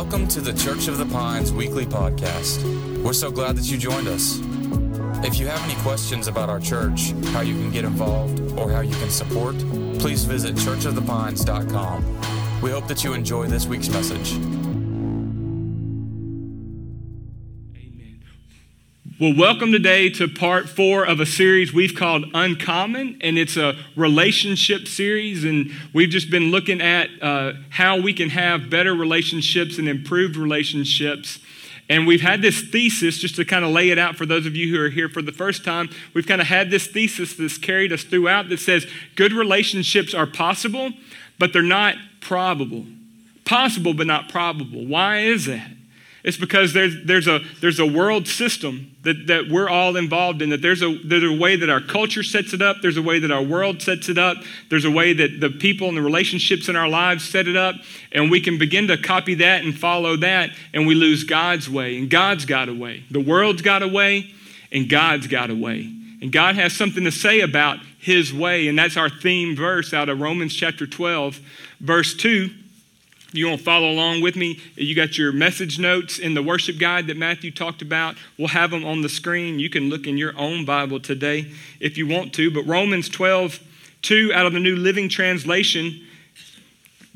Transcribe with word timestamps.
Welcome 0.00 0.28
to 0.28 0.40
the 0.40 0.52
Church 0.52 0.86
of 0.86 0.96
the 0.96 1.06
Pines 1.06 1.52
weekly 1.52 1.84
podcast. 1.84 2.62
We're 3.02 3.12
so 3.12 3.32
glad 3.32 3.56
that 3.56 3.68
you 3.68 3.76
joined 3.76 4.06
us. 4.06 4.38
If 5.26 5.40
you 5.40 5.48
have 5.48 5.60
any 5.68 5.74
questions 5.82 6.28
about 6.28 6.48
our 6.48 6.60
church, 6.60 7.10
how 7.32 7.40
you 7.40 7.54
can 7.54 7.72
get 7.72 7.84
involved, 7.84 8.38
or 8.52 8.70
how 8.70 8.82
you 8.82 8.94
can 8.94 9.10
support, 9.10 9.58
please 9.98 10.24
visit 10.24 10.54
churchofthepines.com. 10.54 12.60
We 12.62 12.70
hope 12.70 12.86
that 12.86 13.02
you 13.02 13.12
enjoy 13.12 13.48
this 13.48 13.66
week's 13.66 13.88
message. 13.88 14.38
Well, 19.20 19.34
welcome 19.36 19.72
today 19.72 20.10
to 20.10 20.28
part 20.28 20.68
four 20.68 21.04
of 21.04 21.18
a 21.18 21.26
series 21.26 21.72
we've 21.72 21.96
called 21.96 22.26
Uncommon, 22.34 23.18
and 23.20 23.36
it's 23.36 23.56
a 23.56 23.74
relationship 23.96 24.86
series. 24.86 25.42
And 25.42 25.72
we've 25.92 26.08
just 26.08 26.30
been 26.30 26.52
looking 26.52 26.80
at 26.80 27.10
uh, 27.20 27.54
how 27.68 28.00
we 28.00 28.14
can 28.14 28.30
have 28.30 28.70
better 28.70 28.94
relationships 28.94 29.76
and 29.76 29.88
improved 29.88 30.36
relationships. 30.36 31.40
And 31.88 32.06
we've 32.06 32.20
had 32.20 32.42
this 32.42 32.60
thesis, 32.60 33.18
just 33.18 33.34
to 33.34 33.44
kind 33.44 33.64
of 33.64 33.72
lay 33.72 33.90
it 33.90 33.98
out 33.98 34.14
for 34.14 34.24
those 34.24 34.46
of 34.46 34.54
you 34.54 34.72
who 34.72 34.80
are 34.80 34.88
here 34.88 35.08
for 35.08 35.20
the 35.20 35.32
first 35.32 35.64
time, 35.64 35.88
we've 36.14 36.28
kind 36.28 36.40
of 36.40 36.46
had 36.46 36.70
this 36.70 36.86
thesis 36.86 37.34
that's 37.34 37.58
carried 37.58 37.92
us 37.92 38.04
throughout 38.04 38.48
that 38.50 38.60
says 38.60 38.86
good 39.16 39.32
relationships 39.32 40.14
are 40.14 40.28
possible, 40.28 40.92
but 41.40 41.52
they're 41.52 41.60
not 41.62 41.96
probable. 42.20 42.86
Possible, 43.44 43.94
but 43.94 44.06
not 44.06 44.28
probable. 44.28 44.86
Why 44.86 45.22
is 45.22 45.46
that? 45.46 45.72
It's 46.28 46.36
because 46.36 46.74
there's, 46.74 46.94
there's, 47.06 47.26
a, 47.26 47.40
there's 47.62 47.78
a 47.78 47.86
world 47.86 48.28
system 48.28 48.94
that, 49.02 49.28
that 49.28 49.48
we're 49.48 49.70
all 49.70 49.96
involved 49.96 50.42
in, 50.42 50.50
that 50.50 50.60
there's 50.60 50.82
a, 50.82 50.98
there's 51.02 51.24
a 51.24 51.34
way 51.34 51.56
that 51.56 51.70
our 51.70 51.80
culture 51.80 52.22
sets 52.22 52.52
it 52.52 52.60
up, 52.60 52.82
there's 52.82 52.98
a 52.98 53.02
way 53.02 53.18
that 53.18 53.30
our 53.30 53.42
world 53.42 53.80
sets 53.80 54.10
it 54.10 54.18
up, 54.18 54.36
there's 54.68 54.84
a 54.84 54.90
way 54.90 55.14
that 55.14 55.40
the 55.40 55.48
people 55.48 55.88
and 55.88 55.96
the 55.96 56.02
relationships 56.02 56.68
in 56.68 56.76
our 56.76 56.86
lives 56.86 57.26
set 57.26 57.48
it 57.48 57.56
up, 57.56 57.76
and 58.12 58.30
we 58.30 58.42
can 58.42 58.58
begin 58.58 58.88
to 58.88 58.98
copy 58.98 59.36
that 59.36 59.64
and 59.64 59.78
follow 59.78 60.16
that, 60.16 60.50
and 60.74 60.86
we 60.86 60.94
lose 60.94 61.24
God's 61.24 61.66
way. 61.66 61.96
And 61.96 62.10
God's 62.10 62.44
got 62.44 62.68
a 62.68 62.74
way. 62.74 63.04
The 63.10 63.20
world's 63.20 63.62
got 63.62 63.82
a 63.82 63.88
way, 63.88 64.30
and 64.70 64.86
God's 64.86 65.28
got 65.28 65.48
a 65.48 65.54
way. 65.54 65.90
And 66.20 66.30
God 66.30 66.56
has 66.56 66.74
something 66.74 67.04
to 67.04 67.10
say 67.10 67.40
about 67.40 67.78
his 67.98 68.34
way, 68.34 68.68
and 68.68 68.78
that's 68.78 68.98
our 68.98 69.08
theme 69.08 69.56
verse 69.56 69.94
out 69.94 70.10
of 70.10 70.20
Romans 70.20 70.52
chapter 70.52 70.86
12, 70.86 71.40
verse 71.80 72.14
2 72.14 72.50
you 73.32 73.46
want 73.46 73.58
to 73.58 73.64
follow 73.64 73.90
along 73.90 74.22
with 74.22 74.36
me? 74.36 74.58
You 74.74 74.94
got 74.94 75.18
your 75.18 75.32
message 75.32 75.78
notes 75.78 76.18
in 76.18 76.34
the 76.34 76.42
worship 76.42 76.78
guide 76.78 77.06
that 77.08 77.16
Matthew 77.16 77.50
talked 77.50 77.82
about. 77.82 78.16
We'll 78.38 78.48
have 78.48 78.70
them 78.70 78.84
on 78.84 79.02
the 79.02 79.08
screen. 79.08 79.58
You 79.58 79.68
can 79.68 79.90
look 79.90 80.06
in 80.06 80.16
your 80.16 80.36
own 80.38 80.64
Bible 80.64 80.98
today 80.98 81.52
if 81.78 81.98
you 81.98 82.06
want 82.06 82.32
to. 82.34 82.50
But 82.50 82.66
Romans 82.66 83.08
12, 83.08 83.60
2 84.02 84.32
out 84.34 84.46
of 84.46 84.54
the 84.54 84.60
New 84.60 84.76
Living 84.76 85.08
Translation, 85.10 86.00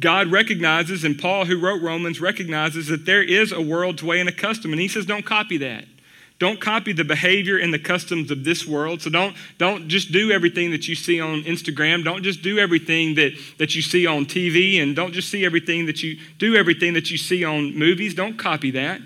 God 0.01 0.29
recognizes, 0.29 1.05
and 1.05 1.19
Paul, 1.19 1.47
who 1.47 1.59
wrote 1.59 1.81
Romans, 1.81 2.21
recognizes 2.21 2.89
that 2.89 3.07
there 3.07 3.23
is 3.23 3.53
a 3.53 3.61
world's 3.61 4.03
way 4.03 4.21
and 4.21 4.29
a 4.29 4.33
custom. 4.33 4.73
And 4.73 4.81
he 4.81 4.89
says, 4.89 5.07
don't 5.07 5.25
copy 5.25 5.57
that. 5.59 5.85
Don't 6.43 6.61
copy 6.61 6.93
the 6.93 7.05
behavior 7.05 7.57
and 7.57 7.73
the 7.73 7.79
customs 7.79 8.33
of 8.33 8.43
this 8.43 8.67
world. 8.67 9.01
So 9.01 9.11
don't, 9.11 9.37
don't 9.59 9.87
just 9.87 10.11
do 10.11 10.33
everything 10.33 10.73
that 10.73 10.89
you 10.89 10.97
see 10.97 11.21
on 11.21 11.45
Instagram. 11.45 12.03
Don't 12.03 12.25
just 12.25 12.43
do 12.43 12.59
everything 12.59 13.15
that, 13.15 13.35
that 13.59 13.77
you 13.77 13.81
see 13.81 14.09
on 14.09 14.27
TV. 14.27 14.83
And 14.83 14.97
don't 14.97 15.13
just 15.13 15.29
see 15.29 15.45
everything 15.45 15.87
that 15.87 16.03
you 16.03 16.19
do 16.39 16.57
everything 16.57 16.95
that 16.95 17.13
you 17.13 17.17
see 17.17 17.45
on 17.45 17.79
movies. 17.79 18.13
Don't 18.13 18.37
copy 18.37 18.73
that. 18.73 19.01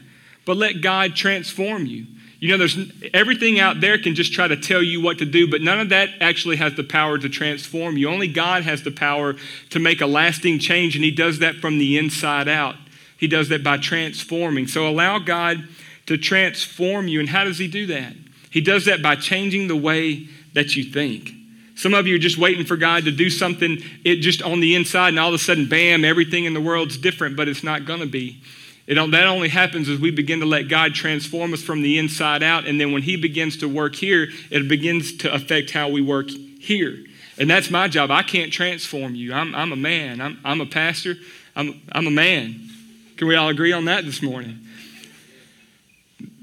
But 0.46 0.56
let 0.56 0.80
God 0.80 1.14
transform 1.14 1.84
you. 1.84 2.06
You 2.40 2.48
know, 2.48 2.56
there's 2.56 2.78
everything 3.12 3.60
out 3.60 3.82
there 3.82 3.98
can 3.98 4.14
just 4.14 4.32
try 4.32 4.48
to 4.48 4.56
tell 4.56 4.82
you 4.82 5.02
what 5.02 5.18
to 5.18 5.26
do, 5.26 5.46
but 5.46 5.60
none 5.60 5.78
of 5.78 5.90
that 5.90 6.08
actually 6.22 6.56
has 6.56 6.72
the 6.72 6.84
power 6.84 7.18
to 7.18 7.28
transform 7.28 7.98
you. 7.98 8.08
Only 8.08 8.28
God 8.28 8.62
has 8.62 8.82
the 8.82 8.90
power 8.90 9.36
to 9.68 9.78
make 9.78 10.00
a 10.00 10.06
lasting 10.06 10.58
change, 10.58 10.96
and 10.96 11.04
He 11.04 11.10
does 11.10 11.40
that 11.40 11.56
from 11.56 11.76
the 11.76 11.98
inside 11.98 12.48
out. 12.48 12.76
He 13.18 13.26
does 13.26 13.50
that 13.50 13.62
by 13.62 13.76
transforming. 13.76 14.68
So 14.68 14.88
allow 14.88 15.18
God 15.18 15.68
to 16.06 16.16
transform 16.16 17.08
you. 17.08 17.20
And 17.20 17.28
how 17.28 17.44
does 17.44 17.58
He 17.58 17.68
do 17.68 17.86
that? 17.86 18.14
He 18.50 18.60
does 18.60 18.84
that 18.86 19.02
by 19.02 19.16
changing 19.16 19.68
the 19.68 19.76
way 19.76 20.28
that 20.54 20.76
you 20.76 20.84
think. 20.84 21.32
Some 21.74 21.92
of 21.92 22.06
you 22.06 22.16
are 22.16 22.18
just 22.18 22.38
waiting 22.38 22.64
for 22.64 22.76
God 22.76 23.04
to 23.04 23.10
do 23.10 23.28
something 23.28 23.78
it 24.02 24.16
just 24.16 24.40
on 24.40 24.60
the 24.60 24.74
inside, 24.74 25.10
and 25.10 25.18
all 25.18 25.28
of 25.28 25.34
a 25.34 25.38
sudden, 25.38 25.68
bam, 25.68 26.04
everything 26.04 26.46
in 26.46 26.54
the 26.54 26.60
world's 26.60 26.96
different, 26.96 27.36
but 27.36 27.48
it's 27.48 27.62
not 27.62 27.84
going 27.84 28.00
to 28.00 28.06
be. 28.06 28.40
It 28.86 28.94
that 28.94 29.26
only 29.26 29.48
happens 29.48 29.88
as 29.88 29.98
we 29.98 30.10
begin 30.10 30.40
to 30.40 30.46
let 30.46 30.68
God 30.68 30.94
transform 30.94 31.52
us 31.52 31.60
from 31.60 31.82
the 31.82 31.98
inside 31.98 32.42
out, 32.42 32.66
and 32.66 32.80
then 32.80 32.92
when 32.92 33.02
He 33.02 33.16
begins 33.16 33.58
to 33.58 33.68
work 33.68 33.94
here, 33.94 34.28
it 34.50 34.68
begins 34.68 35.16
to 35.18 35.34
affect 35.34 35.70
how 35.72 35.90
we 35.90 36.00
work 36.00 36.30
here. 36.30 36.96
And 37.38 37.50
that's 37.50 37.70
my 37.70 37.88
job. 37.88 38.10
I 38.10 38.22
can't 38.22 38.52
transform 38.52 39.14
you. 39.14 39.34
I'm, 39.34 39.54
I'm 39.54 39.72
a 39.72 39.76
man. 39.76 40.22
I'm, 40.22 40.38
I'm 40.44 40.62
a 40.62 40.66
pastor. 40.66 41.16
I'm, 41.54 41.82
I'm 41.92 42.06
a 42.06 42.10
man. 42.10 42.70
Can 43.18 43.28
we 43.28 43.34
all 43.34 43.48
agree 43.48 43.72
on 43.72 43.86
that 43.86 44.04
this 44.04 44.22
morning? 44.22 44.60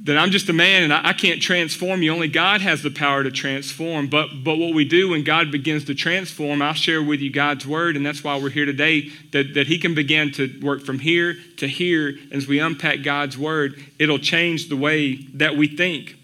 That 0.03 0.17
I'm 0.17 0.31
just 0.31 0.49
a 0.49 0.53
man 0.53 0.83
and 0.83 0.93
I, 0.93 1.13
can't 1.13 1.41
transform 1.41 2.03
you. 2.03 2.11
Only 2.11 2.27
God 2.27 2.59
has 2.59 2.83
the 2.83 2.91
power 2.91 3.23
to 3.23 3.31
transform. 3.31 4.07
But, 4.07 4.43
but 4.43 4.57
what 4.57 4.73
we 4.73 4.83
do 4.83 5.09
when 5.09 5.23
God 5.23 5.49
begins 5.49 5.85
to 5.85 5.95
transform, 5.95 6.61
I'll 6.61 6.73
share 6.73 7.01
with 7.01 7.21
you 7.21 7.31
God's 7.31 7.65
word, 7.65 7.95
and 7.95 8.05
that's 8.05 8.21
why 8.21 8.37
we're 8.37 8.49
here 8.49 8.65
today, 8.65 9.09
that, 9.31 9.53
that 9.53 9.67
He 9.67 9.79
can 9.79 9.95
begin 9.95 10.31
to 10.33 10.59
work 10.61 10.81
from 10.81 10.99
here 10.99 11.37
to 11.57 11.67
here. 11.67 12.15
As 12.31 12.47
we 12.47 12.59
unpack 12.59 13.01
God's 13.01 13.37
word, 13.37 13.81
it'll 13.97 14.19
change 14.19 14.67
the 14.67 14.75
way 14.75 15.15
that 15.35 15.55
we 15.55 15.67
think. 15.67 16.17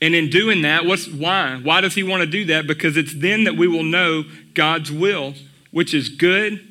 And 0.00 0.14
in 0.14 0.30
doing 0.30 0.62
that, 0.62 0.86
what's 0.86 1.06
why? 1.06 1.60
Why 1.62 1.82
does 1.82 1.94
He 1.94 2.02
want 2.02 2.22
to 2.22 2.26
do 2.26 2.46
that? 2.46 2.66
Because 2.66 2.96
it's 2.96 3.14
then 3.14 3.44
that 3.44 3.56
we 3.56 3.68
will 3.68 3.84
know 3.84 4.24
God's 4.54 4.90
will, 4.90 5.34
which 5.72 5.92
is 5.92 6.08
good 6.08 6.66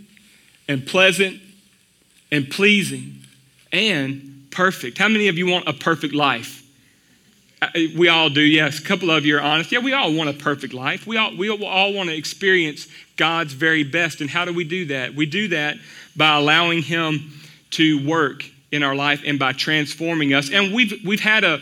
and 0.67 0.85
pleasant 0.87 1.39
and 2.31 2.49
pleasing 2.49 3.17
and 3.71 4.30
perfect. 4.51 4.97
How 4.97 5.07
many 5.07 5.27
of 5.27 5.37
you 5.37 5.47
want 5.47 5.67
a 5.67 5.73
perfect 5.73 6.13
life? 6.13 6.61
Uh, 7.61 7.69
we 7.95 8.07
all 8.07 8.29
do, 8.29 8.41
yes. 8.41 8.79
A 8.79 8.81
couple 8.81 9.11
of 9.11 9.25
you 9.25 9.37
are 9.37 9.41
honest. 9.41 9.71
Yeah, 9.71 9.79
we 9.79 9.93
all 9.93 10.13
want 10.13 10.29
a 10.29 10.33
perfect 10.33 10.73
life. 10.73 11.05
We 11.05 11.17
all, 11.17 11.35
we 11.35 11.49
all 11.49 11.93
want 11.93 12.09
to 12.09 12.15
experience 12.15 12.87
God's 13.17 13.53
very 13.53 13.83
best. 13.83 14.19
And 14.19 14.29
how 14.29 14.45
do 14.45 14.53
we 14.53 14.63
do 14.63 14.85
that? 14.85 15.13
We 15.13 15.25
do 15.25 15.47
that 15.49 15.77
by 16.15 16.37
allowing 16.37 16.81
Him 16.81 17.31
to 17.71 18.05
work 18.07 18.43
in 18.71 18.83
our 18.83 18.95
life 18.95 19.21
and 19.25 19.37
by 19.37 19.53
transforming 19.53 20.33
us. 20.33 20.49
And 20.49 20.73
we've, 20.73 20.93
we've 21.05 21.19
had 21.19 21.43
a, 21.43 21.61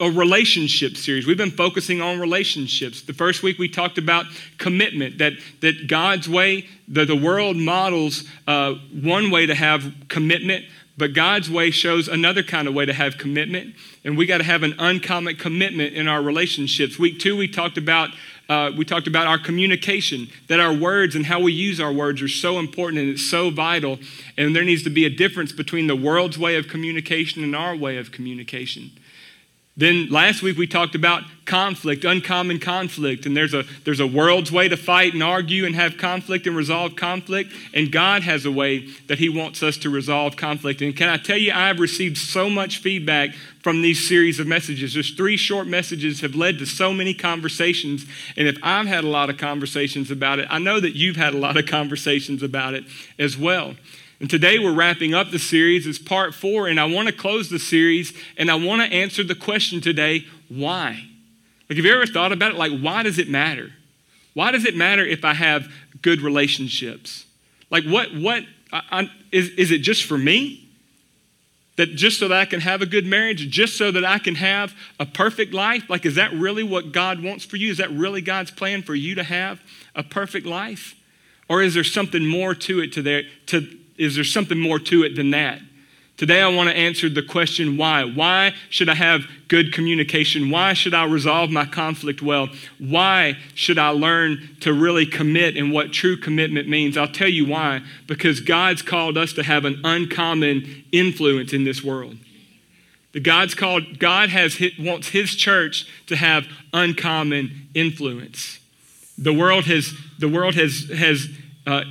a 0.00 0.10
relationship 0.10 0.96
series. 0.96 1.26
We've 1.26 1.36
been 1.36 1.50
focusing 1.50 2.00
on 2.00 2.20
relationships. 2.20 3.02
The 3.02 3.12
first 3.12 3.42
week 3.42 3.58
we 3.58 3.68
talked 3.68 3.98
about 3.98 4.26
commitment, 4.58 5.18
that, 5.18 5.34
that 5.60 5.88
God's 5.88 6.28
way, 6.28 6.68
that 6.88 7.06
the 7.06 7.16
world 7.16 7.56
models 7.56 8.24
uh, 8.46 8.74
one 8.92 9.30
way 9.30 9.46
to 9.46 9.54
have 9.54 9.92
commitment, 10.08 10.64
but 10.96 11.12
God's 11.12 11.50
way 11.50 11.70
shows 11.70 12.06
another 12.06 12.42
kind 12.42 12.68
of 12.68 12.74
way 12.74 12.86
to 12.86 12.92
have 12.92 13.18
commitment, 13.18 13.74
and 14.04 14.16
we 14.16 14.26
got 14.26 14.38
to 14.38 14.44
have 14.44 14.62
an 14.62 14.74
uncommon 14.78 15.36
commitment 15.36 15.94
in 15.94 16.06
our 16.06 16.22
relationships. 16.22 16.98
Week 16.98 17.18
two, 17.18 17.36
we 17.36 17.48
talked 17.48 17.78
about 17.78 18.10
uh, 18.48 18.70
we 18.76 18.84
talked 18.84 19.06
about 19.06 19.26
our 19.26 19.38
communication, 19.38 20.28
that 20.48 20.60
our 20.60 20.72
words 20.72 21.16
and 21.16 21.24
how 21.24 21.40
we 21.40 21.50
use 21.50 21.80
our 21.80 21.92
words 21.92 22.20
are 22.20 22.28
so 22.28 22.58
important 22.58 23.00
and 23.00 23.10
it's 23.10 23.24
so 23.24 23.48
vital, 23.50 23.98
and 24.36 24.54
there 24.54 24.64
needs 24.64 24.82
to 24.82 24.90
be 24.90 25.06
a 25.06 25.10
difference 25.10 25.50
between 25.50 25.86
the 25.86 25.96
world's 25.96 26.38
way 26.38 26.56
of 26.56 26.68
communication 26.68 27.42
and 27.42 27.56
our 27.56 27.74
way 27.74 27.96
of 27.96 28.12
communication. 28.12 28.90
Then 29.76 30.08
last 30.08 30.40
week 30.40 30.56
we 30.56 30.68
talked 30.68 30.94
about 30.94 31.24
conflict, 31.46 32.04
uncommon 32.04 32.60
conflict, 32.60 33.26
and 33.26 33.36
there's 33.36 33.54
a 33.54 33.64
there's 33.84 33.98
a 33.98 34.06
world's 34.06 34.52
way 34.52 34.68
to 34.68 34.76
fight 34.76 35.14
and 35.14 35.22
argue 35.22 35.66
and 35.66 35.74
have 35.74 35.98
conflict 35.98 36.46
and 36.46 36.56
resolve 36.56 36.94
conflict, 36.94 37.52
and 37.74 37.90
God 37.90 38.22
has 38.22 38.46
a 38.46 38.52
way 38.52 38.86
that 39.08 39.18
He 39.18 39.28
wants 39.28 39.64
us 39.64 39.76
to 39.78 39.90
resolve 39.90 40.36
conflict. 40.36 40.80
And 40.80 40.96
can 40.96 41.08
I 41.08 41.16
tell 41.16 41.36
you, 41.36 41.52
I've 41.52 41.80
received 41.80 42.18
so 42.18 42.48
much 42.48 42.78
feedback 42.78 43.34
from 43.64 43.82
these 43.82 44.06
series 44.06 44.38
of 44.38 44.46
messages. 44.46 44.92
Just 44.92 45.16
three 45.16 45.36
short 45.36 45.66
messages 45.66 46.20
have 46.20 46.36
led 46.36 46.60
to 46.60 46.66
so 46.66 46.92
many 46.92 47.12
conversations, 47.12 48.06
and 48.36 48.46
if 48.46 48.56
I've 48.62 48.86
had 48.86 49.02
a 49.02 49.08
lot 49.08 49.28
of 49.28 49.38
conversations 49.38 50.08
about 50.08 50.38
it, 50.38 50.46
I 50.50 50.60
know 50.60 50.78
that 50.78 50.94
you've 50.94 51.16
had 51.16 51.34
a 51.34 51.38
lot 51.38 51.56
of 51.56 51.66
conversations 51.66 52.44
about 52.44 52.74
it 52.74 52.84
as 53.18 53.36
well. 53.36 53.74
And 54.20 54.30
today 54.30 54.58
we're 54.58 54.74
wrapping 54.74 55.12
up 55.12 55.30
the 55.30 55.38
series. 55.38 55.86
It's 55.86 55.98
part 55.98 56.34
four, 56.34 56.68
and 56.68 56.78
I 56.78 56.84
want 56.84 57.08
to 57.08 57.14
close 57.14 57.50
the 57.50 57.58
series 57.58 58.12
and 58.36 58.50
I 58.50 58.54
want 58.54 58.80
to 58.82 58.96
answer 58.96 59.24
the 59.24 59.34
question 59.34 59.80
today 59.80 60.24
why? 60.48 61.08
Like, 61.68 61.76
have 61.76 61.84
you 61.84 61.92
ever 61.92 62.06
thought 62.06 62.32
about 62.32 62.52
it? 62.52 62.58
Like, 62.58 62.78
why 62.80 63.02
does 63.02 63.18
it 63.18 63.28
matter? 63.28 63.72
Why 64.34 64.50
does 64.50 64.64
it 64.64 64.76
matter 64.76 65.04
if 65.04 65.24
I 65.24 65.34
have 65.34 65.72
good 66.02 66.20
relationships? 66.20 67.24
Like, 67.70 67.84
what, 67.84 68.14
what, 68.14 68.44
I, 68.72 68.82
I, 68.90 69.10
is, 69.32 69.50
is 69.50 69.70
it 69.70 69.78
just 69.78 70.04
for 70.04 70.18
me? 70.18 70.60
That 71.76 71.96
just 71.96 72.20
so 72.20 72.28
that 72.28 72.38
I 72.38 72.44
can 72.44 72.60
have 72.60 72.82
a 72.82 72.86
good 72.86 73.04
marriage, 73.04 73.50
just 73.50 73.76
so 73.76 73.90
that 73.90 74.04
I 74.04 74.20
can 74.20 74.36
have 74.36 74.74
a 75.00 75.06
perfect 75.06 75.52
life? 75.52 75.90
Like, 75.90 76.06
is 76.06 76.14
that 76.14 76.32
really 76.32 76.62
what 76.62 76.92
God 76.92 77.20
wants 77.20 77.44
for 77.44 77.56
you? 77.56 77.70
Is 77.70 77.78
that 77.78 77.90
really 77.90 78.20
God's 78.20 78.52
plan 78.52 78.82
for 78.82 78.94
you 78.94 79.16
to 79.16 79.24
have 79.24 79.60
a 79.96 80.04
perfect 80.04 80.46
life? 80.46 80.94
Or 81.48 81.62
is 81.62 81.74
there 81.74 81.82
something 81.82 82.24
more 82.24 82.54
to 82.54 82.80
it 82.80 82.92
to 82.92 83.02
there, 83.02 83.24
to, 83.46 83.66
is 83.96 84.14
there 84.14 84.24
something 84.24 84.58
more 84.58 84.78
to 84.78 85.04
it 85.04 85.16
than 85.16 85.30
that? 85.30 85.60
Today, 86.16 86.40
I 86.40 86.48
want 86.48 86.70
to 86.70 86.76
answer 86.76 87.08
the 87.08 87.24
question 87.24 87.76
why. 87.76 88.04
Why 88.04 88.54
should 88.70 88.88
I 88.88 88.94
have 88.94 89.22
good 89.48 89.72
communication? 89.72 90.48
Why 90.48 90.72
should 90.72 90.94
I 90.94 91.04
resolve 91.06 91.50
my 91.50 91.64
conflict 91.64 92.22
well? 92.22 92.48
Why 92.78 93.36
should 93.54 93.78
I 93.78 93.88
learn 93.88 94.56
to 94.60 94.72
really 94.72 95.06
commit 95.06 95.56
and 95.56 95.72
what 95.72 95.92
true 95.92 96.16
commitment 96.16 96.68
means? 96.68 96.96
I'll 96.96 97.08
tell 97.08 97.28
you 97.28 97.46
why. 97.46 97.82
Because 98.06 98.38
God's 98.38 98.80
called 98.80 99.18
us 99.18 99.32
to 99.32 99.42
have 99.42 99.64
an 99.64 99.80
uncommon 99.82 100.84
influence 100.92 101.52
in 101.52 101.64
this 101.64 101.82
world. 101.82 102.16
The 103.10 103.20
God's 103.20 103.56
called, 103.56 103.98
God 103.98 104.28
has 104.28 104.60
wants 104.78 105.08
His 105.08 105.34
church 105.34 105.88
to 106.06 106.14
have 106.14 106.46
uncommon 106.72 107.68
influence. 107.74 108.60
The 109.18 109.32
world 109.32 109.64
has, 109.64 109.92
the 110.18 110.28
world 110.28 110.54
has, 110.54 110.90
has 110.96 111.28
uh, 111.66 111.84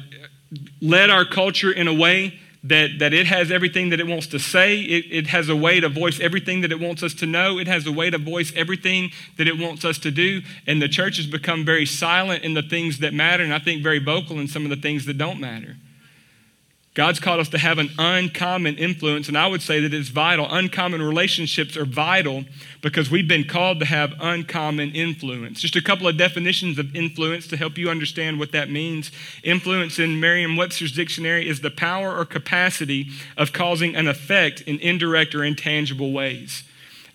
led 0.82 1.10
our 1.10 1.26
culture 1.26 1.72
in 1.72 1.88
a 1.88 1.94
way 1.94 2.40
that, 2.64 3.00
that 3.00 3.14
it 3.14 3.28
has 3.28 3.52
everything 3.52 3.90
that 3.90 4.00
it 4.00 4.08
wants 4.08 4.28
to 4.28 4.40
say. 4.40 4.80
It, 4.80 5.06
it 5.12 5.28
has 5.28 5.50
a 5.50 5.56
way 5.56 5.80
to 5.80 5.90
voice 5.90 6.20
everything 6.20 6.62
that 6.62 6.72
it 6.72 6.80
wants 6.80 7.04
us 7.04 7.14
to 7.16 7.26
know. 7.26 7.60
It 7.60 7.68
has 7.68 7.86
a 7.86 7.92
way 7.92 8.10
to 8.10 8.18
voice 8.18 8.54
everything 8.56 9.12
that 9.38 9.48
it 9.48 9.58
wants 9.58 9.84
us 9.84 9.98
to 10.00 10.12
do. 10.12 10.42
And 10.66 10.82
the 10.82 10.88
church 10.88 11.18
has 11.18 11.28
become 11.28 11.66
very 11.66 11.86
silent 11.86 12.44
in 12.44 12.54
the 12.54 12.62
things 12.62 13.00
that 13.00 13.14
matter, 13.14 13.44
and 13.44 13.54
I 13.54 13.60
think 13.60 13.84
very 13.84 14.00
vocal 14.00 14.40
in 14.40 14.48
some 14.48 14.64
of 14.64 14.70
the 14.70 14.78
things 14.78 15.06
that 15.06 15.18
don't 15.18 15.42
matter. 15.42 15.76
God's 16.94 17.20
called 17.20 17.40
us 17.40 17.50
to 17.50 17.58
have 17.58 17.80
an 17.80 17.90
uncommon 17.98 18.78
influence, 18.78 19.28
and 19.28 19.36
I 19.36 19.48
would 19.48 19.64
say 19.64 19.80
that 19.80 19.96
it's 19.96 20.10
vital. 20.10 20.48
Uncommon 20.48 21.02
relationships 21.02 21.76
are 21.76 21.86
vital 21.86 22.46
because 22.82 23.10
we've 23.10 23.28
been 23.28 23.46
called 23.46 23.80
to 23.80 23.86
have 23.86 24.14
uncommon 24.20 24.92
influence. 24.92 25.60
Just 25.60 25.76
a 25.76 25.82
couple 25.82 26.08
of 26.08 26.18
definitions 26.18 26.78
of 26.78 26.96
influence 26.96 27.48
to 27.48 27.58
help 27.58 27.80
you 27.80 27.90
understand 27.90 28.38
what 28.38 28.52
that 28.52 28.70
means. 28.70 29.12
Influence 29.44 29.98
in 29.98 30.20
Merriam 30.20 30.56
Webster's 30.56 30.92
dictionary 30.92 31.50
is 31.50 31.62
the 31.62 31.72
power 31.72 32.16
or 32.16 32.26
capacity 32.26 33.08
of 33.38 33.54
causing 33.54 33.96
an 33.96 34.08
effect 34.08 34.62
in 34.62 34.78
indirect 34.78 35.34
or 35.34 35.44
intangible 35.44 36.12
ways. 36.12 36.64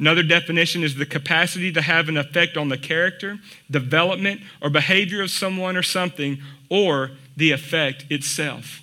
Another 0.01 0.25
definition 0.25 0.83
is 0.83 0.97
the 0.97 1.07
capacity 1.07 1.71
to 1.73 1.83
have 1.83 2.09
an 2.09 2.17
effect 2.17 2.57
on 2.57 2.69
the 2.69 2.79
character, 2.79 3.39
development, 3.71 4.41
or 4.61 4.71
behavior 4.71 5.23
of 5.23 5.31
someone 5.31 5.77
or 5.77 5.85
something, 5.85 6.39
or 6.69 7.13
the 7.37 7.53
effect 7.53 8.07
itself. 8.11 8.83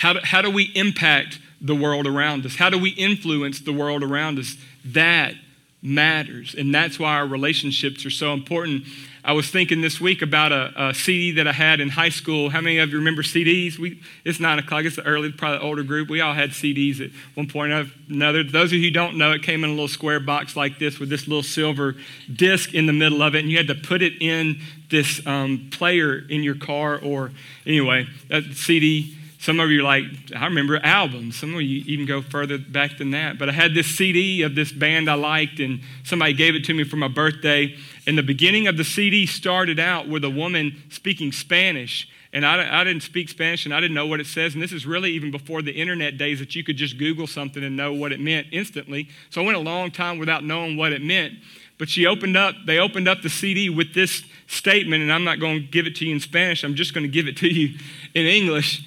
How 0.00 0.14
do, 0.14 0.20
how 0.22 0.40
do 0.40 0.50
we 0.50 0.72
impact 0.74 1.38
the 1.60 1.74
world 1.74 2.06
around 2.06 2.46
us? 2.46 2.56
How 2.56 2.70
do 2.70 2.78
we 2.78 2.88
influence 2.88 3.60
the 3.60 3.72
world 3.72 4.02
around 4.02 4.38
us? 4.38 4.56
That 4.82 5.34
matters. 5.82 6.54
And 6.54 6.74
that's 6.74 6.98
why 6.98 7.16
our 7.16 7.26
relationships 7.26 8.06
are 8.06 8.10
so 8.10 8.32
important. 8.32 8.84
I 9.22 9.34
was 9.34 9.50
thinking 9.50 9.82
this 9.82 10.00
week 10.00 10.22
about 10.22 10.52
a, 10.52 10.88
a, 10.88 10.94
CD 10.94 11.32
that 11.32 11.46
I 11.46 11.52
had 11.52 11.80
in 11.80 11.90
high 11.90 12.08
school. 12.08 12.48
How 12.48 12.62
many 12.62 12.78
of 12.78 12.88
you 12.88 12.96
remember 12.96 13.22
CDs? 13.22 13.78
We, 13.78 14.00
it's 14.24 14.40
nine 14.40 14.58
o'clock. 14.58 14.86
It's 14.86 14.96
the 14.96 15.02
early, 15.02 15.32
probably 15.32 15.58
the 15.58 15.64
older 15.64 15.82
group. 15.82 16.08
We 16.08 16.22
all 16.22 16.32
had 16.32 16.52
CDs 16.52 17.04
at 17.04 17.10
one 17.34 17.46
point 17.46 17.70
or 17.70 17.84
another. 18.08 18.42
Those 18.42 18.72
of 18.72 18.78
you 18.78 18.84
who 18.84 18.90
don't 18.90 19.18
know, 19.18 19.32
it 19.32 19.42
came 19.42 19.64
in 19.64 19.68
a 19.68 19.74
little 19.74 19.86
square 19.86 20.20
box 20.20 20.56
like 20.56 20.78
this 20.78 20.98
with 20.98 21.10
this 21.10 21.28
little 21.28 21.42
silver 21.42 21.94
disc 22.34 22.72
in 22.72 22.86
the 22.86 22.94
middle 22.94 23.20
of 23.22 23.34
it, 23.34 23.40
and 23.40 23.50
you 23.50 23.58
had 23.58 23.68
to 23.68 23.74
put 23.74 24.00
it 24.00 24.14
in 24.22 24.60
this 24.88 25.20
um, 25.26 25.68
player 25.70 26.24
in 26.30 26.42
your 26.42 26.54
car. 26.54 26.98
Or 26.98 27.32
anyway, 27.66 28.06
that 28.30 28.44
CD 28.54 29.18
some 29.40 29.58
of 29.58 29.70
you 29.70 29.80
are 29.80 29.84
like, 29.84 30.04
I 30.36 30.44
remember 30.44 30.78
albums. 30.84 31.36
Some 31.36 31.54
of 31.54 31.62
you 31.62 31.82
even 31.86 32.04
go 32.04 32.20
further 32.20 32.58
back 32.58 32.98
than 32.98 33.12
that. 33.12 33.38
But 33.38 33.48
I 33.48 33.52
had 33.52 33.72
this 33.72 33.86
CD 33.86 34.42
of 34.42 34.54
this 34.54 34.70
band 34.70 35.08
I 35.08 35.14
liked, 35.14 35.60
and 35.60 35.80
somebody 36.04 36.34
gave 36.34 36.54
it 36.54 36.64
to 36.66 36.74
me 36.74 36.84
for 36.84 36.96
my 36.96 37.08
birthday. 37.08 37.74
And 38.06 38.18
the 38.18 38.22
beginning 38.22 38.66
of 38.66 38.76
the 38.76 38.84
CD 38.84 39.24
started 39.24 39.80
out 39.80 40.06
with 40.06 40.24
a 40.24 40.30
woman 40.30 40.82
speaking 40.90 41.32
Spanish. 41.32 42.06
And 42.34 42.44
I, 42.44 42.82
I 42.82 42.84
didn't 42.84 43.02
speak 43.02 43.30
Spanish 43.30 43.64
and 43.64 43.74
I 43.74 43.80
didn't 43.80 43.94
know 43.94 44.06
what 44.06 44.20
it 44.20 44.26
says. 44.26 44.52
And 44.52 44.62
this 44.62 44.72
is 44.72 44.86
really 44.86 45.10
even 45.12 45.30
before 45.30 45.62
the 45.62 45.72
internet 45.72 46.18
days 46.18 46.38
that 46.38 46.54
you 46.54 46.62
could 46.62 46.76
just 46.76 46.98
Google 46.98 47.26
something 47.26 47.64
and 47.64 47.74
know 47.76 47.94
what 47.94 48.12
it 48.12 48.20
meant 48.20 48.48
instantly. 48.52 49.08
So 49.30 49.40
I 49.40 49.44
went 49.44 49.56
a 49.56 49.60
long 49.60 49.90
time 49.90 50.18
without 50.18 50.44
knowing 50.44 50.76
what 50.76 50.92
it 50.92 51.02
meant. 51.02 51.34
But 51.78 51.88
she 51.88 52.04
opened 52.04 52.36
up, 52.36 52.54
they 52.66 52.78
opened 52.78 53.08
up 53.08 53.22
the 53.22 53.30
CD 53.30 53.70
with 53.70 53.94
this 53.94 54.22
statement, 54.46 55.02
and 55.02 55.10
I'm 55.10 55.24
not 55.24 55.40
going 55.40 55.62
to 55.62 55.66
give 55.66 55.86
it 55.86 55.96
to 55.96 56.04
you 56.04 56.14
in 56.14 56.20
Spanish, 56.20 56.62
I'm 56.62 56.74
just 56.74 56.92
going 56.92 57.04
to 57.04 57.10
give 57.10 57.26
it 57.26 57.38
to 57.38 57.48
you 57.48 57.78
in 58.14 58.26
English. 58.26 58.84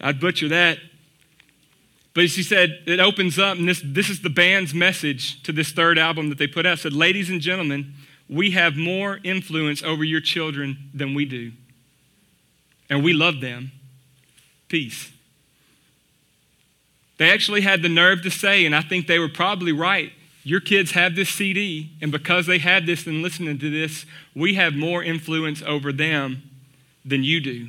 I'd 0.00 0.20
butcher 0.20 0.48
that. 0.48 0.78
But 2.14 2.30
she 2.30 2.42
said, 2.42 2.82
it 2.86 3.00
opens 3.00 3.38
up, 3.38 3.58
and 3.58 3.68
this, 3.68 3.80
this 3.84 4.10
is 4.10 4.22
the 4.22 4.30
band's 4.30 4.74
message 4.74 5.42
to 5.44 5.52
this 5.52 5.70
third 5.70 5.98
album 5.98 6.30
that 6.30 6.38
they 6.38 6.46
put 6.46 6.66
out. 6.66 6.78
It 6.78 6.80
said, 6.80 6.92
Ladies 6.92 7.30
and 7.30 7.40
gentlemen, 7.40 7.94
we 8.28 8.50
have 8.52 8.76
more 8.76 9.20
influence 9.22 9.82
over 9.82 10.04
your 10.04 10.20
children 10.20 10.90
than 10.92 11.14
we 11.14 11.24
do. 11.24 11.52
And 12.90 13.04
we 13.04 13.12
love 13.12 13.40
them. 13.40 13.72
Peace. 14.68 15.12
They 17.18 17.30
actually 17.30 17.62
had 17.62 17.82
the 17.82 17.88
nerve 17.88 18.22
to 18.22 18.30
say, 18.30 18.64
and 18.64 18.74
I 18.74 18.80
think 18.80 19.06
they 19.06 19.18
were 19.18 19.28
probably 19.28 19.72
right. 19.72 20.12
Your 20.44 20.60
kids 20.60 20.92
have 20.92 21.14
this 21.14 21.28
CD, 21.28 21.90
and 22.00 22.10
because 22.10 22.46
they 22.46 22.58
had 22.58 22.86
this 22.86 23.06
and 23.06 23.22
listening 23.22 23.58
to 23.58 23.70
this, 23.70 24.06
we 24.34 24.54
have 24.54 24.74
more 24.74 25.02
influence 25.02 25.62
over 25.62 25.92
them 25.92 26.42
than 27.04 27.22
you 27.22 27.40
do. 27.40 27.68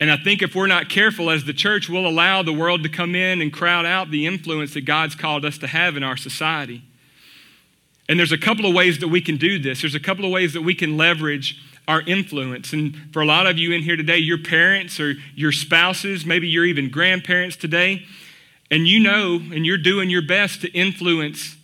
And 0.00 0.10
I 0.10 0.16
think 0.16 0.40
if 0.40 0.54
we're 0.54 0.66
not 0.66 0.88
careful 0.88 1.28
as 1.28 1.44
the 1.44 1.52
church, 1.52 1.88
we'll 1.88 2.06
allow 2.06 2.42
the 2.42 2.54
world 2.54 2.82
to 2.84 2.88
come 2.88 3.14
in 3.14 3.42
and 3.42 3.52
crowd 3.52 3.84
out 3.84 4.10
the 4.10 4.26
influence 4.26 4.72
that 4.72 4.86
God's 4.86 5.14
called 5.14 5.44
us 5.44 5.58
to 5.58 5.66
have 5.66 5.94
in 5.94 6.02
our 6.02 6.16
society. 6.16 6.82
And 8.08 8.18
there's 8.18 8.32
a 8.32 8.38
couple 8.38 8.64
of 8.66 8.74
ways 8.74 8.98
that 9.00 9.08
we 9.08 9.20
can 9.20 9.36
do 9.36 9.58
this. 9.58 9.82
There's 9.82 9.94
a 9.94 10.00
couple 10.00 10.24
of 10.24 10.32
ways 10.32 10.54
that 10.54 10.62
we 10.62 10.74
can 10.74 10.96
leverage 10.96 11.62
our 11.86 12.00
influence. 12.02 12.72
And 12.72 12.96
for 13.12 13.20
a 13.20 13.26
lot 13.26 13.46
of 13.46 13.58
you 13.58 13.72
in 13.72 13.82
here 13.82 13.96
today, 13.96 14.16
your 14.16 14.38
parents 14.38 14.98
or 14.98 15.14
your 15.34 15.52
spouses, 15.52 16.24
maybe 16.24 16.48
you're 16.48 16.64
even 16.64 16.88
grandparents 16.88 17.56
today, 17.56 18.06
and 18.70 18.88
you 18.88 19.00
know 19.00 19.34
and 19.36 19.66
you're 19.66 19.78
doing 19.78 20.08
your 20.08 20.22
best 20.22 20.62
to 20.62 20.70
influence 20.72 21.56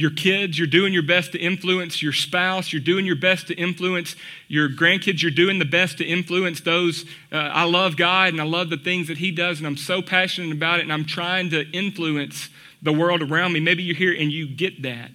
your 0.00 0.10
kids, 0.10 0.58
you're 0.58 0.66
doing 0.66 0.94
your 0.94 1.02
best 1.02 1.32
to 1.32 1.38
influence 1.38 2.02
your 2.02 2.14
spouse, 2.14 2.72
you're 2.72 2.80
doing 2.80 3.04
your 3.04 3.16
best 3.16 3.48
to 3.48 3.54
influence 3.54 4.16
your 4.48 4.66
grandkids, 4.66 5.20
you're 5.20 5.30
doing 5.30 5.58
the 5.58 5.66
best 5.66 5.98
to 5.98 6.04
influence 6.06 6.62
those. 6.62 7.04
Uh, 7.30 7.36
I 7.36 7.64
love 7.64 7.98
God 7.98 8.30
and 8.30 8.40
I 8.40 8.44
love 8.44 8.70
the 8.70 8.78
things 8.78 9.08
that 9.08 9.18
He 9.18 9.30
does, 9.30 9.58
and 9.58 9.66
I'm 9.66 9.76
so 9.76 10.00
passionate 10.00 10.52
about 10.52 10.78
it, 10.78 10.84
and 10.84 10.92
I'm 10.92 11.04
trying 11.04 11.50
to 11.50 11.70
influence 11.72 12.48
the 12.80 12.94
world 12.94 13.20
around 13.20 13.52
me. 13.52 13.60
Maybe 13.60 13.82
you're 13.82 13.94
here 13.94 14.16
and 14.18 14.32
you 14.32 14.48
get 14.48 14.80
that. 14.84 15.10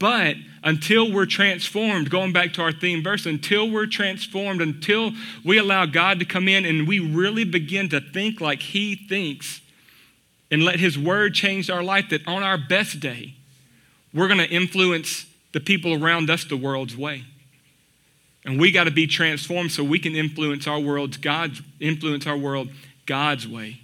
But 0.00 0.34
until 0.64 1.12
we're 1.12 1.26
transformed, 1.26 2.10
going 2.10 2.32
back 2.32 2.52
to 2.54 2.62
our 2.62 2.72
theme 2.72 3.04
verse, 3.04 3.26
until 3.26 3.70
we're 3.70 3.86
transformed, 3.86 4.60
until 4.60 5.12
we 5.44 5.56
allow 5.56 5.86
God 5.86 6.18
to 6.18 6.24
come 6.24 6.48
in 6.48 6.64
and 6.64 6.88
we 6.88 6.98
really 6.98 7.44
begin 7.44 7.88
to 7.90 8.00
think 8.00 8.40
like 8.40 8.62
He 8.62 8.96
thinks 8.96 9.60
and 10.50 10.64
let 10.64 10.80
His 10.80 10.98
word 10.98 11.34
change 11.34 11.70
our 11.70 11.84
life, 11.84 12.08
that 12.10 12.26
on 12.26 12.42
our 12.42 12.58
best 12.58 12.98
day, 12.98 13.36
we're 14.12 14.28
going 14.28 14.38
to 14.38 14.48
influence 14.48 15.26
the 15.52 15.60
people 15.60 16.02
around 16.02 16.30
us 16.30 16.44
the 16.44 16.56
world's 16.56 16.96
way. 16.96 17.24
And 18.44 18.58
we 18.58 18.72
got 18.72 18.84
to 18.84 18.90
be 18.90 19.06
transformed 19.06 19.70
so 19.72 19.84
we 19.84 19.98
can 19.98 20.14
influence 20.14 20.66
our 20.66 20.80
world's 20.80 21.16
God's 21.16 21.60
influence 21.78 22.26
our 22.26 22.36
world 22.36 22.70
God's 23.06 23.46
way. 23.46 23.80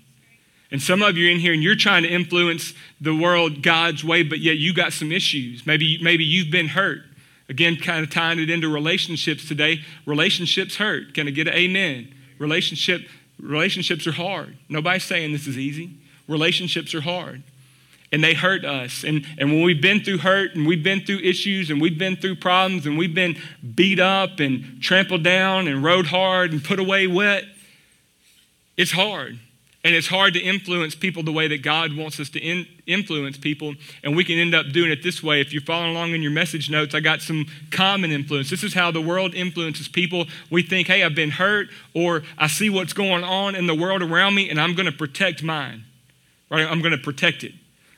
And 0.70 0.82
some 0.82 1.02
of 1.02 1.16
you 1.16 1.30
in 1.30 1.38
here 1.38 1.52
and 1.52 1.62
you're 1.62 1.76
trying 1.76 2.02
to 2.02 2.08
influence 2.08 2.74
the 3.00 3.14
world 3.14 3.62
God's 3.62 4.04
way, 4.04 4.22
but 4.22 4.40
yet 4.40 4.56
you 4.56 4.74
got 4.74 4.92
some 4.92 5.12
issues. 5.12 5.66
Maybe, 5.66 5.98
maybe 6.02 6.24
you've 6.24 6.50
been 6.50 6.68
hurt. 6.68 7.00
Again, 7.48 7.76
kind 7.76 8.02
of 8.02 8.10
tying 8.10 8.40
it 8.40 8.50
into 8.50 8.68
relationships 8.68 9.46
today. 9.46 9.82
Relationships 10.04 10.76
hurt. 10.76 11.14
Can 11.14 11.28
I 11.28 11.30
get 11.30 11.46
an 11.46 11.54
amen? 11.54 12.12
Relationship, 12.38 13.02
relationships 13.38 14.06
are 14.06 14.12
hard. 14.12 14.56
Nobody's 14.68 15.04
saying 15.04 15.32
this 15.32 15.46
is 15.46 15.56
easy. 15.56 15.90
Relationships 16.26 16.92
are 16.94 17.02
hard 17.02 17.44
and 18.16 18.24
they 18.24 18.32
hurt 18.32 18.64
us. 18.64 19.04
And, 19.04 19.26
and 19.36 19.52
when 19.52 19.62
we've 19.62 19.82
been 19.82 20.00
through 20.00 20.16
hurt 20.16 20.54
and 20.54 20.66
we've 20.66 20.82
been 20.82 21.04
through 21.04 21.18
issues 21.18 21.68
and 21.68 21.82
we've 21.82 21.98
been 21.98 22.16
through 22.16 22.36
problems 22.36 22.86
and 22.86 22.96
we've 22.96 23.14
been 23.14 23.36
beat 23.74 24.00
up 24.00 24.40
and 24.40 24.80
trampled 24.80 25.22
down 25.22 25.68
and 25.68 25.84
rode 25.84 26.06
hard 26.06 26.50
and 26.50 26.64
put 26.64 26.78
away 26.78 27.06
wet, 27.06 27.44
it's 28.78 28.92
hard. 28.92 29.38
And 29.84 29.94
it's 29.94 30.06
hard 30.06 30.32
to 30.32 30.40
influence 30.40 30.94
people 30.94 31.24
the 31.24 31.30
way 31.30 31.46
that 31.46 31.62
God 31.62 31.94
wants 31.94 32.18
us 32.18 32.30
to 32.30 32.40
in, 32.40 32.66
influence 32.86 33.36
people. 33.36 33.74
And 34.02 34.16
we 34.16 34.24
can 34.24 34.38
end 34.38 34.54
up 34.54 34.70
doing 34.72 34.90
it 34.90 35.02
this 35.02 35.22
way. 35.22 35.42
If 35.42 35.52
you're 35.52 35.60
following 35.60 35.90
along 35.90 36.12
in 36.12 36.22
your 36.22 36.32
message 36.32 36.70
notes, 36.70 36.94
I 36.94 37.00
got 37.00 37.20
some 37.20 37.44
common 37.70 38.12
influence. 38.12 38.48
This 38.48 38.64
is 38.64 38.72
how 38.72 38.90
the 38.90 39.02
world 39.02 39.34
influences 39.34 39.88
people. 39.88 40.24
We 40.50 40.62
think, 40.62 40.86
hey, 40.86 41.04
I've 41.04 41.14
been 41.14 41.32
hurt, 41.32 41.68
or 41.92 42.22
I 42.38 42.46
see 42.46 42.70
what's 42.70 42.94
going 42.94 43.24
on 43.24 43.54
in 43.54 43.66
the 43.66 43.74
world 43.74 44.00
around 44.00 44.34
me, 44.34 44.48
and 44.48 44.58
I'm 44.58 44.74
going 44.74 44.86
to 44.86 44.96
protect 44.96 45.42
mine. 45.42 45.84
Right? 46.50 46.66
I'm 46.66 46.80
going 46.80 46.92
to 46.92 46.98
protect 46.98 47.44
it. 47.44 47.52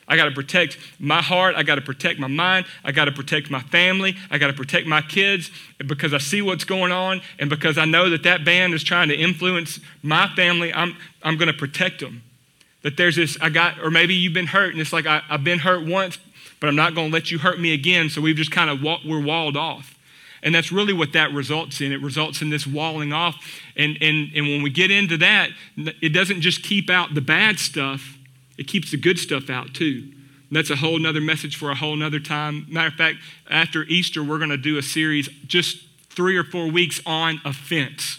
I 0.08 0.16
got 0.16 0.24
to 0.24 0.30
protect 0.30 0.78
my 0.98 1.20
heart. 1.20 1.54
I 1.54 1.62
got 1.62 1.74
to 1.74 1.82
protect 1.82 2.18
my 2.18 2.28
mind. 2.28 2.66
I 2.82 2.92
got 2.92 3.04
to 3.04 3.12
protect 3.12 3.50
my 3.50 3.60
family. 3.60 4.16
I 4.30 4.38
got 4.38 4.46
to 4.46 4.54
protect 4.54 4.86
my 4.86 5.02
kids 5.02 5.50
because 5.86 6.14
I 6.14 6.18
see 6.18 6.40
what's 6.40 6.64
going 6.64 6.92
on 6.92 7.20
and 7.38 7.50
because 7.50 7.76
I 7.76 7.84
know 7.84 8.08
that 8.10 8.22
that 8.22 8.44
band 8.44 8.72
is 8.72 8.82
trying 8.82 9.08
to 9.08 9.14
influence 9.14 9.78
my 10.02 10.28
family. 10.34 10.72
I'm, 10.72 10.96
I'm 11.22 11.36
going 11.36 11.48
to 11.48 11.56
protect 11.56 12.00
them. 12.00 12.22
That 12.82 12.96
there's 12.96 13.16
this, 13.16 13.36
I 13.40 13.50
got, 13.50 13.78
or 13.80 13.90
maybe 13.90 14.14
you've 14.14 14.32
been 14.32 14.46
hurt 14.46 14.72
and 14.72 14.80
it's 14.80 14.92
like, 14.92 15.06
I, 15.06 15.18
have 15.28 15.44
been 15.44 15.58
hurt 15.58 15.86
once, 15.86 16.16
but 16.58 16.68
I'm 16.68 16.76
not 16.76 16.94
going 16.94 17.08
to 17.08 17.12
let 17.12 17.30
you 17.30 17.38
hurt 17.38 17.60
me 17.60 17.74
again. 17.74 18.08
So 18.08 18.20
we've 18.20 18.36
just 18.36 18.50
kind 18.50 18.70
of, 18.70 18.82
we're 19.04 19.22
walled 19.22 19.56
off. 19.56 19.94
And 20.42 20.54
that's 20.54 20.70
really 20.70 20.92
what 20.92 21.12
that 21.12 21.32
results 21.32 21.80
in. 21.80 21.92
It 21.92 22.00
results 22.00 22.40
in 22.40 22.48
this 22.48 22.66
walling 22.66 23.12
off. 23.12 23.60
And, 23.76 23.98
and, 24.00 24.30
and 24.34 24.46
when 24.46 24.62
we 24.62 24.70
get 24.70 24.90
into 24.90 25.16
that, 25.18 25.50
it 25.76 26.10
doesn't 26.10 26.40
just 26.40 26.62
keep 26.62 26.88
out 26.88 27.14
the 27.14 27.20
bad 27.20 27.58
stuff 27.58 28.17
It 28.58 28.66
keeps 28.66 28.90
the 28.90 28.96
good 28.96 29.18
stuff 29.18 29.48
out 29.48 29.72
too. 29.72 30.12
And 30.48 30.56
that's 30.56 30.70
a 30.70 30.76
whole 30.76 30.98
nother 30.98 31.20
message 31.20 31.56
for 31.56 31.70
a 31.70 31.74
whole 31.74 31.96
nother 31.96 32.20
time. 32.20 32.66
Matter 32.68 32.88
of 32.88 32.94
fact, 32.94 33.18
after 33.48 33.84
Easter, 33.84 34.22
we're 34.24 34.38
going 34.38 34.50
to 34.50 34.56
do 34.56 34.76
a 34.76 34.82
series 34.82 35.28
just 35.46 35.84
three 36.10 36.36
or 36.36 36.44
four 36.44 36.68
weeks 36.70 37.00
on 37.06 37.40
offense. 37.44 38.18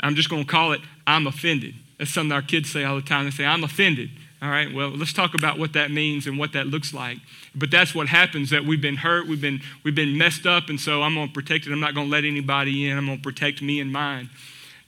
I'm 0.00 0.14
just 0.14 0.28
going 0.28 0.44
to 0.44 0.50
call 0.50 0.72
it 0.72 0.80
I'm 1.06 1.26
offended. 1.26 1.74
That's 1.98 2.12
something 2.12 2.32
our 2.32 2.42
kids 2.42 2.70
say 2.70 2.84
all 2.84 2.96
the 2.96 3.02
time. 3.02 3.24
They 3.24 3.30
say, 3.30 3.44
I'm 3.46 3.64
offended. 3.64 4.10
All 4.42 4.50
right, 4.50 4.72
well, 4.72 4.90
let's 4.90 5.14
talk 5.14 5.34
about 5.34 5.58
what 5.58 5.72
that 5.72 5.90
means 5.90 6.26
and 6.26 6.38
what 6.38 6.52
that 6.52 6.66
looks 6.66 6.92
like. 6.92 7.18
But 7.54 7.70
that's 7.70 7.94
what 7.94 8.08
happens 8.08 8.50
that 8.50 8.64
we've 8.64 8.80
been 8.80 8.96
hurt, 8.96 9.26
we've 9.26 9.40
been, 9.40 9.60
we've 9.82 9.94
been 9.94 10.18
messed 10.18 10.46
up, 10.46 10.68
and 10.68 10.78
so 10.78 11.02
I'm 11.02 11.14
going 11.14 11.28
to 11.28 11.32
protect 11.32 11.66
it. 11.66 11.72
I'm 11.72 11.80
not 11.80 11.94
going 11.94 12.08
to 12.08 12.12
let 12.12 12.24
anybody 12.24 12.88
in. 12.88 12.98
I'm 12.98 13.06
going 13.06 13.16
to 13.16 13.22
protect 13.22 13.62
me 13.62 13.80
and 13.80 13.90
mine. 13.90 14.28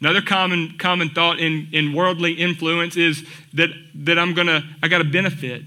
Another 0.00 0.22
common, 0.22 0.78
common 0.78 1.10
thought 1.10 1.40
in, 1.40 1.68
in 1.72 1.92
worldly 1.92 2.32
influence 2.34 2.96
is 2.96 3.26
that, 3.54 3.70
that 3.94 4.18
I'm 4.18 4.32
going 4.32 4.46
to, 4.46 4.62
I 4.82 4.88
got 4.88 4.98
to 4.98 5.04
benefit. 5.04 5.62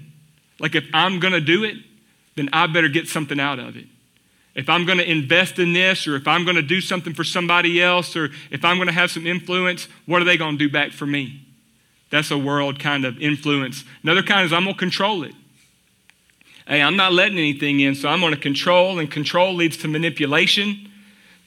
Like 0.60 0.76
if 0.76 0.86
I'm 0.94 1.20
going 1.20 1.34
to 1.34 1.42
do 1.42 1.64
it, 1.64 1.76
then 2.36 2.50
I 2.54 2.68
better 2.68 2.88
get 2.88 3.08
something 3.08 3.40
out 3.40 3.60
of 3.60 3.76
it. 3.76 3.88
If 4.54 4.70
I'm 4.70 4.86
going 4.86 4.98
to 4.98 5.10
invest 5.10 5.60
in 5.60 5.74
this, 5.74 6.08
or 6.08 6.16
if 6.16 6.28
I'm 6.28 6.44
going 6.44 6.56
to 6.56 6.62
do 6.62 6.82
something 6.82 7.14
for 7.14 7.24
somebody 7.24 7.82
else, 7.82 8.16
or 8.16 8.30
if 8.50 8.66
I'm 8.66 8.78
going 8.78 8.88
to 8.88 8.94
have 8.94 9.12
some 9.12 9.26
influence, 9.26 9.88
what 10.06 10.22
are 10.22 10.26
they 10.26 10.38
going 10.38 10.58
to 10.58 10.66
do 10.66 10.72
back 10.72 10.92
for 10.92 11.06
me? 11.06 11.46
That's 12.10 12.32
a 12.32 12.38
world 12.38 12.80
kind 12.80 13.06
of 13.06 13.18
influence. 13.22 13.86
Another 14.04 14.24
kind 14.24 14.46
is 14.46 14.52
I'm 14.52 14.66
to 14.66 14.74
control 14.74 15.24
it. 15.24 15.34
Hey, 16.68 16.82
I'm 16.82 16.98
not 16.98 17.14
letting 17.14 17.38
anything 17.38 17.80
in, 17.80 17.96
so 17.96 18.10
I'm 18.10 18.20
going 18.20 18.34
to 18.34 18.40
control, 18.40 19.00
and 19.00 19.10
control 19.10 19.54
leads 19.54 19.78
to 19.78 19.88
manipulation, 19.88 20.90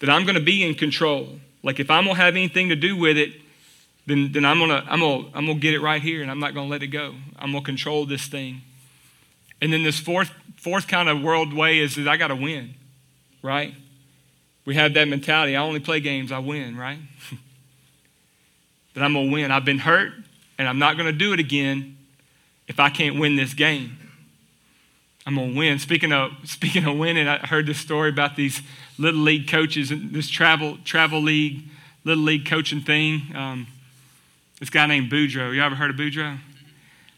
that 0.00 0.10
I'm 0.10 0.24
going 0.24 0.34
to 0.34 0.40
be 0.40 0.64
in 0.64 0.74
control. 0.74 1.38
Like 1.64 1.80
if 1.80 1.90
I'm 1.90 2.04
going 2.04 2.14
to 2.14 2.22
have 2.22 2.36
anything 2.36 2.68
to 2.68 2.76
do 2.76 2.96
with 2.96 3.16
it, 3.16 3.32
then, 4.06 4.30
then 4.32 4.44
I'm 4.44 4.58
going 4.58 4.70
to 4.70 4.84
I'm 4.86 5.00
gonna, 5.00 5.28
I'm 5.34 5.46
gonna 5.46 5.58
get 5.58 5.72
it 5.74 5.80
right 5.80 6.00
here, 6.00 6.20
and 6.20 6.30
I'm 6.30 6.38
not 6.38 6.54
going 6.54 6.66
to 6.66 6.70
let 6.70 6.82
it 6.82 6.88
go. 6.88 7.14
I'm 7.38 7.50
going 7.50 7.64
to 7.64 7.66
control 7.66 8.04
this 8.04 8.26
thing. 8.26 8.60
And 9.62 9.72
then 9.72 9.82
this 9.82 9.98
fourth, 9.98 10.30
fourth 10.58 10.86
kind 10.86 11.08
of 11.08 11.22
world 11.22 11.54
way 11.54 11.78
is 11.78 11.96
that 11.96 12.06
I 12.06 12.18
got 12.18 12.28
to 12.28 12.36
win, 12.36 12.74
right? 13.42 13.74
We 14.66 14.74
have 14.74 14.92
that 14.94 15.08
mentality. 15.08 15.56
I 15.56 15.62
only 15.62 15.80
play 15.80 16.00
games, 16.00 16.30
I 16.30 16.38
win, 16.38 16.76
right? 16.76 16.98
that 18.94 19.02
I'm 19.02 19.14
going 19.14 19.28
to 19.28 19.32
win. 19.32 19.50
I've 19.50 19.64
been 19.64 19.78
hurt, 19.78 20.12
and 20.58 20.68
I'm 20.68 20.78
not 20.78 20.98
going 20.98 21.06
to 21.06 21.18
do 21.18 21.32
it 21.32 21.40
again 21.40 21.96
if 22.68 22.78
I 22.78 22.90
can't 22.90 23.18
win 23.18 23.36
this 23.36 23.54
game. 23.54 23.96
I'm 25.26 25.36
going 25.36 25.52
to 25.52 25.58
win. 25.58 25.78
Speaking 25.78 26.12
of, 26.12 26.32
speaking 26.44 26.84
of 26.84 26.98
winning, 26.98 27.26
I 27.26 27.38
heard 27.38 27.64
this 27.66 27.78
story 27.78 28.10
about 28.10 28.36
these 28.36 28.60
little 28.98 29.20
league 29.20 29.48
coaches 29.48 29.90
and 29.90 30.12
this 30.12 30.28
travel, 30.28 30.78
travel 30.84 31.20
league, 31.20 31.62
little 32.04 32.22
league 32.22 32.46
coaching 32.46 32.80
thing. 32.80 33.22
Um, 33.34 33.66
this 34.60 34.70
guy 34.70 34.86
named 34.86 35.10
Boudreaux. 35.10 35.54
You 35.54 35.62
ever 35.62 35.74
heard 35.74 35.90
of 35.90 35.96
Boudreaux? 35.96 36.38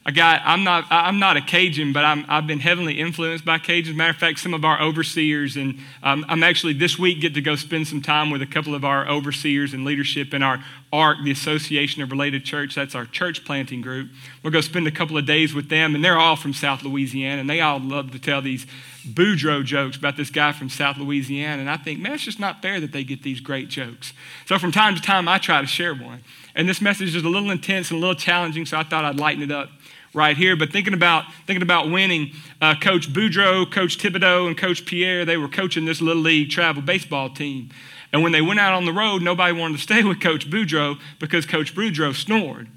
A 0.06 0.12
guy, 0.12 0.40
I'm 0.44 0.62
not, 0.62 0.84
I'm 0.88 1.18
not 1.18 1.36
a 1.36 1.40
Cajun, 1.40 1.92
but 1.92 2.04
i 2.04 2.14
have 2.28 2.46
been 2.46 2.60
heavily 2.60 3.00
influenced 3.00 3.44
by 3.44 3.58
Cajuns. 3.58 3.96
Matter 3.96 4.10
of 4.10 4.16
fact, 4.16 4.38
some 4.38 4.54
of 4.54 4.64
our 4.64 4.80
overseers, 4.80 5.56
and 5.56 5.80
um, 6.04 6.24
I'm 6.28 6.44
actually 6.44 6.74
this 6.74 6.96
week 6.96 7.20
get 7.20 7.34
to 7.34 7.40
go 7.40 7.56
spend 7.56 7.88
some 7.88 8.00
time 8.00 8.30
with 8.30 8.40
a 8.40 8.46
couple 8.46 8.76
of 8.76 8.84
our 8.84 9.08
overseers 9.08 9.74
and 9.74 9.84
leadership 9.84 10.32
in 10.32 10.44
our 10.44 10.62
ARC, 10.92 11.18
the 11.24 11.32
Association 11.32 12.02
of 12.02 12.12
Related 12.12 12.44
Church. 12.44 12.76
That's 12.76 12.94
our 12.94 13.04
church 13.04 13.44
planting 13.44 13.80
group. 13.80 14.10
We'll 14.44 14.52
go 14.52 14.60
spend 14.60 14.86
a 14.86 14.92
couple 14.92 15.18
of 15.18 15.26
days 15.26 15.52
with 15.54 15.70
them, 15.70 15.96
and 15.96 16.04
they're 16.04 16.18
all 16.18 16.36
from 16.36 16.54
South 16.54 16.84
Louisiana, 16.84 17.40
and 17.40 17.50
they 17.50 17.60
all 17.60 17.80
love 17.80 18.12
to 18.12 18.20
tell 18.20 18.40
these 18.40 18.64
Boudreaux 19.04 19.64
jokes 19.64 19.96
about 19.96 20.16
this 20.16 20.30
guy 20.30 20.52
from 20.52 20.68
South 20.68 20.98
Louisiana. 20.98 21.60
And 21.60 21.70
I 21.70 21.78
think, 21.78 21.98
man, 21.98 22.12
it's 22.12 22.22
just 22.22 22.38
not 22.38 22.62
fair 22.62 22.78
that 22.78 22.92
they 22.92 23.02
get 23.02 23.24
these 23.24 23.40
great 23.40 23.68
jokes. 23.68 24.12
So 24.46 24.56
from 24.60 24.70
time 24.70 24.94
to 24.94 25.02
time, 25.02 25.26
I 25.26 25.38
try 25.38 25.60
to 25.60 25.66
share 25.66 25.94
one. 25.94 26.22
And 26.54 26.68
this 26.68 26.80
message 26.80 27.16
is 27.16 27.24
a 27.24 27.28
little 27.28 27.50
intense 27.50 27.90
and 27.90 27.98
a 27.98 28.00
little 28.00 28.14
challenging, 28.14 28.66
so 28.66 28.78
I 28.78 28.84
thought 28.84 29.04
I'd 29.04 29.18
lighten 29.18 29.42
it 29.42 29.50
up 29.50 29.68
right 30.16 30.36
here. 30.36 30.56
But 30.56 30.72
thinking 30.72 30.94
about 30.94 31.26
thinking 31.46 31.62
about 31.62 31.90
winning, 31.90 32.32
uh, 32.60 32.74
Coach 32.80 33.12
Boudreaux, 33.12 33.70
Coach 33.70 33.98
Thibodeau, 33.98 34.48
and 34.48 34.56
Coach 34.56 34.84
Pierre, 34.86 35.24
they 35.24 35.36
were 35.36 35.48
coaching 35.48 35.84
this 35.84 36.00
little 36.00 36.22
league 36.22 36.50
travel 36.50 36.82
baseball 36.82 37.28
team. 37.30 37.70
And 38.12 38.22
when 38.22 38.32
they 38.32 38.40
went 38.40 38.58
out 38.58 38.72
on 38.72 38.86
the 38.86 38.92
road, 38.92 39.22
nobody 39.22 39.52
wanted 39.52 39.76
to 39.76 39.82
stay 39.82 40.02
with 40.02 40.20
Coach 40.20 40.50
Boudreaux 40.50 40.98
because 41.20 41.46
Coach 41.46 41.74
Boudreaux 41.74 42.14
snored. 42.14 42.68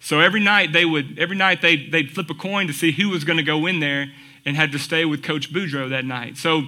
So 0.00 0.20
every 0.20 0.40
night 0.40 0.72
they 0.72 0.84
would 0.84 1.18
every 1.18 1.36
night 1.36 1.62
they 1.62 1.76
they'd 1.76 2.10
flip 2.10 2.30
a 2.30 2.34
coin 2.34 2.66
to 2.66 2.72
see 2.72 2.92
who 2.92 3.10
was 3.10 3.24
going 3.24 3.36
to 3.36 3.44
go 3.44 3.66
in 3.66 3.80
there 3.80 4.06
and 4.44 4.56
had 4.56 4.72
to 4.72 4.78
stay 4.78 5.04
with 5.04 5.22
Coach 5.22 5.52
Boudreaux 5.52 5.90
that 5.90 6.04
night. 6.04 6.38
So 6.38 6.62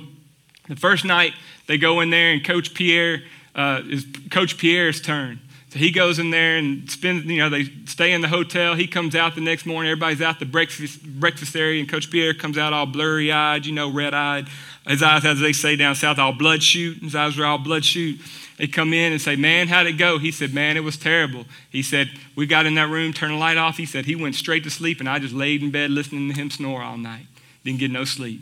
the 0.68 0.76
first 0.76 1.04
night 1.04 1.32
they 1.66 1.78
go 1.78 2.00
in 2.00 2.10
there 2.10 2.32
and 2.32 2.44
Coach 2.44 2.74
Pierre 2.74 3.22
uh, 3.54 3.82
is 3.88 4.06
Coach 4.30 4.58
Pierre's 4.58 5.00
turn. 5.00 5.40
So 5.70 5.78
he 5.78 5.90
goes 5.90 6.18
in 6.18 6.30
there 6.30 6.56
and 6.56 6.90
spends, 6.90 7.26
you 7.26 7.38
know, 7.38 7.50
they 7.50 7.64
stay 7.84 8.12
in 8.12 8.22
the 8.22 8.28
hotel. 8.28 8.74
He 8.74 8.86
comes 8.86 9.14
out 9.14 9.34
the 9.34 9.42
next 9.42 9.66
morning. 9.66 9.90
Everybody's 9.90 10.22
out 10.22 10.38
the 10.38 10.46
breakfast, 10.46 11.02
breakfast 11.02 11.54
area, 11.54 11.78
and 11.80 11.88
Coach 11.88 12.10
Pierre 12.10 12.32
comes 12.32 12.56
out 12.56 12.72
all 12.72 12.86
blurry 12.86 13.30
eyed, 13.30 13.66
you 13.66 13.72
know, 13.72 13.92
red 13.92 14.14
eyed. 14.14 14.48
His 14.86 15.02
eyes, 15.02 15.26
as 15.26 15.40
they 15.40 15.52
say 15.52 15.76
down 15.76 15.94
south, 15.94 16.18
all 16.18 16.32
bloodshot. 16.32 17.02
His 17.02 17.14
eyes 17.14 17.36
were 17.36 17.44
all 17.44 17.58
bloodshot. 17.58 18.14
They 18.56 18.66
come 18.66 18.94
in 18.94 19.12
and 19.12 19.20
say, 19.20 19.36
Man, 19.36 19.68
how'd 19.68 19.86
it 19.86 19.92
go? 19.92 20.18
He 20.18 20.32
said, 20.32 20.54
Man, 20.54 20.78
it 20.78 20.84
was 20.84 20.96
terrible. 20.96 21.44
He 21.70 21.82
said, 21.82 22.10
We 22.34 22.46
got 22.46 22.64
in 22.64 22.74
that 22.76 22.88
room, 22.88 23.12
turned 23.12 23.34
the 23.34 23.38
light 23.38 23.58
off. 23.58 23.76
He 23.76 23.84
said, 23.84 24.06
He 24.06 24.16
went 24.16 24.36
straight 24.36 24.64
to 24.64 24.70
sleep, 24.70 25.00
and 25.00 25.08
I 25.08 25.18
just 25.18 25.34
laid 25.34 25.62
in 25.62 25.70
bed 25.70 25.90
listening 25.90 26.28
to 26.28 26.34
him 26.34 26.50
snore 26.50 26.82
all 26.82 26.96
night. 26.96 27.26
Didn't 27.62 27.80
get 27.80 27.90
no 27.90 28.04
sleep. 28.04 28.40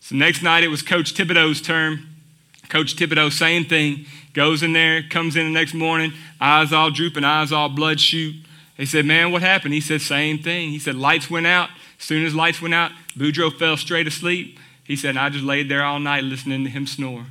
So 0.00 0.16
next 0.16 0.42
night, 0.42 0.64
it 0.64 0.68
was 0.68 0.80
Coach 0.80 1.12
Thibodeau's 1.14 1.60
turn. 1.60 2.06
Coach 2.68 2.96
Thibodeau, 2.96 3.32
same 3.32 3.64
thing. 3.64 4.06
Goes 4.38 4.62
in 4.62 4.72
there, 4.72 5.02
comes 5.02 5.34
in 5.34 5.46
the 5.46 5.50
next 5.50 5.74
morning, 5.74 6.12
eyes 6.40 6.72
all 6.72 6.92
drooping, 6.92 7.24
eyes 7.24 7.50
all 7.50 7.68
bloodshot. 7.68 8.34
They 8.76 8.84
said, 8.84 9.04
Man, 9.04 9.32
what 9.32 9.42
happened? 9.42 9.74
He 9.74 9.80
said, 9.80 10.00
Same 10.00 10.38
thing. 10.38 10.70
He 10.70 10.78
said, 10.78 10.94
Lights 10.94 11.28
went 11.28 11.48
out. 11.48 11.70
As 11.98 12.04
soon 12.04 12.24
as 12.24 12.36
lights 12.36 12.62
went 12.62 12.72
out, 12.72 12.92
Boudreaux 13.16 13.50
fell 13.58 13.76
straight 13.76 14.06
asleep. 14.06 14.56
He 14.84 14.94
said, 14.94 15.16
I 15.16 15.28
just 15.28 15.44
laid 15.44 15.68
there 15.68 15.82
all 15.82 15.98
night 15.98 16.22
listening 16.22 16.62
to 16.62 16.70
him 16.70 16.86
snore. 16.86 17.26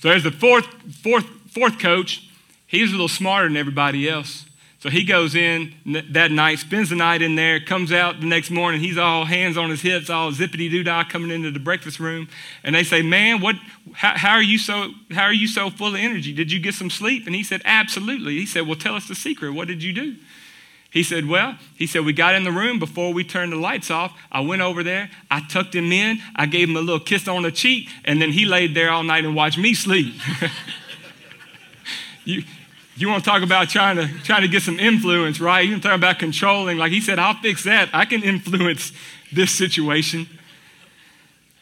So 0.00 0.08
there's 0.08 0.24
the 0.24 0.32
fourth, 0.32 0.66
fourth, 1.04 1.26
fourth 1.52 1.78
coach. 1.78 2.28
He's 2.66 2.88
a 2.88 2.94
little 2.94 3.06
smarter 3.06 3.46
than 3.46 3.56
everybody 3.56 4.08
else. 4.08 4.44
So 4.84 4.90
he 4.90 5.02
goes 5.02 5.34
in 5.34 5.72
that 6.10 6.30
night, 6.30 6.58
spends 6.58 6.90
the 6.90 6.96
night 6.96 7.22
in 7.22 7.36
there, 7.36 7.58
comes 7.58 7.90
out 7.90 8.20
the 8.20 8.26
next 8.26 8.50
morning. 8.50 8.82
He's 8.82 8.98
all 8.98 9.24
hands 9.24 9.56
on 9.56 9.70
his 9.70 9.80
hips, 9.80 10.10
all 10.10 10.30
zippity 10.30 10.70
doo 10.70 10.82
dah, 10.82 11.04
coming 11.04 11.30
into 11.30 11.50
the 11.50 11.58
breakfast 11.58 11.98
room. 11.98 12.28
And 12.62 12.74
they 12.74 12.84
say, 12.84 13.00
"Man, 13.00 13.40
what? 13.40 13.56
How, 13.94 14.14
how, 14.14 14.32
are 14.32 14.42
you 14.42 14.58
so? 14.58 14.90
How 15.10 15.22
are 15.22 15.32
you 15.32 15.46
so 15.46 15.70
full 15.70 15.94
of 15.94 15.94
energy? 15.94 16.34
Did 16.34 16.52
you 16.52 16.60
get 16.60 16.74
some 16.74 16.90
sleep?" 16.90 17.24
And 17.24 17.34
he 17.34 17.42
said, 17.42 17.62
"Absolutely." 17.64 18.34
He 18.34 18.44
said, 18.44 18.66
"Well, 18.66 18.76
tell 18.76 18.94
us 18.94 19.08
the 19.08 19.14
secret. 19.14 19.52
What 19.52 19.68
did 19.68 19.82
you 19.82 19.94
do?" 19.94 20.16
He 20.90 21.02
said, 21.02 21.26
Well, 21.26 21.56
he 21.74 21.88
said, 21.88 22.04
we 22.04 22.12
got 22.12 22.36
in 22.36 22.44
the 22.44 22.52
room 22.52 22.78
before 22.78 23.12
we 23.12 23.24
turned 23.24 23.50
the 23.50 23.56
lights 23.56 23.90
off. 23.90 24.16
I 24.30 24.42
went 24.42 24.62
over 24.62 24.84
there, 24.84 25.10
I 25.28 25.40
tucked 25.40 25.74
him 25.74 25.90
in, 25.90 26.20
I 26.36 26.46
gave 26.46 26.68
him 26.68 26.76
a 26.76 26.80
little 26.80 27.00
kiss 27.00 27.26
on 27.26 27.42
the 27.42 27.50
cheek, 27.50 27.88
and 28.04 28.22
then 28.22 28.30
he 28.30 28.44
laid 28.44 28.76
there 28.76 28.90
all 28.90 29.02
night 29.02 29.24
and 29.24 29.34
watched 29.34 29.58
me 29.58 29.74
sleep. 29.74 30.14
you, 32.24 32.44
you 32.96 33.08
want 33.08 33.24
to 33.24 33.30
talk 33.30 33.42
about 33.42 33.68
trying 33.68 33.96
to, 33.96 34.06
trying 34.22 34.42
to 34.42 34.48
get 34.48 34.62
some 34.62 34.78
influence, 34.78 35.40
right? 35.40 35.60
You 35.60 35.72
can 35.72 35.80
talk 35.80 35.94
about 35.94 36.18
controlling. 36.18 36.78
Like 36.78 36.92
he 36.92 37.00
said, 37.00 37.18
I'll 37.18 37.34
fix 37.34 37.64
that. 37.64 37.88
I 37.92 38.04
can 38.04 38.22
influence 38.22 38.92
this 39.32 39.50
situation. 39.50 40.28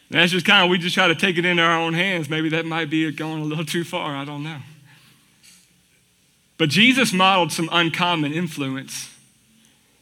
that's 0.09 0.31
just 0.31 0.45
kind 0.45 0.63
of, 0.63 0.69
we 0.69 0.77
just 0.77 0.93
try 0.93 1.07
to 1.07 1.15
take 1.15 1.37
it 1.37 1.45
into 1.45 1.63
our 1.63 1.79
own 1.79 1.95
hands. 1.95 2.29
Maybe 2.29 2.49
that 2.49 2.65
might 2.65 2.89
be 2.89 3.11
going 3.11 3.41
a 3.41 3.45
little 3.45 3.65
too 3.65 3.83
far. 3.83 4.15
I 4.15 4.25
don't 4.25 4.43
know. 4.43 4.59
But 6.57 6.69
Jesus 6.69 7.11
modeled 7.11 7.51
some 7.51 7.67
uncommon 7.71 8.31
influence. 8.31 9.09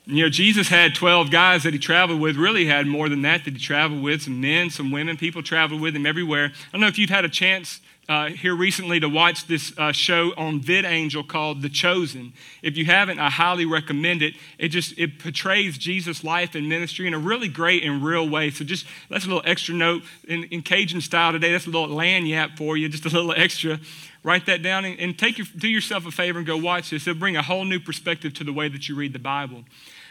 You 0.05 0.23
know, 0.23 0.29
Jesus 0.29 0.67
had 0.67 0.95
12 0.95 1.31
guys 1.31 1.63
that 1.63 1.73
he 1.73 1.79
traveled 1.79 2.19
with, 2.19 2.35
really 2.35 2.65
had 2.65 2.87
more 2.87 3.07
than 3.07 3.21
that 3.21 3.45
that 3.45 3.53
he 3.53 3.59
traveled 3.59 4.03
with, 4.03 4.23
some 4.23 4.41
men, 4.41 4.69
some 4.69 4.91
women, 4.91 5.15
people 5.15 5.41
traveled 5.41 5.79
with 5.79 5.95
him 5.95 6.05
everywhere. 6.05 6.45
I 6.45 6.71
don't 6.73 6.81
know 6.81 6.87
if 6.87 6.99
you've 6.99 7.09
had 7.09 7.23
a 7.23 7.29
chance 7.29 7.79
uh, 8.11 8.27
here 8.27 8.53
recently 8.53 8.99
to 8.99 9.07
watch 9.07 9.47
this 9.47 9.71
uh, 9.77 9.93
show 9.93 10.33
on 10.35 10.59
VidAngel 10.59 11.25
called 11.25 11.61
The 11.61 11.69
Chosen. 11.69 12.33
If 12.61 12.75
you 12.75 12.83
haven't, 12.83 13.19
I 13.19 13.29
highly 13.29 13.63
recommend 13.65 14.21
it. 14.21 14.33
It 14.57 14.67
just 14.67 14.99
it 14.99 15.17
portrays 15.17 15.77
Jesus' 15.77 16.21
life 16.21 16.53
and 16.53 16.67
ministry 16.67 17.07
in 17.07 17.13
a 17.13 17.17
really 17.17 17.47
great 17.47 17.85
and 17.85 18.03
real 18.03 18.27
way. 18.27 18.51
So 18.51 18.65
just 18.65 18.85
that's 19.09 19.23
a 19.23 19.29
little 19.29 19.43
extra 19.45 19.73
note 19.73 20.03
in, 20.27 20.43
in 20.45 20.61
Cajun 20.61 20.99
style 20.99 21.31
today. 21.31 21.53
That's 21.53 21.67
a 21.67 21.69
little 21.69 21.87
lagniappe 21.87 22.57
for 22.57 22.75
you, 22.75 22.89
just 22.89 23.05
a 23.05 23.09
little 23.09 23.33
extra. 23.33 23.79
Write 24.23 24.45
that 24.47 24.61
down 24.61 24.83
and, 24.83 24.99
and 24.99 25.17
take 25.17 25.37
your, 25.37 25.47
do 25.55 25.69
yourself 25.69 26.05
a 26.05 26.11
favor 26.11 26.37
and 26.37 26.45
go 26.45 26.57
watch 26.57 26.89
this. 26.89 27.07
It'll 27.07 27.17
bring 27.17 27.37
a 27.37 27.41
whole 27.41 27.63
new 27.63 27.79
perspective 27.79 28.33
to 28.33 28.43
the 28.43 28.51
way 28.51 28.67
that 28.67 28.89
you 28.89 28.95
read 28.95 29.13
the 29.13 29.19
Bible. 29.19 29.63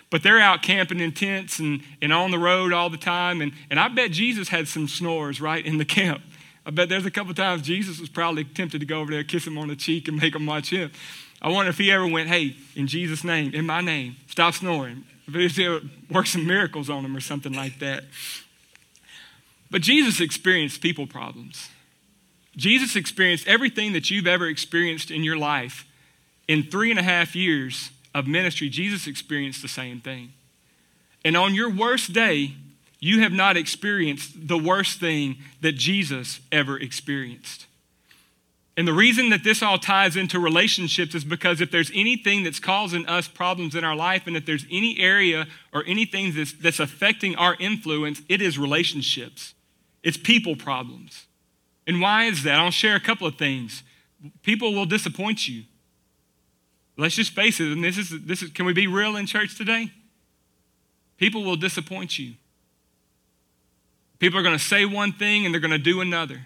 But 0.09 0.23
they're 0.23 0.41
out 0.41 0.63
camping 0.63 1.01
in 1.01 1.13
tents 1.13 1.59
and, 1.59 1.83
and 2.01 2.15
on 2.15 2.31
the 2.31 2.39
road 2.39 2.73
all 2.73 2.89
the 2.89 2.97
time. 2.97 3.43
And, 3.43 3.53
and 3.69 3.79
I 3.79 3.89
bet 3.89 4.11
Jesus 4.11 4.49
had 4.49 4.69
some 4.69 4.89
snores, 4.89 5.39
right, 5.39 5.65
in 5.65 5.77
the 5.77 5.85
camp. 5.85 6.23
I 6.67 6.71
bet 6.71 6.89
there's 6.89 7.07
a 7.07 7.11
couple 7.11 7.33
times 7.35 7.63
Jesus 7.63 8.01
was 8.01 8.09
probably 8.09 8.45
tempted 8.45 8.81
to 8.81 8.87
go 8.87 9.01
over 9.01 9.11
there, 9.11 9.25
kiss 9.25 9.47
him 9.47 9.57
on 9.59 9.69
the 9.69 9.77
cheek, 9.77 10.09
and 10.09 10.21
make 10.21 10.35
him 10.35 10.47
watch 10.47 10.71
him. 10.71 10.91
I 11.43 11.49
wonder 11.49 11.71
if 11.71 11.79
he 11.79 11.91
ever 11.91 12.07
went, 12.07 12.29
hey, 12.29 12.57
in 12.77 12.87
Jesus' 12.87 13.25
name, 13.25 13.55
in 13.55 13.65
my 13.65 13.81
name, 13.81 14.17
stop 14.27 14.55
snoring. 14.55 15.05
If 15.27 15.59
ever 15.59 15.81
worked 16.11 16.29
some 16.29 16.47
miracles 16.47 16.91
on 16.91 17.05
him 17.05 17.17
or 17.17 17.21
something 17.21 17.53
like 17.53 17.79
that. 17.79 18.05
But 19.71 19.83
Jesus 19.83 20.21
experienced 20.21 20.81
people 20.81 21.07
problems. 21.07 21.71
Jesus 22.57 22.97
experienced 22.97 23.47
everything 23.47 23.93
that 23.93 24.11
you've 24.11 24.27
ever 24.27 24.47
experienced 24.47 25.11
in 25.11 25.23
your 25.23 25.37
life. 25.37 25.87
In 26.49 26.65
three 26.65 26.91
and 26.91 26.99
a 26.99 27.03
half 27.03 27.37
years 27.37 27.91
of 28.13 28.27
ministry, 28.27 28.69
Jesus 28.69 29.07
experienced 29.07 29.63
the 29.63 29.69
same 29.69 30.01
thing. 30.01 30.33
And 31.25 31.37
on 31.37 31.55
your 31.55 31.71
worst 31.71 32.13
day, 32.13 32.55
you 33.01 33.21
have 33.21 33.33
not 33.33 33.57
experienced 33.57 34.47
the 34.47 34.59
worst 34.59 35.01
thing 35.01 35.39
that 35.63 35.73
Jesus 35.73 36.41
ever 36.53 36.79
experienced. 36.79 37.67
And 38.77 38.87
the 38.87 38.93
reason 38.93 39.31
that 39.31 39.43
this 39.43 39.63
all 39.63 39.79
ties 39.79 40.17
into 40.17 40.39
relationships 40.39 41.15
is 41.15 41.25
because 41.25 41.61
if 41.61 41.71
there's 41.71 41.91
anything 41.95 42.45
that's 42.45 42.61
causing 42.61 43.07
us 43.07 43.27
problems 43.27 43.75
in 43.75 43.85
our 43.85 43.97
life, 43.97 44.27
and 44.27 44.37
if 44.37 44.47
there's 44.47 44.65
any 44.71 44.99
area 44.99 45.47
or 45.73 45.85
anything 45.87 46.35
that's, 46.35 46.53
that's 46.53 46.79
affecting 46.79 47.35
our 47.37 47.57
influence, 47.59 48.23
it 48.29 48.41
is 48.41 48.59
relationships. 48.59 49.55
It's 50.03 50.17
people 50.17 50.57
problems. 50.57 51.27
And 51.87 52.01
why 52.01 52.25
is 52.25 52.43
that? 52.45 52.59
I'll 52.59 52.71
share 52.71 52.97
a 52.97 53.01
couple 53.01 53.27
of 53.27 53.37
things. 53.37 53.83
People 54.43 54.73
will 54.73 54.87
disappoint 54.87 55.49
you. 55.49 55.65
Let's 56.97 57.17
just 57.17 57.33
face 57.33 57.61
it, 57.61 57.73
and 57.73 57.83
this 57.83 57.97
is, 57.97 58.11
this 58.25 58.43
is 58.43 58.51
can 58.51 58.67
we 58.67 58.73
be 58.73 58.87
real 58.87 59.17
in 59.17 59.27
church 59.27 59.57
today? 59.57 59.91
People 61.17 61.45
will 61.45 61.57
disappoint 61.57 62.19
you. 62.19 62.35
People 64.21 64.39
are 64.39 64.43
going 64.43 64.57
to 64.57 64.65
say 64.65 64.85
one 64.85 65.13
thing 65.13 65.45
and 65.45 65.53
they're 65.53 65.61
going 65.61 65.73
to 65.73 65.79
do 65.79 66.01
another. 66.01 66.43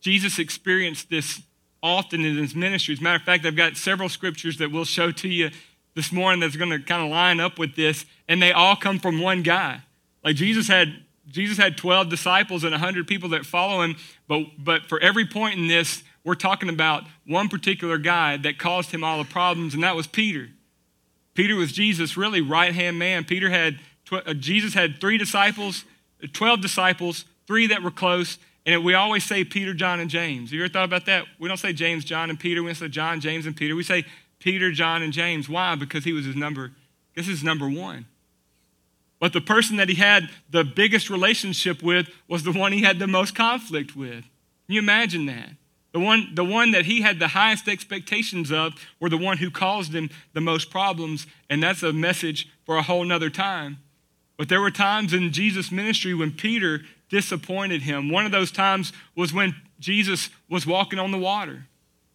Jesus 0.00 0.38
experienced 0.38 1.10
this 1.10 1.42
often 1.82 2.24
in 2.24 2.36
his 2.36 2.54
ministry. 2.54 2.94
As 2.94 3.00
a 3.00 3.02
matter 3.02 3.16
of 3.16 3.22
fact, 3.22 3.44
I've 3.44 3.56
got 3.56 3.76
several 3.76 4.08
scriptures 4.08 4.58
that 4.58 4.70
we'll 4.70 4.84
show 4.84 5.10
to 5.10 5.28
you 5.28 5.50
this 5.94 6.12
morning 6.12 6.40
that's 6.40 6.56
going 6.56 6.70
to 6.70 6.78
kind 6.78 7.02
of 7.02 7.10
line 7.10 7.40
up 7.40 7.58
with 7.58 7.74
this, 7.74 8.04
and 8.28 8.40
they 8.40 8.52
all 8.52 8.76
come 8.76 8.98
from 8.98 9.20
one 9.20 9.42
guy. 9.42 9.80
Like 10.22 10.36
Jesus 10.36 10.68
had 10.68 11.02
Jesus 11.28 11.58
had 11.58 11.76
12 11.76 12.08
disciples 12.08 12.62
and 12.62 12.70
100 12.70 13.08
people 13.08 13.30
that 13.30 13.44
follow 13.44 13.82
him, 13.82 13.96
but, 14.28 14.44
but 14.58 14.86
for 14.86 15.00
every 15.00 15.26
point 15.26 15.58
in 15.58 15.66
this, 15.66 16.04
we're 16.22 16.36
talking 16.36 16.68
about 16.68 17.02
one 17.26 17.48
particular 17.48 17.98
guy 17.98 18.36
that 18.36 18.58
caused 18.58 18.92
him 18.92 19.02
all 19.02 19.18
the 19.18 19.28
problems, 19.28 19.74
and 19.74 19.82
that 19.82 19.96
was 19.96 20.06
Peter. 20.06 20.48
Peter 21.34 21.56
was 21.56 21.72
Jesus' 21.72 22.16
really 22.16 22.40
right 22.40 22.72
hand 22.72 22.98
man. 22.98 23.24
Peter 23.24 23.50
had, 23.50 23.80
uh, 24.12 24.34
Jesus 24.34 24.74
had 24.74 25.00
three 25.00 25.18
disciples, 25.18 25.84
12 26.32 26.60
disciples, 26.60 27.24
three 27.46 27.66
that 27.68 27.82
were 27.82 27.90
close, 27.90 28.38
and 28.64 28.84
we 28.84 28.94
always 28.94 29.24
say 29.24 29.44
Peter, 29.44 29.74
John, 29.74 30.00
and 30.00 30.10
James. 30.10 30.50
Have 30.50 30.54
you 30.54 30.64
ever 30.64 30.72
thought 30.72 30.84
about 30.84 31.06
that? 31.06 31.24
We 31.38 31.48
don't 31.48 31.56
say 31.56 31.72
James, 31.72 32.04
John, 32.04 32.30
and 32.30 32.38
Peter. 32.38 32.62
We 32.62 32.68
don't 32.68 32.76
say 32.76 32.88
John, 32.88 33.20
James, 33.20 33.46
and 33.46 33.56
Peter. 33.56 33.76
We 33.76 33.84
say 33.84 34.04
Peter, 34.40 34.72
John, 34.72 35.02
and 35.02 35.12
James. 35.12 35.48
Why? 35.48 35.76
Because 35.76 36.04
he 36.04 36.12
was 36.12 36.24
his 36.24 36.36
number, 36.36 36.72
this 37.14 37.28
is 37.28 37.42
number 37.42 37.68
one. 37.68 38.06
But 39.18 39.32
the 39.32 39.40
person 39.40 39.76
that 39.76 39.88
he 39.88 39.94
had 39.94 40.28
the 40.50 40.64
biggest 40.64 41.08
relationship 41.08 41.82
with 41.82 42.08
was 42.28 42.42
the 42.42 42.52
one 42.52 42.72
he 42.72 42.82
had 42.82 42.98
the 42.98 43.06
most 43.06 43.34
conflict 43.34 43.96
with. 43.96 44.22
Can 44.66 44.74
you 44.74 44.80
imagine 44.80 45.26
that? 45.26 45.50
The 45.92 46.00
one, 46.00 46.34
the 46.34 46.44
one 46.44 46.72
that 46.72 46.84
he 46.84 47.00
had 47.00 47.18
the 47.18 47.28
highest 47.28 47.68
expectations 47.68 48.52
of 48.52 48.74
were 49.00 49.08
the 49.08 49.16
one 49.16 49.38
who 49.38 49.50
caused 49.50 49.94
him 49.94 50.10
the 50.34 50.42
most 50.42 50.70
problems, 50.70 51.26
and 51.48 51.62
that's 51.62 51.82
a 51.82 51.92
message 51.92 52.48
for 52.66 52.76
a 52.76 52.82
whole 52.82 53.04
nother 53.04 53.30
time. 53.30 53.78
But 54.36 54.48
there 54.48 54.60
were 54.60 54.70
times 54.70 55.12
in 55.12 55.32
Jesus' 55.32 55.72
ministry 55.72 56.14
when 56.14 56.32
Peter 56.32 56.82
disappointed 57.08 57.82
him. 57.82 58.10
One 58.10 58.26
of 58.26 58.32
those 58.32 58.50
times 58.50 58.92
was 59.14 59.32
when 59.32 59.54
Jesus 59.78 60.30
was 60.48 60.66
walking 60.66 60.98
on 60.98 61.10
the 61.10 61.18
water. 61.18 61.66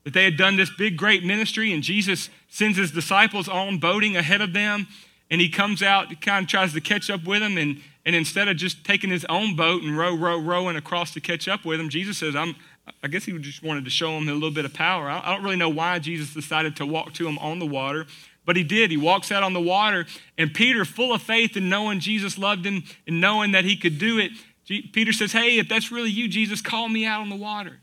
That 0.04 0.14
they 0.14 0.24
had 0.24 0.38
done 0.38 0.58
this 0.58 0.72
big, 0.78 0.98
great 0.98 1.24
ministry, 1.24 1.72
and 1.72 1.84
Jesus 1.84 2.30
sends 2.50 2.78
his 2.78 2.92
disciples 2.92 3.48
on 3.48 3.78
boating 3.78 4.18
ahead 4.18 4.42
of 4.42 4.54
them, 4.54 4.88
and 5.30 5.40
he 5.40 5.48
comes 5.48 5.82
out, 5.82 6.22
kind 6.22 6.44
of 6.44 6.50
tries 6.50 6.74
to 6.74 6.82
catch 6.82 7.10
up 7.10 7.24
with 7.24 7.42
them, 7.42 7.58
and, 7.58 7.82
and 8.06 8.16
instead 8.16 8.48
of 8.48 8.58
just 8.58 8.84
taking 8.84 9.12
his 9.12 9.26
own 9.26 9.56
boat 9.56 9.84
and 9.84 9.98
row, 9.98 10.16
row, 10.16 10.40
rowing 10.40 10.76
across 10.76 11.14
to 11.14 11.22
catch 11.22 11.48
up 11.48 11.66
with 11.66 11.78
them, 11.78 11.90
Jesus 11.90 12.18
says, 12.18 12.36
I'm, 12.36 12.56
I 13.04 13.08
guess 13.08 13.26
he 13.26 13.38
just 13.40 13.64
wanted 13.64 13.86
to 13.86 13.92
show 13.92 14.18
him 14.18 14.28
a 14.28 14.34
little 14.34 14.52
bit 14.52 14.66
of 14.66 14.74
power. 14.74 15.08
I 15.08 15.34
don't 15.34 15.44
really 15.44 15.56
know 15.56 15.70
why 15.70 16.00
Jesus 16.00 16.34
decided 16.34 16.76
to 16.78 16.86
walk 16.86 17.14
to 17.14 17.28
him 17.28 17.38
on 17.38 17.60
the 17.60 17.66
water, 17.68 18.08
but 18.46 18.56
he 18.56 18.64
did. 18.64 18.92
He 18.92 18.98
walks 18.98 19.32
out 19.32 19.44
on 19.44 19.54
the 19.54 19.62
water, 19.62 20.06
and 20.38 20.54
Peter, 20.54 20.86
full 20.86 21.14
of 21.14 21.22
faith 21.22 21.56
and 21.56 21.70
knowing 21.70 22.00
Jesus 22.00 22.38
loved 22.38 22.66
him 22.66 22.84
and 23.08 23.22
knowing 23.22 23.52
that 23.52 23.66
he 23.66 23.76
could 23.76 23.98
do 23.98 24.18
it, 24.20 24.32
Peter 24.66 25.12
says, 25.12 25.32
Hey, 25.32 25.58
if 25.60 25.68
that's 25.68 25.92
really 25.92 26.10
you, 26.10 26.28
Jesus, 26.28 26.62
call 26.62 26.88
me 26.88 27.06
out 27.06 27.22
on 27.22 27.30
the 27.30 27.36
water. 27.36 27.80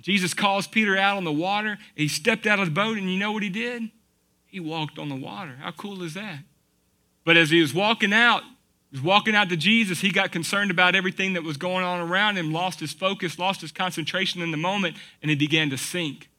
Jesus 0.00 0.34
calls 0.34 0.66
Peter 0.66 0.96
out 0.96 1.16
on 1.16 1.24
the 1.24 1.32
water. 1.32 1.78
He 1.94 2.08
stepped 2.08 2.46
out 2.46 2.58
of 2.58 2.66
the 2.66 2.72
boat, 2.72 2.96
and 2.96 3.10
you 3.10 3.18
know 3.18 3.32
what 3.32 3.42
he 3.42 3.50
did? 3.50 3.90
He 4.46 4.60
walked 4.60 4.98
on 4.98 5.08
the 5.08 5.16
water. 5.16 5.56
How 5.60 5.72
cool 5.72 6.02
is 6.02 6.14
that? 6.14 6.40
But 7.24 7.36
as 7.36 7.50
he 7.50 7.60
was 7.60 7.74
walking 7.74 8.12
out, 8.12 8.42
he 8.90 8.96
was 8.96 9.02
walking 9.02 9.34
out 9.34 9.50
to 9.50 9.56
Jesus, 9.56 10.00
he 10.00 10.10
got 10.10 10.32
concerned 10.32 10.70
about 10.70 10.94
everything 10.94 11.34
that 11.34 11.42
was 11.42 11.58
going 11.58 11.84
on 11.84 12.00
around 12.00 12.38
him, 12.38 12.52
lost 12.52 12.80
his 12.80 12.92
focus, 12.92 13.38
lost 13.38 13.60
his 13.60 13.70
concentration 13.70 14.40
in 14.40 14.50
the 14.50 14.56
moment, 14.56 14.96
and 15.20 15.28
he 15.30 15.36
began 15.36 15.68
to 15.70 15.76
sink. 15.76 16.30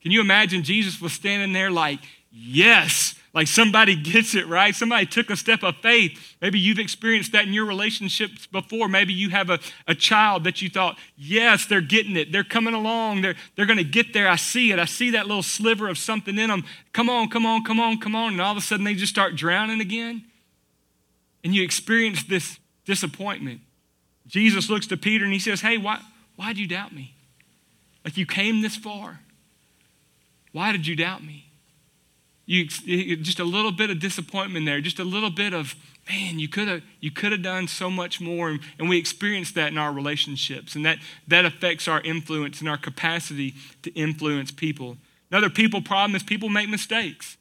Can 0.00 0.10
you 0.10 0.20
imagine 0.20 0.62
Jesus 0.62 1.02
was 1.02 1.12
standing 1.12 1.52
there 1.52 1.70
like, 1.70 2.00
Yes, 2.30 3.14
like 3.32 3.46
somebody 3.46 3.94
gets 3.94 4.34
it, 4.34 4.46
right? 4.48 4.74
Somebody 4.74 5.06
took 5.06 5.30
a 5.30 5.36
step 5.36 5.62
of 5.62 5.76
faith. 5.76 6.36
Maybe 6.42 6.58
you've 6.58 6.78
experienced 6.78 7.32
that 7.32 7.46
in 7.46 7.52
your 7.52 7.66
relationships 7.66 8.46
before. 8.46 8.88
Maybe 8.88 9.12
you 9.12 9.30
have 9.30 9.48
a, 9.48 9.58
a 9.86 9.94
child 9.94 10.44
that 10.44 10.60
you 10.60 10.68
thought, 10.68 10.98
yes, 11.16 11.64
they're 11.64 11.80
getting 11.80 12.16
it. 12.16 12.32
They're 12.32 12.44
coming 12.44 12.74
along. 12.74 13.22
They're, 13.22 13.34
they're 13.56 13.66
going 13.66 13.78
to 13.78 13.84
get 13.84 14.12
there. 14.12 14.28
I 14.28 14.36
see 14.36 14.72
it. 14.72 14.78
I 14.78 14.84
see 14.84 15.10
that 15.10 15.26
little 15.26 15.42
sliver 15.42 15.88
of 15.88 15.98
something 15.98 16.36
in 16.38 16.48
them. 16.48 16.64
Come 16.92 17.08
on, 17.08 17.28
come 17.28 17.46
on, 17.46 17.64
come 17.64 17.80
on, 17.80 17.98
come 17.98 18.14
on. 18.14 18.32
And 18.32 18.40
all 18.42 18.52
of 18.52 18.58
a 18.58 18.60
sudden 18.60 18.84
they 18.84 18.94
just 18.94 19.12
start 19.12 19.36
drowning 19.36 19.80
again. 19.80 20.24
And 21.44 21.54
you 21.54 21.62
experience 21.62 22.24
this 22.24 22.58
disappointment. 22.84 23.60
Jesus 24.26 24.68
looks 24.68 24.86
to 24.88 24.96
Peter 24.96 25.24
and 25.24 25.32
he 25.32 25.38
says, 25.38 25.60
Hey, 25.60 25.78
why, 25.78 26.00
why 26.36 26.48
did 26.48 26.58
you 26.58 26.66
doubt 26.66 26.94
me? 26.94 27.14
Like 28.04 28.16
you 28.16 28.26
came 28.26 28.62
this 28.62 28.76
far. 28.76 29.20
Why 30.52 30.72
did 30.72 30.86
you 30.86 30.96
doubt 30.96 31.22
me? 31.22 31.47
You 32.48 33.16
just 33.16 33.38
a 33.38 33.44
little 33.44 33.70
bit 33.70 33.90
of 33.90 34.00
disappointment 34.00 34.64
there, 34.64 34.80
just 34.80 34.98
a 34.98 35.04
little 35.04 35.30
bit 35.30 35.52
of 35.52 35.76
man, 36.08 36.38
you 36.38 36.48
could 36.48 36.66
have 36.66 36.82
you 36.98 37.10
could 37.10 37.30
have 37.30 37.42
done 37.42 37.68
so 37.68 37.90
much 37.90 38.22
more, 38.22 38.48
and, 38.78 38.88
we 38.88 38.98
experience 38.98 39.52
that 39.52 39.70
in 39.70 39.76
our 39.76 39.92
relationships, 39.92 40.74
and 40.74 40.84
that 40.86 40.98
that 41.28 41.44
affects 41.44 41.86
our 41.86 42.00
influence 42.00 42.60
and 42.60 42.68
our 42.68 42.78
capacity 42.78 43.54
to 43.82 43.92
influence 43.92 44.50
people. 44.50 44.96
Another 45.30 45.50
people 45.50 45.82
problem 45.82 46.16
is 46.16 46.22
people 46.22 46.48
make 46.48 46.70
mistakes. 46.70 47.36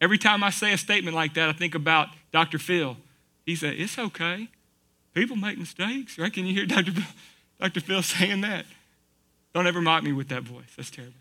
Every 0.00 0.16
time 0.16 0.42
I 0.42 0.48
say 0.48 0.72
a 0.72 0.78
statement 0.78 1.14
like 1.14 1.34
that, 1.34 1.50
I 1.50 1.52
think 1.52 1.74
about 1.74 2.08
Dr. 2.32 2.58
Phil. 2.58 2.96
He 3.44 3.54
said, 3.54 3.74
"It's 3.78 3.98
okay. 3.98 4.48
People 5.12 5.36
make 5.36 5.58
mistakes." 5.58 6.18
Right? 6.18 6.32
Can 6.32 6.46
you 6.46 6.54
hear 6.54 6.64
Dr. 6.64 6.92
Dr. 7.60 7.80
Phil 7.80 8.02
saying 8.02 8.40
that? 8.40 8.64
Don't 9.52 9.66
ever 9.66 9.82
mock 9.82 10.02
me 10.04 10.12
with 10.12 10.28
that 10.28 10.44
voice. 10.44 10.72
That's 10.74 10.90
terrible. 10.90 11.14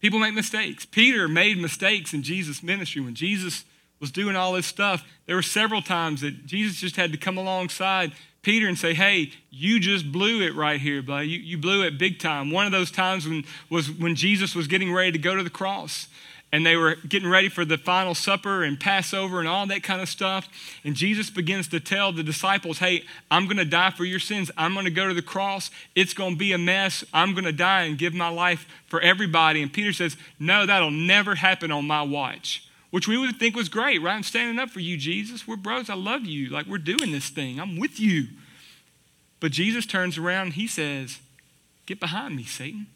People 0.00 0.18
make 0.18 0.34
mistakes. 0.34 0.86
Peter 0.86 1.28
made 1.28 1.58
mistakes 1.58 2.14
in 2.14 2.22
Jesus' 2.22 2.62
ministry. 2.62 3.02
When 3.02 3.14
Jesus 3.14 3.64
was 4.00 4.10
doing 4.10 4.36
all 4.36 4.52
this 4.52 4.66
stuff, 4.66 5.04
there 5.26 5.34
were 5.34 5.42
several 5.42 5.82
times 5.82 6.20
that 6.20 6.46
Jesus 6.46 6.76
just 6.76 6.96
had 6.96 7.12
to 7.12 7.18
come 7.18 7.36
alongside 7.36 8.12
Peter 8.42 8.68
and 8.68 8.78
say, 8.78 8.94
Hey, 8.94 9.32
you 9.50 9.80
just 9.80 10.12
blew 10.12 10.40
it 10.42 10.54
right 10.54 10.80
here, 10.80 11.02
buddy. 11.02 11.28
You, 11.28 11.38
you 11.40 11.58
blew 11.58 11.82
it 11.84 11.98
big 11.98 12.18
time. 12.18 12.50
One 12.50 12.66
of 12.66 12.72
those 12.72 12.90
times 12.90 13.26
when, 13.26 13.44
was 13.68 13.90
when 13.90 14.14
Jesus 14.14 14.54
was 14.54 14.68
getting 14.68 14.92
ready 14.92 15.12
to 15.12 15.18
go 15.18 15.34
to 15.34 15.42
the 15.42 15.50
cross 15.50 16.06
and 16.50 16.64
they 16.64 16.76
were 16.76 16.96
getting 17.06 17.28
ready 17.28 17.48
for 17.48 17.64
the 17.64 17.76
final 17.76 18.14
supper 18.14 18.62
and 18.62 18.80
Passover 18.80 19.38
and 19.38 19.48
all 19.48 19.66
that 19.66 19.82
kind 19.82 20.00
of 20.00 20.08
stuff. 20.08 20.48
And 20.82 20.94
Jesus 20.94 21.28
begins 21.28 21.68
to 21.68 21.80
tell 21.80 22.10
the 22.12 22.22
disciples, 22.22 22.78
Hey, 22.78 23.04
I'm 23.30 23.44
going 23.44 23.58
to 23.58 23.66
die 23.66 23.90
for 23.90 24.04
your 24.04 24.18
sins. 24.18 24.50
I'm 24.56 24.72
going 24.72 24.86
to 24.86 24.90
go 24.90 25.08
to 25.08 25.14
the 25.14 25.22
cross. 25.22 25.70
It's 25.94 26.14
going 26.14 26.34
to 26.34 26.38
be 26.38 26.52
a 26.52 26.58
mess. 26.58 27.04
I'm 27.12 27.32
going 27.32 27.44
to 27.44 27.52
die 27.52 27.82
and 27.82 27.98
give 27.98 28.14
my 28.14 28.30
life 28.30 28.66
for 28.86 29.00
everybody. 29.00 29.60
And 29.62 29.72
Peter 29.72 29.92
says, 29.92 30.16
No, 30.38 30.64
that'll 30.64 30.90
never 30.90 31.34
happen 31.34 31.70
on 31.70 31.86
my 31.86 32.02
watch. 32.02 32.64
Which 32.90 33.06
we 33.06 33.18
would 33.18 33.36
think 33.36 33.54
was 33.54 33.68
great, 33.68 34.00
right? 34.00 34.14
I'm 34.14 34.22
standing 34.22 34.58
up 34.58 34.70
for 34.70 34.80
you, 34.80 34.96
Jesus. 34.96 35.46
We're 35.46 35.56
bros. 35.56 35.90
I 35.90 35.94
love 35.94 36.24
you. 36.24 36.48
Like, 36.48 36.64
we're 36.64 36.78
doing 36.78 37.12
this 37.12 37.28
thing. 37.28 37.60
I'm 37.60 37.78
with 37.78 38.00
you. 38.00 38.28
But 39.40 39.52
Jesus 39.52 39.84
turns 39.84 40.16
around 40.16 40.46
and 40.46 40.52
he 40.54 40.66
says, 40.66 41.18
Get 41.84 42.00
behind 42.00 42.36
me, 42.36 42.44
Satan. 42.44 42.86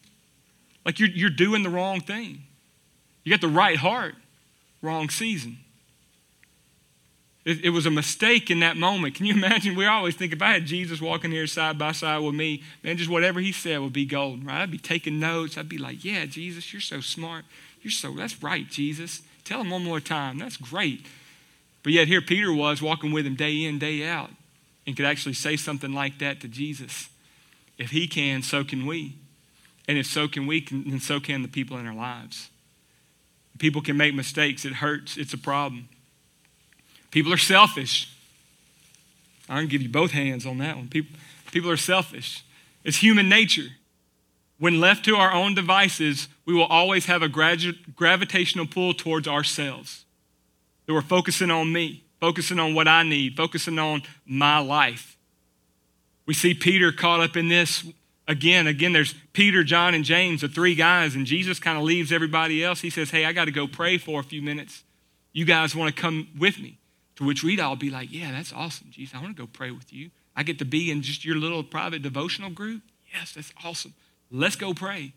Like, 0.83 0.99
you're, 0.99 1.09
you're 1.09 1.29
doing 1.29 1.61
the 1.61 1.69
wrong 1.69 2.01
thing. 2.01 2.43
You 3.23 3.31
got 3.31 3.41
the 3.41 3.47
right 3.47 3.77
heart, 3.77 4.15
wrong 4.81 5.09
season. 5.09 5.57
It, 7.45 7.65
it, 7.65 7.69
was 7.71 7.85
a 7.85 7.91
mistake 7.91 8.49
in 8.49 8.61
that 8.61 8.77
moment. 8.77 9.15
Can 9.15 9.25
you 9.25 9.33
imagine? 9.33 9.75
We 9.75 9.85
always 9.85 10.15
think 10.15 10.31
if 10.31 10.41
I 10.41 10.53
had 10.53 10.65
Jesus 10.65 11.01
walking 11.01 11.31
here 11.31 11.45
side 11.47 11.77
by 11.77 11.91
side 11.91 12.19
with 12.19 12.35
me, 12.35 12.63
man, 12.83 12.95
just 12.95 13.09
whatever 13.09 13.41
he 13.41 13.51
said 13.51 13.81
would 13.81 13.91
be 13.91 14.05
golden, 14.05 14.45
right? 14.45 14.61
I'd 14.61 14.71
be 14.71 14.77
taking 14.77 15.19
notes. 15.19 15.57
I'd 15.57 15.67
be 15.67 15.77
like, 15.77 16.05
yeah, 16.05 16.25
Jesus, 16.25 16.71
you're 16.71 16.81
so 16.81 17.01
smart. 17.01 17.43
You're 17.81 17.91
so, 17.91 18.13
that's 18.13 18.41
right, 18.41 18.67
Jesus. 18.69 19.21
Tell 19.43 19.59
him 19.59 19.71
one 19.71 19.83
more 19.83 19.99
time. 19.99 20.39
That's 20.39 20.55
great. 20.55 21.05
But 21.83 21.91
yet 21.91 22.07
here 22.07 22.21
Peter 22.21 22.53
was 22.53 22.81
walking 22.81 23.11
with 23.11 23.25
him 23.25 23.35
day 23.35 23.65
in, 23.65 23.77
day 23.77 24.07
out, 24.07 24.29
and 24.87 24.95
could 24.95 25.05
actually 25.05 25.33
say 25.33 25.57
something 25.57 25.93
like 25.93 26.19
that 26.19 26.39
to 26.41 26.47
Jesus. 26.47 27.09
If 27.77 27.91
he 27.91 28.07
can, 28.07 28.41
so 28.41 28.63
can 28.63 28.85
we. 28.85 29.15
And 29.85 29.97
if 29.97 30.05
so 30.05 30.29
can 30.29 30.47
we, 30.47 30.61
then 30.61 31.01
so 31.01 31.19
can 31.19 31.41
the 31.41 31.49
people 31.49 31.77
in 31.77 31.85
our 31.85 31.93
lives. 31.93 32.49
People 33.59 33.81
can 33.81 33.97
make 33.97 34.13
mistakes. 34.15 34.65
It 34.65 34.73
hurts. 34.73 35.17
It's 35.17 35.33
a 35.33 35.37
problem. 35.37 35.89
People 37.11 37.31
are 37.31 37.37
selfish. 37.37 38.11
I 39.47 39.59
can 39.59 39.67
give 39.67 39.81
you 39.81 39.89
both 39.89 40.11
hands 40.11 40.45
on 40.45 40.57
that 40.59 40.75
one. 40.75 40.87
People, 40.87 41.17
people 41.51 41.69
are 41.69 41.77
selfish. 41.77 42.43
It's 42.83 42.97
human 42.97 43.29
nature. 43.29 43.69
When 44.57 44.79
left 44.79 45.05
to 45.05 45.15
our 45.15 45.31
own 45.33 45.55
devices, 45.55 46.27
we 46.45 46.53
will 46.53 46.65
always 46.65 47.05
have 47.05 47.21
a 47.21 47.29
gravitational 47.29 48.65
pull 48.65 48.93
towards 48.93 49.27
ourselves. 49.27 50.05
That 50.85 50.93
we're 50.93 51.01
focusing 51.01 51.51
on 51.51 51.71
me, 51.71 52.03
focusing 52.19 52.59
on 52.59 52.73
what 52.73 52.87
I 52.87 53.03
need, 53.03 53.35
focusing 53.35 53.79
on 53.79 54.03
my 54.25 54.59
life. 54.59 55.17
We 56.25 56.33
see 56.33 56.53
Peter 56.53 56.91
caught 56.91 57.19
up 57.19 57.35
in 57.35 57.49
this 57.49 57.85
again. 58.27 58.67
Again, 58.67 58.93
there's 58.93 59.13
Peter, 59.33 59.63
John, 59.63 59.93
and 59.93 60.03
James, 60.03 60.41
the 60.41 60.47
three 60.47 60.75
guys, 60.75 61.15
and 61.15 61.25
Jesus 61.25 61.59
kind 61.59 61.77
of 61.77 61.83
leaves 61.83 62.11
everybody 62.11 62.63
else. 62.63 62.81
He 62.81 62.89
says, 62.89 63.11
Hey, 63.11 63.25
I 63.25 63.33
got 63.33 63.45
to 63.45 63.51
go 63.51 63.67
pray 63.67 63.97
for 63.97 64.19
a 64.19 64.23
few 64.23 64.41
minutes. 64.41 64.83
You 65.31 65.45
guys 65.45 65.75
want 65.75 65.95
to 65.95 66.01
come 66.01 66.29
with 66.37 66.59
me? 66.59 66.77
To 67.17 67.23
which 67.23 67.43
we'd 67.43 67.59
all 67.59 67.75
be 67.75 67.89
like, 67.89 68.11
Yeah, 68.11 68.31
that's 68.31 68.53
awesome, 68.53 68.87
Jesus. 68.91 69.15
I 69.15 69.21
want 69.21 69.35
to 69.35 69.41
go 69.41 69.47
pray 69.51 69.71
with 69.71 69.91
you. 69.91 70.11
I 70.35 70.43
get 70.43 70.59
to 70.59 70.65
be 70.65 70.91
in 70.91 71.01
just 71.01 71.23
your 71.23 71.35
little 71.35 71.63
private 71.63 72.01
devotional 72.01 72.49
group. 72.49 72.81
Yes, 73.13 73.33
that's 73.33 73.53
awesome. 73.63 73.93
Let's 74.31 74.55
go 74.55 74.73
pray. 74.73 75.13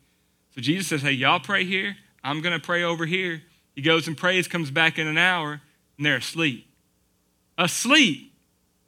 So 0.55 0.61
Jesus 0.61 0.89
says, 0.89 1.03
Hey, 1.03 1.13
y'all 1.13 1.41
pray 1.41 1.65
here. 1.65 1.97
I'm 2.23 2.41
going 2.43 2.59
to 2.59 2.65
pray 2.65 2.83
over 2.83 3.07
here. 3.07 3.43
He 3.75 3.83
goes 3.83 4.09
and 4.09 4.17
prays, 4.17 4.49
comes 4.49 4.71
back 4.71 4.99
in 4.99 5.07
an 5.07 5.19
hour, 5.19 5.61
and 5.97 6.07
they're 6.07 6.17
asleep. 6.17 6.67
Asleep. 7.59 8.33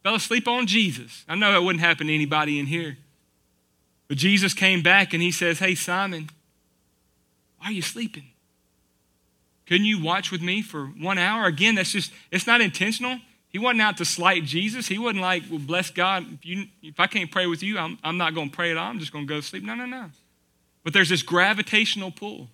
Fell 0.03 0.15
asleep 0.15 0.49
on 0.49 0.67
Jesus. 0.67 1.25
I 1.29 1.35
know 1.35 1.53
that 1.53 1.63
wouldn't 1.63 1.85
happen 1.85 2.07
to 2.07 2.15
anybody 2.15 2.59
in 2.59 2.67
here. 2.67 2.97
But 4.09 4.17
Jesus 4.17 4.55
came 4.55 4.83
back 4.83 5.13
and 5.13 5.23
he 5.23 5.31
says, 5.31 5.59
Hey, 5.59 5.75
Simon, 5.75 6.31
why 7.59 7.69
are 7.69 7.73
you 7.73 7.83
sleeping? 7.83 8.25
Couldn't 9.67 9.87
you 9.87 10.03
watch 10.03 10.31
with 10.31 10.41
me 10.41 10.63
for 10.63 10.87
one 10.87 11.19
hour? 11.19 11.45
Again, 11.45 11.75
that's 11.75 11.93
just, 11.93 12.11
it's 12.31 12.47
not 12.47 12.63
intentional. 12.63 13.19
He 13.51 13.59
wasn't 13.59 13.83
out 13.83 13.99
to 13.99 14.05
slight 14.05 14.45
Jesus. 14.45 14.89
He 14.89 14.99
wasn't 14.99 15.21
like, 15.21 15.43
well, 15.51 15.59
bless 15.59 15.91
God. 15.91 16.25
If, 16.33 16.47
you, 16.47 16.67
if 16.83 16.99
I 16.99 17.07
can't 17.07 17.31
pray 17.31 17.47
with 17.47 17.63
you, 17.63 17.79
I'm, 17.79 17.99
I'm 18.03 18.17
not 18.17 18.35
going 18.35 18.49
to 18.51 18.57
pray 18.57 18.71
at 18.71 18.79
all. 18.79 18.89
I'm 18.89 18.99
just 18.99 19.13
going 19.13 19.27
to 19.27 19.29
go 19.29 19.41
to 19.41 19.47
sleep. 19.47 19.63
No, 19.63 19.75
no, 19.75 19.85
no. 19.85 20.07
But 20.85 20.95
there's 20.95 21.11
this 21.11 21.23
gravitational 21.23 22.11
pull 22.11 22.49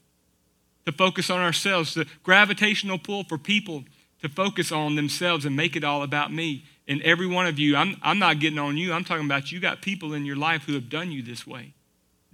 to 0.86 0.92
focus 0.92 1.30
on 1.30 1.40
ourselves, 1.40 1.94
the 1.94 2.06
gravitational 2.22 2.98
pull 2.98 3.24
for 3.24 3.38
people 3.38 3.84
to 4.22 4.28
focus 4.28 4.72
on 4.72 4.96
themselves 4.96 5.44
and 5.44 5.54
make 5.54 5.76
it 5.76 5.84
all 5.84 6.02
about 6.02 6.32
me. 6.32 6.64
And 6.86 7.00
every 7.02 7.26
one 7.26 7.46
of 7.46 7.58
you, 7.58 7.76
I'm, 7.76 7.96
I'm 8.02 8.18
not 8.18 8.40
getting 8.40 8.58
on 8.58 8.76
you. 8.76 8.92
I'm 8.92 9.04
talking 9.04 9.24
about 9.24 9.50
you 9.50 9.60
got 9.60 9.80
people 9.80 10.12
in 10.12 10.26
your 10.26 10.36
life 10.36 10.64
who 10.64 10.74
have 10.74 10.90
done 10.90 11.10
you 11.10 11.22
this 11.22 11.46
way. 11.46 11.72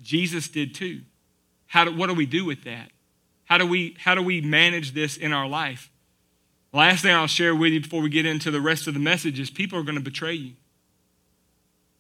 Jesus 0.03 0.49
did 0.49 0.75
too. 0.75 1.03
How 1.67 1.85
do, 1.85 1.95
what 1.95 2.09
do 2.09 2.15
we 2.15 2.27
do 2.27 2.45
with 2.45 2.65
that? 2.65 2.91
How 3.45 3.59
do 3.59 3.67
we 3.67 3.97
how 3.99 4.15
do 4.15 4.23
we 4.23 4.41
manage 4.41 4.93
this 4.93 5.17
in 5.17 5.33
our 5.33 5.47
life? 5.49 5.91
Last 6.73 7.03
thing 7.03 7.13
I'll 7.13 7.27
share 7.27 7.55
with 7.55 7.73
you 7.73 7.81
before 7.81 8.01
we 8.01 8.09
get 8.09 8.25
into 8.25 8.51
the 8.51 8.61
rest 8.61 8.87
of 8.87 8.95
the 8.95 9.01
message 9.01 9.41
is 9.41 9.51
people 9.51 9.79
are 9.79 9.83
going 9.83 9.99
to 9.99 10.01
betray 10.01 10.35
you. 10.35 10.53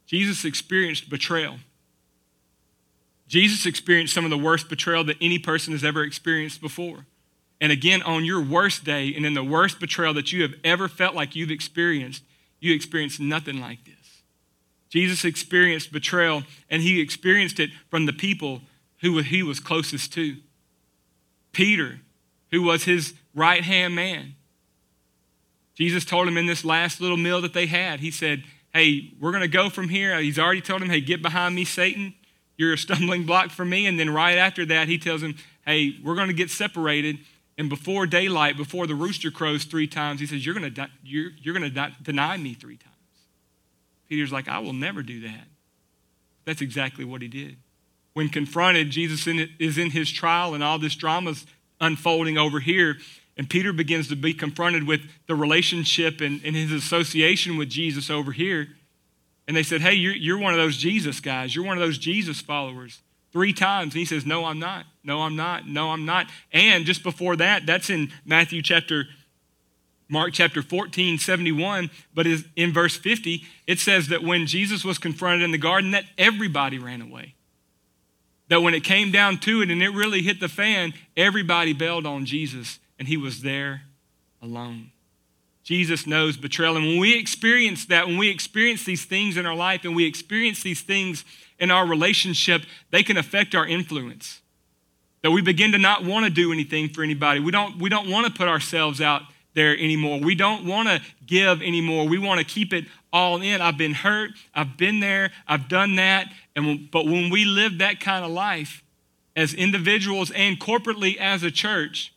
Jesus 0.06 0.44
experienced 0.44 1.10
betrayal. 1.10 1.56
Jesus 3.26 3.66
experienced 3.66 4.12
some 4.12 4.24
of 4.24 4.30
the 4.30 4.38
worst 4.38 4.68
betrayal 4.68 5.04
that 5.04 5.16
any 5.20 5.38
person 5.38 5.72
has 5.72 5.84
ever 5.84 6.02
experienced 6.02 6.60
before. 6.60 7.06
And 7.60 7.70
again, 7.70 8.02
on 8.02 8.24
your 8.24 8.40
worst 8.40 8.84
day 8.84 9.14
and 9.14 9.26
in 9.26 9.34
the 9.34 9.44
worst 9.44 9.78
betrayal 9.78 10.14
that 10.14 10.32
you 10.32 10.42
have 10.42 10.54
ever 10.64 10.88
felt 10.88 11.14
like 11.14 11.36
you've 11.36 11.50
experienced, 11.50 12.24
you 12.60 12.74
experienced 12.74 13.20
nothing 13.20 13.60
like 13.60 13.84
this. 13.84 13.94
Jesus 14.90 15.24
experienced 15.24 15.92
betrayal, 15.92 16.42
and 16.68 16.82
he 16.82 17.00
experienced 17.00 17.60
it 17.60 17.70
from 17.90 18.06
the 18.06 18.12
people 18.12 18.62
who 19.00 19.18
he 19.18 19.42
was 19.42 19.60
closest 19.60 20.12
to. 20.14 20.36
Peter, 21.52 22.00
who 22.50 22.62
was 22.62 22.84
his 22.84 23.14
right 23.34 23.62
hand 23.62 23.94
man. 23.94 24.34
Jesus 25.74 26.04
told 26.04 26.28
him 26.28 26.36
in 26.36 26.46
this 26.46 26.64
last 26.64 27.00
little 27.00 27.16
meal 27.16 27.40
that 27.40 27.54
they 27.54 27.66
had, 27.66 28.00
he 28.00 28.10
said, 28.10 28.44
Hey, 28.72 29.14
we're 29.18 29.32
going 29.32 29.42
to 29.42 29.48
go 29.48 29.70
from 29.70 29.88
here. 29.88 30.18
He's 30.20 30.38
already 30.38 30.60
told 30.60 30.82
him, 30.82 30.90
Hey, 30.90 31.00
get 31.00 31.22
behind 31.22 31.54
me, 31.54 31.64
Satan. 31.64 32.14
You're 32.56 32.74
a 32.74 32.78
stumbling 32.78 33.24
block 33.24 33.50
for 33.50 33.64
me. 33.64 33.86
And 33.86 33.98
then 33.98 34.10
right 34.10 34.36
after 34.36 34.66
that, 34.66 34.88
he 34.88 34.98
tells 34.98 35.22
him, 35.22 35.36
Hey, 35.64 35.96
we're 36.04 36.16
going 36.16 36.28
to 36.28 36.34
get 36.34 36.50
separated. 36.50 37.18
And 37.60 37.68
before 37.68 38.06
daylight, 38.06 38.56
before 38.56 38.86
the 38.86 38.94
rooster 38.94 39.30
crows 39.30 39.64
three 39.64 39.86
times, 39.86 40.20
he 40.20 40.26
says, 40.26 40.44
You're 40.44 40.54
going 40.54 40.74
you're, 41.04 41.30
you're 41.40 41.68
di- 41.68 41.94
deny 42.02 42.36
me 42.36 42.54
three 42.54 42.76
times. 42.76 42.96
Peter's 44.08 44.32
like, 44.32 44.48
I 44.48 44.58
will 44.58 44.72
never 44.72 45.02
do 45.02 45.20
that. 45.20 45.46
That's 46.44 46.62
exactly 46.62 47.04
what 47.04 47.22
he 47.22 47.28
did 47.28 47.58
when 48.12 48.28
confronted, 48.28 48.90
Jesus 48.90 49.26
is 49.58 49.78
in 49.78 49.90
his 49.90 50.10
trial 50.10 50.54
and 50.54 50.64
all 50.64 50.78
this 50.78 50.94
drama's 50.94 51.46
unfolding 51.80 52.36
over 52.36 52.60
here. 52.60 52.96
And 53.36 53.48
Peter 53.48 53.72
begins 53.72 54.08
to 54.08 54.16
be 54.16 54.34
confronted 54.34 54.86
with 54.86 55.00
the 55.26 55.34
relationship 55.34 56.20
and, 56.20 56.40
and 56.44 56.54
his 56.54 56.72
association 56.72 57.56
with 57.56 57.70
Jesus 57.70 58.10
over 58.10 58.32
here. 58.32 58.68
And 59.46 59.56
they 59.56 59.62
said, 59.62 59.80
Hey, 59.80 59.94
you're, 59.94 60.14
you're 60.14 60.38
one 60.38 60.52
of 60.52 60.58
those 60.58 60.76
Jesus 60.76 61.20
guys. 61.20 61.54
You're 61.54 61.64
one 61.64 61.76
of 61.76 61.82
those 61.82 61.98
Jesus 61.98 62.40
followers. 62.40 63.00
Three 63.32 63.52
times. 63.52 63.94
And 63.94 64.00
he 64.00 64.04
says, 64.04 64.26
No, 64.26 64.44
I'm 64.44 64.58
not. 64.58 64.86
No, 65.04 65.20
I'm 65.22 65.36
not. 65.36 65.66
No, 65.66 65.90
I'm 65.90 66.04
not. 66.04 66.26
And 66.52 66.84
just 66.84 67.02
before 67.02 67.36
that, 67.36 67.66
that's 67.66 67.90
in 67.90 68.10
Matthew 68.24 68.62
chapter, 68.62 69.06
Mark 70.08 70.32
chapter 70.32 70.62
14, 70.62 71.18
71. 71.18 71.90
But 72.14 72.26
in 72.56 72.72
verse 72.72 72.96
50, 72.96 73.44
it 73.66 73.78
says 73.78 74.08
that 74.08 74.22
when 74.22 74.46
Jesus 74.46 74.84
was 74.84 74.98
confronted 74.98 75.42
in 75.42 75.52
the 75.52 75.58
garden, 75.58 75.92
that 75.92 76.04
everybody 76.18 76.78
ran 76.78 77.00
away 77.00 77.34
that 78.50 78.60
when 78.60 78.74
it 78.74 78.82
came 78.84 79.10
down 79.12 79.38
to 79.38 79.62
it 79.62 79.70
and 79.70 79.80
it 79.80 79.90
really 79.90 80.22
hit 80.22 80.40
the 80.40 80.48
fan, 80.48 80.92
everybody 81.16 81.72
bailed 81.72 82.04
on 82.04 82.26
Jesus 82.26 82.80
and 82.98 83.08
he 83.08 83.16
was 83.16 83.42
there 83.42 83.82
alone. 84.42 84.90
Jesus 85.70 86.04
knows 86.04 86.36
betrayal. 86.36 86.76
And 86.76 86.84
when 86.84 86.98
we 86.98 87.16
experience 87.16 87.86
that, 87.86 88.08
when 88.08 88.18
we 88.18 88.28
experience 88.28 88.82
these 88.82 89.04
things 89.04 89.36
in 89.36 89.46
our 89.46 89.54
life 89.54 89.84
and 89.84 89.94
we 89.94 90.04
experience 90.04 90.64
these 90.64 90.80
things 90.80 91.24
in 91.60 91.70
our 91.70 91.86
relationship, 91.86 92.62
they 92.90 93.04
can 93.04 93.16
affect 93.16 93.54
our 93.54 93.64
influence. 93.64 94.40
That 95.22 95.30
we 95.30 95.42
begin 95.42 95.70
to 95.70 95.78
not 95.78 96.04
want 96.04 96.24
to 96.24 96.30
do 96.30 96.50
anything 96.52 96.88
for 96.88 97.04
anybody. 97.04 97.38
We 97.38 97.52
don't, 97.52 97.78
we 97.78 97.88
don't 97.88 98.10
want 98.10 98.26
to 98.26 98.32
put 98.32 98.48
ourselves 98.48 99.00
out 99.00 99.22
there 99.54 99.78
anymore. 99.78 100.18
We 100.18 100.34
don't 100.34 100.64
want 100.64 100.88
to 100.88 101.00
give 101.24 101.62
anymore. 101.62 102.08
We 102.08 102.18
want 102.18 102.40
to 102.40 102.44
keep 102.44 102.72
it 102.72 102.86
all 103.12 103.40
in. 103.40 103.60
I've 103.60 103.78
been 103.78 103.94
hurt. 103.94 104.32
I've 104.52 104.76
been 104.76 104.98
there. 104.98 105.30
I've 105.46 105.68
done 105.68 105.94
that. 105.94 106.32
And 106.56 106.90
but 106.90 107.04
when 107.04 107.30
we 107.30 107.44
live 107.44 107.78
that 107.78 108.00
kind 108.00 108.24
of 108.24 108.32
life 108.32 108.82
as 109.36 109.54
individuals 109.54 110.32
and 110.32 110.58
corporately 110.58 111.16
as 111.16 111.44
a 111.44 111.52
church, 111.52 112.12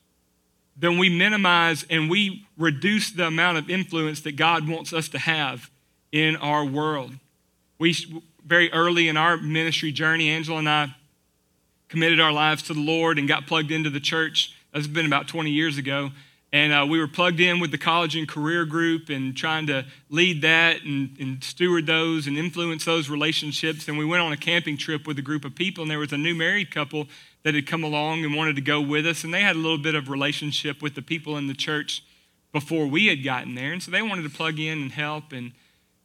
then 0.75 0.97
we 0.97 1.09
minimize 1.09 1.85
and 1.89 2.09
we 2.09 2.45
reduce 2.57 3.11
the 3.11 3.27
amount 3.27 3.57
of 3.57 3.69
influence 3.69 4.21
that 4.21 4.35
God 4.35 4.67
wants 4.67 4.91
us 4.93 5.07
to 5.09 5.19
have 5.19 5.69
in 6.11 6.35
our 6.37 6.65
world. 6.65 7.13
We 7.79 7.95
very 8.45 8.71
early 8.71 9.07
in 9.07 9.17
our 9.17 9.37
ministry 9.37 9.91
journey, 9.91 10.29
Angela 10.29 10.59
and 10.59 10.69
I 10.69 10.95
committed 11.89 12.19
our 12.19 12.31
lives 12.31 12.63
to 12.63 12.73
the 12.73 12.79
Lord 12.79 13.19
and 13.19 13.27
got 13.27 13.45
plugged 13.45 13.71
into 13.71 13.89
the 13.89 13.99
church. 13.99 14.55
That's 14.73 14.87
been 14.87 15.05
about 15.05 15.27
20 15.27 15.51
years 15.51 15.77
ago. 15.77 16.11
And 16.51 16.71
uh, 16.71 16.85
we 16.87 16.99
were 16.99 17.07
plugged 17.07 17.39
in 17.39 17.59
with 17.59 17.71
the 17.71 17.79
college 17.79 18.15
and 18.15 18.27
career 18.27 18.63
group 18.63 19.09
and 19.09 19.35
trying 19.35 19.65
to 19.67 19.85
lead 20.09 20.43
that 20.43 20.83
and, 20.83 21.15
and, 21.19 21.43
steward 21.43 21.87
those 21.87 22.27
and 22.27 22.37
influence 22.37 22.85
those 22.85 23.09
relationships. 23.09 23.87
And 23.87 23.97
we 23.97 24.05
went 24.05 24.21
on 24.21 24.31
a 24.31 24.37
camping 24.37 24.77
trip 24.77 25.07
with 25.07 25.17
a 25.17 25.23
group 25.23 25.45
of 25.45 25.55
people, 25.55 25.81
and 25.81 25.89
there 25.89 25.97
was 25.97 26.13
a 26.13 26.17
new 26.17 26.35
married 26.35 26.69
couple 26.69 27.07
that 27.43 27.55
had 27.55 27.67
come 27.67 27.83
along 27.83 28.23
and 28.23 28.35
wanted 28.35 28.55
to 28.55 28.61
go 28.61 28.81
with 28.81 29.05
us. 29.05 29.23
And 29.23 29.33
they 29.33 29.41
had 29.41 29.55
a 29.55 29.59
little 29.59 29.77
bit 29.77 29.95
of 29.95 30.09
relationship 30.09 30.81
with 30.81 30.95
the 30.95 31.01
people 31.01 31.37
in 31.37 31.47
the 31.47 31.53
church 31.53 32.03
before 32.51 32.87
we 32.87 33.07
had 33.07 33.23
gotten 33.23 33.55
there. 33.55 33.71
And 33.71 33.81
so 33.81 33.91
they 33.91 34.01
wanted 34.01 34.23
to 34.23 34.29
plug 34.29 34.59
in 34.59 34.81
and 34.81 34.91
help. 34.91 35.31
And 35.31 35.51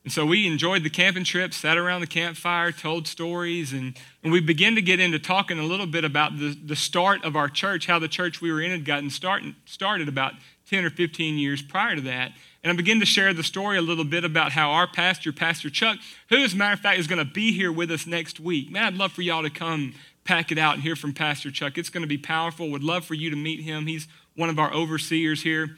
and 0.08 0.12
so 0.14 0.24
we 0.24 0.46
enjoyed 0.46 0.84
the 0.84 0.88
camping 0.88 1.24
trip, 1.24 1.52
sat 1.52 1.76
around 1.76 2.00
the 2.00 2.06
campfire, 2.06 2.72
told 2.72 3.06
stories, 3.06 3.74
and, 3.74 3.94
and 4.22 4.32
we 4.32 4.40
began 4.40 4.74
to 4.76 4.80
get 4.80 5.00
into 5.00 5.18
talking 5.18 5.58
a 5.58 5.64
little 5.64 5.86
bit 5.86 6.02
about 6.02 6.38
the, 6.38 6.56
the 6.64 6.76
start 6.76 7.24
of 7.26 7.36
our 7.36 7.50
church, 7.50 7.86
how 7.86 7.98
the 7.98 8.08
church 8.08 8.40
we 8.40 8.50
were 8.50 8.62
in 8.62 8.70
had 8.70 8.86
gotten 8.86 9.10
start, 9.10 9.42
started 9.66 10.08
about 10.08 10.32
10 10.70 10.82
or 10.82 10.88
15 10.88 11.36
years 11.36 11.60
prior 11.60 11.94
to 11.94 12.00
that. 12.00 12.32
And 12.64 12.72
I 12.72 12.74
began 12.74 13.00
to 13.00 13.06
share 13.06 13.34
the 13.34 13.42
story 13.42 13.76
a 13.76 13.82
little 13.82 14.04
bit 14.04 14.24
about 14.24 14.52
how 14.52 14.70
our 14.70 14.86
pastor, 14.86 15.30
Pastor 15.30 15.68
Chuck, 15.68 15.98
who, 16.30 16.36
as 16.36 16.54
a 16.54 16.56
matter 16.56 16.72
of 16.72 16.80
fact, 16.80 16.98
is 16.98 17.06
going 17.06 17.22
to 17.22 17.30
be 17.30 17.52
here 17.52 17.70
with 17.70 17.90
us 17.90 18.06
next 18.06 18.40
week. 18.40 18.70
Man, 18.70 18.84
I'd 18.84 18.94
love 18.94 19.12
for 19.12 19.20
y'all 19.20 19.42
to 19.42 19.50
come 19.50 19.92
pack 20.28 20.52
it 20.52 20.58
out 20.58 20.74
and 20.74 20.82
hear 20.82 20.94
from 20.94 21.14
Pastor 21.14 21.50
Chuck. 21.50 21.78
It's 21.78 21.88
going 21.88 22.02
to 22.02 22.08
be 22.08 22.18
powerful. 22.18 22.68
Would 22.68 22.84
love 22.84 23.06
for 23.06 23.14
you 23.14 23.30
to 23.30 23.36
meet 23.36 23.60
him. 23.60 23.86
He's 23.86 24.06
one 24.36 24.50
of 24.50 24.58
our 24.58 24.70
overseers 24.74 25.42
here. 25.42 25.74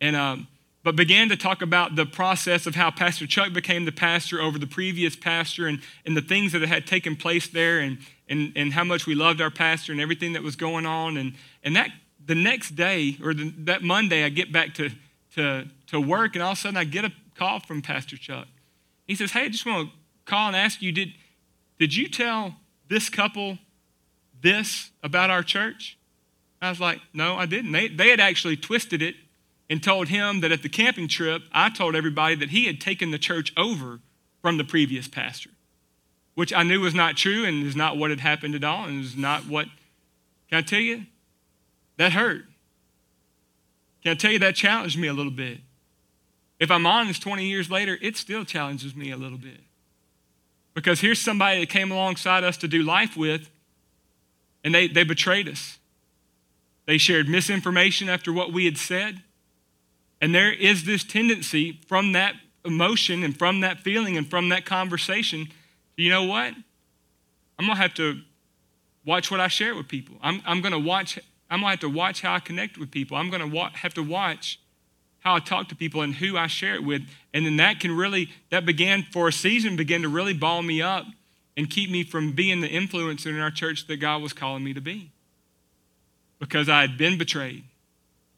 And 0.00 0.16
um, 0.16 0.48
but 0.82 0.96
began 0.96 1.28
to 1.28 1.36
talk 1.36 1.62
about 1.62 1.94
the 1.94 2.04
process 2.04 2.66
of 2.66 2.74
how 2.74 2.90
Pastor 2.90 3.28
Chuck 3.28 3.52
became 3.52 3.84
the 3.84 3.92
pastor 3.92 4.40
over 4.40 4.58
the 4.58 4.66
previous 4.66 5.14
pastor 5.14 5.68
and, 5.68 5.80
and 6.04 6.16
the 6.16 6.20
things 6.20 6.50
that 6.50 6.62
had 6.62 6.84
taken 6.84 7.14
place 7.14 7.46
there 7.46 7.78
and, 7.78 7.98
and, 8.28 8.52
and 8.56 8.72
how 8.72 8.82
much 8.82 9.06
we 9.06 9.14
loved 9.14 9.40
our 9.40 9.52
pastor 9.52 9.92
and 9.92 10.00
everything 10.00 10.32
that 10.32 10.42
was 10.42 10.56
going 10.56 10.84
on. 10.84 11.16
And, 11.16 11.34
and 11.62 11.76
that 11.76 11.90
the 12.26 12.34
next 12.34 12.70
day, 12.70 13.16
or 13.22 13.32
the, 13.32 13.54
that 13.58 13.84
Monday, 13.84 14.24
I 14.24 14.30
get 14.30 14.50
back 14.50 14.74
to, 14.74 14.90
to, 15.36 15.68
to 15.86 16.00
work 16.00 16.34
and 16.34 16.42
all 16.42 16.52
of 16.52 16.58
a 16.58 16.60
sudden 16.60 16.76
I 16.76 16.82
get 16.82 17.04
a 17.04 17.12
call 17.36 17.60
from 17.60 17.80
Pastor 17.80 18.16
Chuck. 18.16 18.48
He 19.06 19.14
says, 19.14 19.30
Hey, 19.30 19.44
I 19.44 19.48
just 19.48 19.64
want 19.64 19.88
to 19.88 19.94
call 20.24 20.48
and 20.48 20.56
ask 20.56 20.82
you, 20.82 20.90
did, 20.90 21.12
did 21.78 21.94
you 21.94 22.08
tell 22.08 22.56
this 22.88 23.08
couple 23.08 23.58
this 24.42 24.90
about 25.02 25.30
our 25.30 25.42
church? 25.42 25.98
I 26.60 26.68
was 26.68 26.80
like, 26.80 27.00
No, 27.12 27.36
I 27.36 27.46
didn't. 27.46 27.72
They, 27.72 27.88
they 27.88 28.10
had 28.10 28.20
actually 28.20 28.56
twisted 28.56 29.02
it 29.02 29.16
and 29.70 29.82
told 29.82 30.08
him 30.08 30.40
that 30.40 30.52
at 30.52 30.62
the 30.62 30.68
camping 30.68 31.08
trip, 31.08 31.42
I 31.52 31.70
told 31.70 31.96
everybody 31.96 32.34
that 32.36 32.50
he 32.50 32.66
had 32.66 32.80
taken 32.80 33.10
the 33.10 33.18
church 33.18 33.52
over 33.56 34.00
from 34.40 34.58
the 34.58 34.64
previous 34.64 35.08
pastor, 35.08 35.50
which 36.34 36.52
I 36.52 36.62
knew 36.62 36.80
was 36.80 36.94
not 36.94 37.16
true 37.16 37.44
and 37.44 37.66
is 37.66 37.76
not 37.76 37.96
what 37.96 38.10
had 38.10 38.20
happened 38.20 38.54
at 38.54 38.64
all 38.64 38.84
and 38.84 39.02
is 39.02 39.16
not 39.16 39.46
what. 39.46 39.66
Can 40.48 40.58
I 40.58 40.62
tell 40.62 40.80
you? 40.80 41.06
That 41.96 42.12
hurt. 42.12 42.44
Can 44.02 44.12
I 44.12 44.14
tell 44.14 44.32
you 44.32 44.38
that 44.40 44.54
challenged 44.54 44.98
me 44.98 45.08
a 45.08 45.12
little 45.12 45.32
bit? 45.32 45.60
if 46.62 46.70
I'm 46.70 46.86
honest 46.86 47.20
20 47.22 47.44
years 47.44 47.72
later, 47.72 47.98
it 48.00 48.16
still 48.16 48.44
challenges 48.44 48.94
me 48.94 49.10
a 49.10 49.16
little 49.16 49.36
bit. 49.36 49.58
Because 50.74 51.00
here's 51.00 51.20
somebody 51.20 51.58
that 51.58 51.68
came 51.68 51.90
alongside 51.90 52.44
us 52.44 52.56
to 52.58 52.68
do 52.68 52.84
life 52.84 53.16
with, 53.16 53.50
and 54.64 54.74
they, 54.74 54.88
they 54.88 55.04
betrayed 55.04 55.48
us. 55.48 55.78
They 56.86 56.98
shared 56.98 57.28
misinformation 57.28 58.08
after 58.08 58.32
what 58.32 58.52
we 58.52 58.64
had 58.64 58.76
said. 58.76 59.22
And 60.20 60.34
there 60.34 60.52
is 60.52 60.84
this 60.84 61.04
tendency 61.04 61.80
from 61.86 62.12
that 62.12 62.34
emotion 62.64 63.22
and 63.22 63.36
from 63.36 63.60
that 63.60 63.80
feeling 63.80 64.16
and 64.16 64.28
from 64.28 64.48
that 64.50 64.64
conversation, 64.64 65.48
you 65.96 66.10
know 66.10 66.24
what? 66.24 66.54
I'm 67.58 67.66
going 67.66 67.76
to 67.76 67.82
have 67.82 67.94
to 67.94 68.20
watch 69.04 69.30
what 69.30 69.40
I 69.40 69.48
share 69.48 69.74
with 69.74 69.88
people. 69.88 70.16
I'm, 70.22 70.42
I'm 70.46 70.60
going 70.60 70.72
to 70.72 70.78
watch, 70.78 71.18
I'm 71.50 71.60
going 71.60 71.66
to 71.66 71.70
have 71.70 71.80
to 71.80 71.96
watch 71.96 72.22
how 72.22 72.34
I 72.34 72.40
connect 72.40 72.78
with 72.78 72.90
people. 72.90 73.16
I'm 73.16 73.30
going 73.30 73.42
to 73.42 73.48
wa- 73.48 73.70
have 73.74 73.94
to 73.94 74.02
watch 74.02 74.60
how 75.20 75.36
I 75.36 75.38
talk 75.38 75.68
to 75.68 75.76
people 75.76 76.02
and 76.02 76.14
who 76.14 76.36
I 76.36 76.46
share 76.46 76.74
it 76.74 76.84
with. 76.84 77.02
And 77.32 77.46
then 77.46 77.56
that 77.56 77.78
can 77.78 77.96
really, 77.96 78.30
that 78.50 78.66
began 78.66 79.04
for 79.12 79.28
a 79.28 79.32
season, 79.32 79.76
began 79.76 80.02
to 80.02 80.08
really 80.08 80.34
ball 80.34 80.62
me 80.62 80.82
up 80.82 81.06
and 81.56 81.68
keep 81.68 81.90
me 81.90 82.02
from 82.02 82.32
being 82.32 82.60
the 82.60 82.68
influencer 82.68 83.26
in 83.26 83.40
our 83.40 83.50
church 83.50 83.86
that 83.86 83.98
God 83.98 84.22
was 84.22 84.32
calling 84.32 84.64
me 84.64 84.72
to 84.74 84.80
be. 84.80 85.10
Because 86.38 86.68
I 86.68 86.80
had 86.80 86.98
been 86.98 87.18
betrayed, 87.18 87.64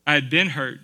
I 0.06 0.14
had 0.14 0.28
been 0.28 0.50
hurt. 0.50 0.80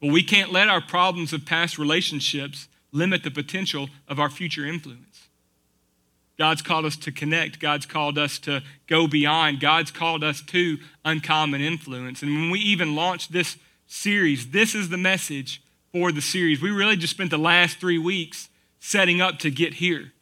But 0.00 0.10
we 0.10 0.22
can't 0.22 0.50
let 0.50 0.68
our 0.68 0.80
problems 0.80 1.32
of 1.32 1.44
past 1.44 1.78
relationships 1.78 2.68
limit 2.90 3.22
the 3.22 3.30
potential 3.30 3.88
of 4.08 4.18
our 4.18 4.30
future 4.30 4.64
influence. 4.64 5.28
God's 6.38 6.62
called 6.62 6.86
us 6.86 6.96
to 6.96 7.12
connect. 7.12 7.60
God's 7.60 7.84
called 7.84 8.16
us 8.16 8.38
to 8.40 8.62
go 8.86 9.06
beyond. 9.06 9.60
God's 9.60 9.90
called 9.90 10.24
us 10.24 10.40
to 10.46 10.78
uncommon 11.04 11.60
influence. 11.60 12.22
And 12.22 12.32
when 12.32 12.50
we 12.50 12.58
even 12.60 12.96
launched 12.96 13.30
this 13.30 13.58
series, 13.86 14.50
this 14.50 14.74
is 14.74 14.88
the 14.88 14.96
message 14.96 15.62
for 15.92 16.10
the 16.10 16.22
series. 16.22 16.62
We 16.62 16.70
really 16.70 16.96
just 16.96 17.12
spent 17.12 17.30
the 17.30 17.38
last 17.38 17.76
three 17.76 17.98
weeks 17.98 18.48
setting 18.80 19.20
up 19.20 19.38
to 19.40 19.50
get 19.50 19.74
here 19.74 20.12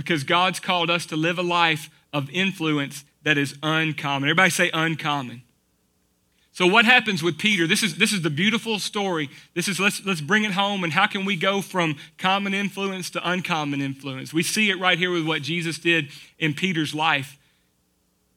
because 0.00 0.24
God's 0.24 0.60
called 0.60 0.88
us 0.88 1.04
to 1.06 1.16
live 1.16 1.38
a 1.38 1.42
life 1.42 1.90
of 2.10 2.30
influence 2.30 3.04
that 3.22 3.36
is 3.36 3.54
uncommon. 3.62 4.30
Everybody 4.30 4.50
say 4.50 4.70
uncommon. 4.72 5.42
So 6.52 6.66
what 6.66 6.86
happens 6.86 7.22
with 7.22 7.38
Peter? 7.38 7.66
This 7.66 7.82
is, 7.82 7.96
this 7.96 8.12
is 8.12 8.22
the 8.22 8.30
beautiful 8.30 8.78
story. 8.78 9.28
This 9.54 9.68
is 9.68 9.78
let's, 9.78 10.04
let's 10.04 10.22
bring 10.22 10.44
it 10.44 10.52
home 10.52 10.84
and 10.84 10.92
how 10.92 11.06
can 11.06 11.26
we 11.26 11.36
go 11.36 11.60
from 11.60 11.96
common 12.16 12.54
influence 12.54 13.10
to 13.10 13.30
uncommon 13.30 13.82
influence? 13.82 14.32
We 14.32 14.42
see 14.42 14.70
it 14.70 14.80
right 14.80 14.98
here 14.98 15.10
with 15.10 15.26
what 15.26 15.42
Jesus 15.42 15.78
did 15.78 16.08
in 16.38 16.54
Peter's 16.54 16.94
life. 16.94 17.38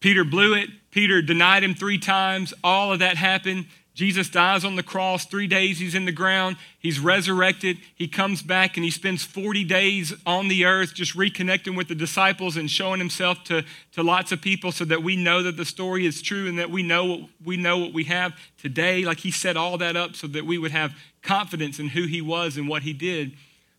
Peter 0.02 0.26
blew 0.26 0.54
it. 0.54 0.69
Peter 0.91 1.21
denied 1.21 1.63
him 1.63 1.73
three 1.73 1.97
times. 1.97 2.54
All 2.62 2.91
of 2.91 2.99
that 2.99 3.15
happened. 3.15 3.67
Jesus 3.93 4.27
dies 4.27 4.65
on 4.65 4.75
the 4.75 4.84
cross. 4.84 5.25
Three 5.25 5.45
days 5.45 5.77
he's 5.77 5.93
in 5.93 6.06
the 6.06 6.12
ground. 6.12 6.58
He's 6.79 6.99
resurrected. 6.99 7.77
He 7.93 8.08
comes 8.08 8.41
back 8.41 8.75
and 8.75 8.84
he 8.84 8.89
spends 8.89 9.23
40 9.23 9.63
days 9.65 10.13
on 10.25 10.47
the 10.47 10.65
earth 10.65 10.95
just 10.95 11.15
reconnecting 11.15 11.77
with 11.77 11.89
the 11.89 11.95
disciples 11.95 12.58
and 12.58 12.71
showing 12.71 12.99
himself 12.99 13.43
to, 13.45 13.63
to 13.91 14.01
lots 14.01 14.32
of 14.32 14.41
people 14.41 14.71
so 14.71 14.84
that 14.86 15.03
we 15.03 15.15
know 15.15 15.43
that 15.43 15.58
the 15.58 15.65
story 15.65 16.08
is 16.08 16.23
true 16.23 16.47
and 16.47 16.58
that 16.58 16.71
we 16.71 16.82
know, 16.82 17.06
what, 17.06 17.19
we 17.45 17.56
know 17.56 17.77
what 17.77 17.93
we 17.93 18.06
have 18.06 18.34
today. 18.58 19.06
Like 19.06 19.19
he 19.19 19.29
set 19.29 19.56
all 19.56 19.77
that 19.77 19.95
up 19.95 20.15
so 20.15 20.25
that 20.27 20.45
we 20.45 20.58
would 20.58 20.71
have 20.71 20.93
confidence 21.21 21.77
in 21.77 21.89
who 21.89 22.08
he 22.08 22.21
was 22.21 22.58
and 22.58 22.67
what 22.67 22.82
he 22.82 22.93
did. 22.93 23.34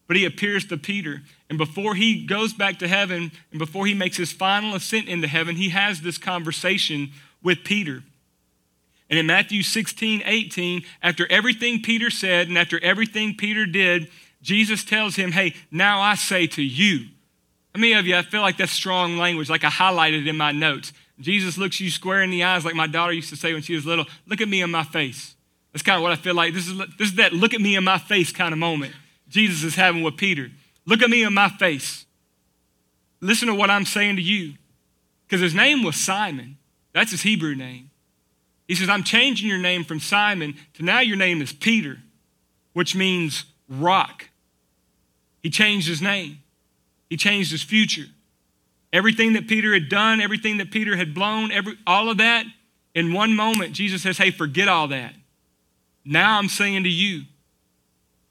But 0.07 0.17
he 0.17 0.25
appears 0.25 0.65
to 0.67 0.77
Peter. 0.77 1.23
And 1.49 1.59
before 1.59 1.97
he 1.97 2.25
goes 2.25 2.53
back 2.53 2.79
to 2.79 2.89
heaven 2.89 3.33
and 3.51 3.59
before 3.59 3.87
he 3.87 3.95
makes 3.95 4.17
his 4.17 4.33
final 4.33 4.77
ascent 4.77 5.09
into 5.09 5.27
heaven, 5.27 5.57
he 5.57 5.71
has 5.71 6.03
this 6.03 6.19
conversation 6.19 7.11
with 7.43 7.65
Peter. 7.65 8.05
And 9.11 9.19
in 9.19 9.27
Matthew 9.27 9.63
16, 9.63 10.23
18, 10.25 10.83
after 11.03 11.31
everything 11.31 11.83
Peter 11.83 12.11
said 12.11 12.49
and 12.49 12.57
after 12.57 12.83
everything 12.83 13.37
Peter 13.37 13.67
did, 13.67 14.09
Jesus 14.41 14.85
tells 14.85 15.17
him, 15.17 15.33
Hey, 15.33 15.55
now 15.71 16.01
I 16.01 16.15
say 16.15 16.47
to 16.49 16.63
you. 16.63 17.09
How 17.75 17.81
many 17.81 17.93
of 17.95 18.07
you, 18.07 18.17
I 18.17 18.23
feel 18.23 18.41
like 18.41 18.57
that's 18.57 18.73
strong 18.73 19.17
language, 19.17 19.51
like 19.51 19.65
I 19.65 19.71
highlighted 19.71 20.27
in 20.27 20.37
my 20.37 20.53
notes. 20.53 20.93
Jesus 21.21 21.59
looks 21.59 21.81
you 21.81 21.91
square 21.91 22.23
in 22.23 22.31
the 22.31 22.45
eyes, 22.45 22.65
like 22.65 22.75
my 22.75 22.87
daughter 22.87 23.13
used 23.13 23.31
to 23.31 23.37
say 23.37 23.53
when 23.53 23.63
she 23.63 23.75
was 23.75 23.87
little, 23.87 24.07
look 24.27 24.41
at 24.41 24.49
me 24.49 24.63
in 24.63 24.71
my 24.71 24.85
face. 24.85 25.35
That's 25.73 25.83
kind 25.83 25.97
of 25.97 26.03
what 26.03 26.13
I 26.13 26.17
feel 26.17 26.35
like. 26.35 26.55
This 26.55 26.69
is, 26.69 26.77
this 26.99 27.09
is 27.09 27.15
that 27.17 27.33
look 27.33 27.53
at 27.53 27.61
me 27.61 27.77
in 27.77 27.85
my 27.85 27.99
face 27.99 28.33
kind 28.33 28.53
of 28.53 28.59
moment 28.59 28.95
Jesus 29.29 29.65
is 29.65 29.75
having 29.75 30.03
with 30.03 30.17
Peter. 30.17 30.51
Look 30.87 31.03
at 31.03 31.11
me 31.11 31.25
in 31.25 31.35
my 31.35 31.49
face. 31.49 32.07
Listen 33.21 33.49
to 33.49 33.55
what 33.55 33.71
I'm 33.71 33.85
saying 33.85 34.17
to 34.17 34.23
you. 34.23 34.55
Because 35.27 35.41
his 35.41 35.55
name 35.55 35.83
was 35.83 35.97
Simon. 35.97 36.59
That's 36.93 37.11
his 37.11 37.23
Hebrew 37.23 37.55
name. 37.57 37.91
He 38.67 38.75
says, 38.75 38.89
I'm 38.89 39.05
changing 39.05 39.49
your 39.49 39.59
name 39.59 39.85
from 39.85 40.01
Simon 40.01 40.55
to 40.75 40.83
now 40.83 41.01
your 41.01 41.17
name 41.17 41.43
is 41.43 41.53
Peter, 41.53 41.99
which 42.73 42.95
means 42.95 43.45
rock. 43.69 44.31
He 45.43 45.51
changed 45.51 45.89
his 45.89 46.01
name, 46.01 46.39
he 47.09 47.17
changed 47.17 47.51
his 47.51 47.63
future. 47.63 48.07
Everything 48.93 49.33
that 49.33 49.49
Peter 49.49 49.75
had 49.75 49.89
done, 49.89 50.21
everything 50.21 50.59
that 50.59 50.71
Peter 50.71 50.97
had 50.97 51.15
blown, 51.15 51.51
every, 51.51 51.77
all 51.85 52.09
of 52.09 52.19
that, 52.19 52.47
in 52.95 53.13
one 53.13 53.35
moment, 53.35 53.73
Jesus 53.73 54.03
says, 54.03 54.19
Hey, 54.19 54.31
forget 54.31 54.69
all 54.69 54.87
that. 54.89 55.15
Now 56.05 56.39
I'm 56.39 56.49
saying 56.49 56.85
to 56.85 56.89
you 56.89 57.23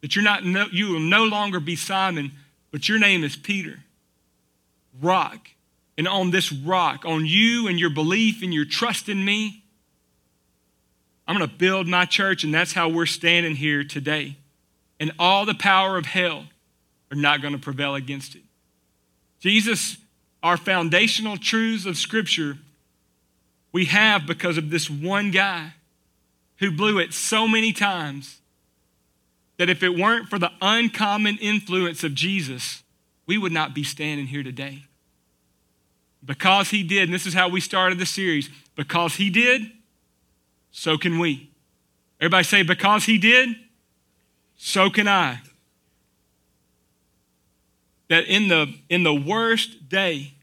that 0.01 0.15
you're 0.15 0.23
not, 0.23 0.45
no, 0.45 0.67
you 0.71 0.89
will 0.89 0.99
no 1.01 1.25
longer 1.25 1.59
be 1.59 1.75
Simon, 1.75 2.31
but 2.71 2.87
your 2.87 2.97
name 2.97 3.23
is 3.23 3.35
Peter. 3.35 3.79
Rock. 5.01 5.49
And 5.97 6.07
on 6.07 6.31
this 6.31 6.51
rock, 6.51 7.03
on 7.05 7.25
you 7.25 7.67
and 7.67 7.79
your 7.79 7.89
belief 7.89 8.41
and 8.41 8.53
your 8.53 8.65
trust 8.65 9.09
in 9.09 9.23
me, 9.23 9.62
I'm 11.27 11.37
going 11.37 11.49
to 11.49 11.55
build 11.55 11.87
my 11.87 12.05
church, 12.05 12.43
and 12.43 12.53
that's 12.53 12.73
how 12.73 12.89
we're 12.89 13.05
standing 13.05 13.55
here 13.55 13.83
today. 13.83 14.37
And 14.99 15.11
all 15.17 15.45
the 15.45 15.53
power 15.53 15.97
of 15.97 16.05
hell 16.05 16.45
are 17.11 17.17
not 17.17 17.41
going 17.41 17.53
to 17.53 17.59
prevail 17.59 17.95
against 17.95 18.35
it. 18.35 18.41
Jesus, 19.39 19.97
our 20.41 20.57
foundational 20.57 21.37
truths 21.37 21.85
of 21.85 21.97
Scripture, 21.97 22.57
we 23.71 23.85
have 23.85 24.25
because 24.25 24.57
of 24.57 24.69
this 24.69 24.89
one 24.89 25.31
guy 25.31 25.73
who 26.57 26.71
blew 26.71 26.99
it 26.99 27.13
so 27.13 27.47
many 27.47 27.73
times 27.73 28.39
that 29.57 29.69
if 29.69 29.83
it 29.83 29.97
weren't 29.97 30.29
for 30.29 30.39
the 30.39 30.51
uncommon 30.61 31.37
influence 31.39 32.03
of 32.03 32.13
Jesus, 32.13 32.83
we 33.25 33.37
would 33.37 33.51
not 33.51 33.73
be 33.73 33.83
standing 33.83 34.27
here 34.27 34.43
today. 34.43 34.83
Because 36.25 36.69
he 36.69 36.83
did, 36.83 37.03
and 37.03 37.13
this 37.13 37.25
is 37.25 37.33
how 37.33 37.49
we 37.49 37.59
started 37.59 37.99
the 37.99 38.05
series, 38.05 38.49
because 38.75 39.15
he 39.15 39.29
did, 39.29 39.71
so 40.73 40.97
can 40.97 41.19
we. 41.19 41.51
Everybody 42.19 42.43
say, 42.43 42.63
because 42.63 43.05
he 43.05 43.17
did, 43.17 43.55
so 44.57 44.89
can 44.89 45.07
I. 45.07 45.39
That 48.09 48.25
in 48.25 48.49
the, 48.49 48.73
in 48.89 49.03
the 49.03 49.13
worst 49.13 49.87
day, 49.87 50.33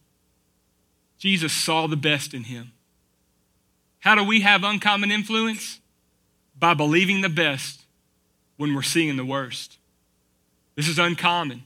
Jesus 1.18 1.52
saw 1.52 1.86
the 1.86 1.96
best 1.96 2.32
in 2.32 2.44
him. 2.44 2.72
How 3.98 4.14
do 4.14 4.24
we 4.24 4.40
have 4.40 4.64
uncommon 4.64 5.10
influence? 5.10 5.80
By 6.58 6.74
believing 6.74 7.20
the 7.20 7.28
best 7.28 7.82
when 8.56 8.74
we're 8.74 8.82
seeing 8.82 9.16
the 9.16 9.24
worst. 9.24 9.78
This 10.76 10.88
is 10.88 10.98
uncommon. 10.98 11.64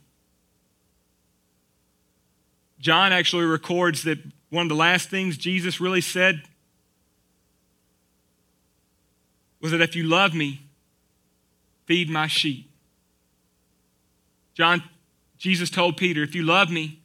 John 2.79 3.13
actually 3.13 3.45
records 3.45 4.05
that 4.05 4.19
one 4.51 4.63
of 4.63 4.69
the 4.69 4.75
last 4.75 5.11
things 5.11 5.37
Jesus 5.37 5.81
really 5.81 6.01
said 6.01 6.43
was 9.65 9.71
that 9.71 9.81
if 9.81 9.97
you 9.97 10.03
love 10.03 10.35
me, 10.35 10.61
feed 11.87 12.11
my 12.11 12.27
sheep. 12.27 12.71
John, 14.53 14.83
Jesus 15.39 15.71
told 15.71 15.97
Peter, 15.97 16.23
if 16.23 16.35
you 16.35 16.43
love 16.43 16.69
me, 16.69 17.01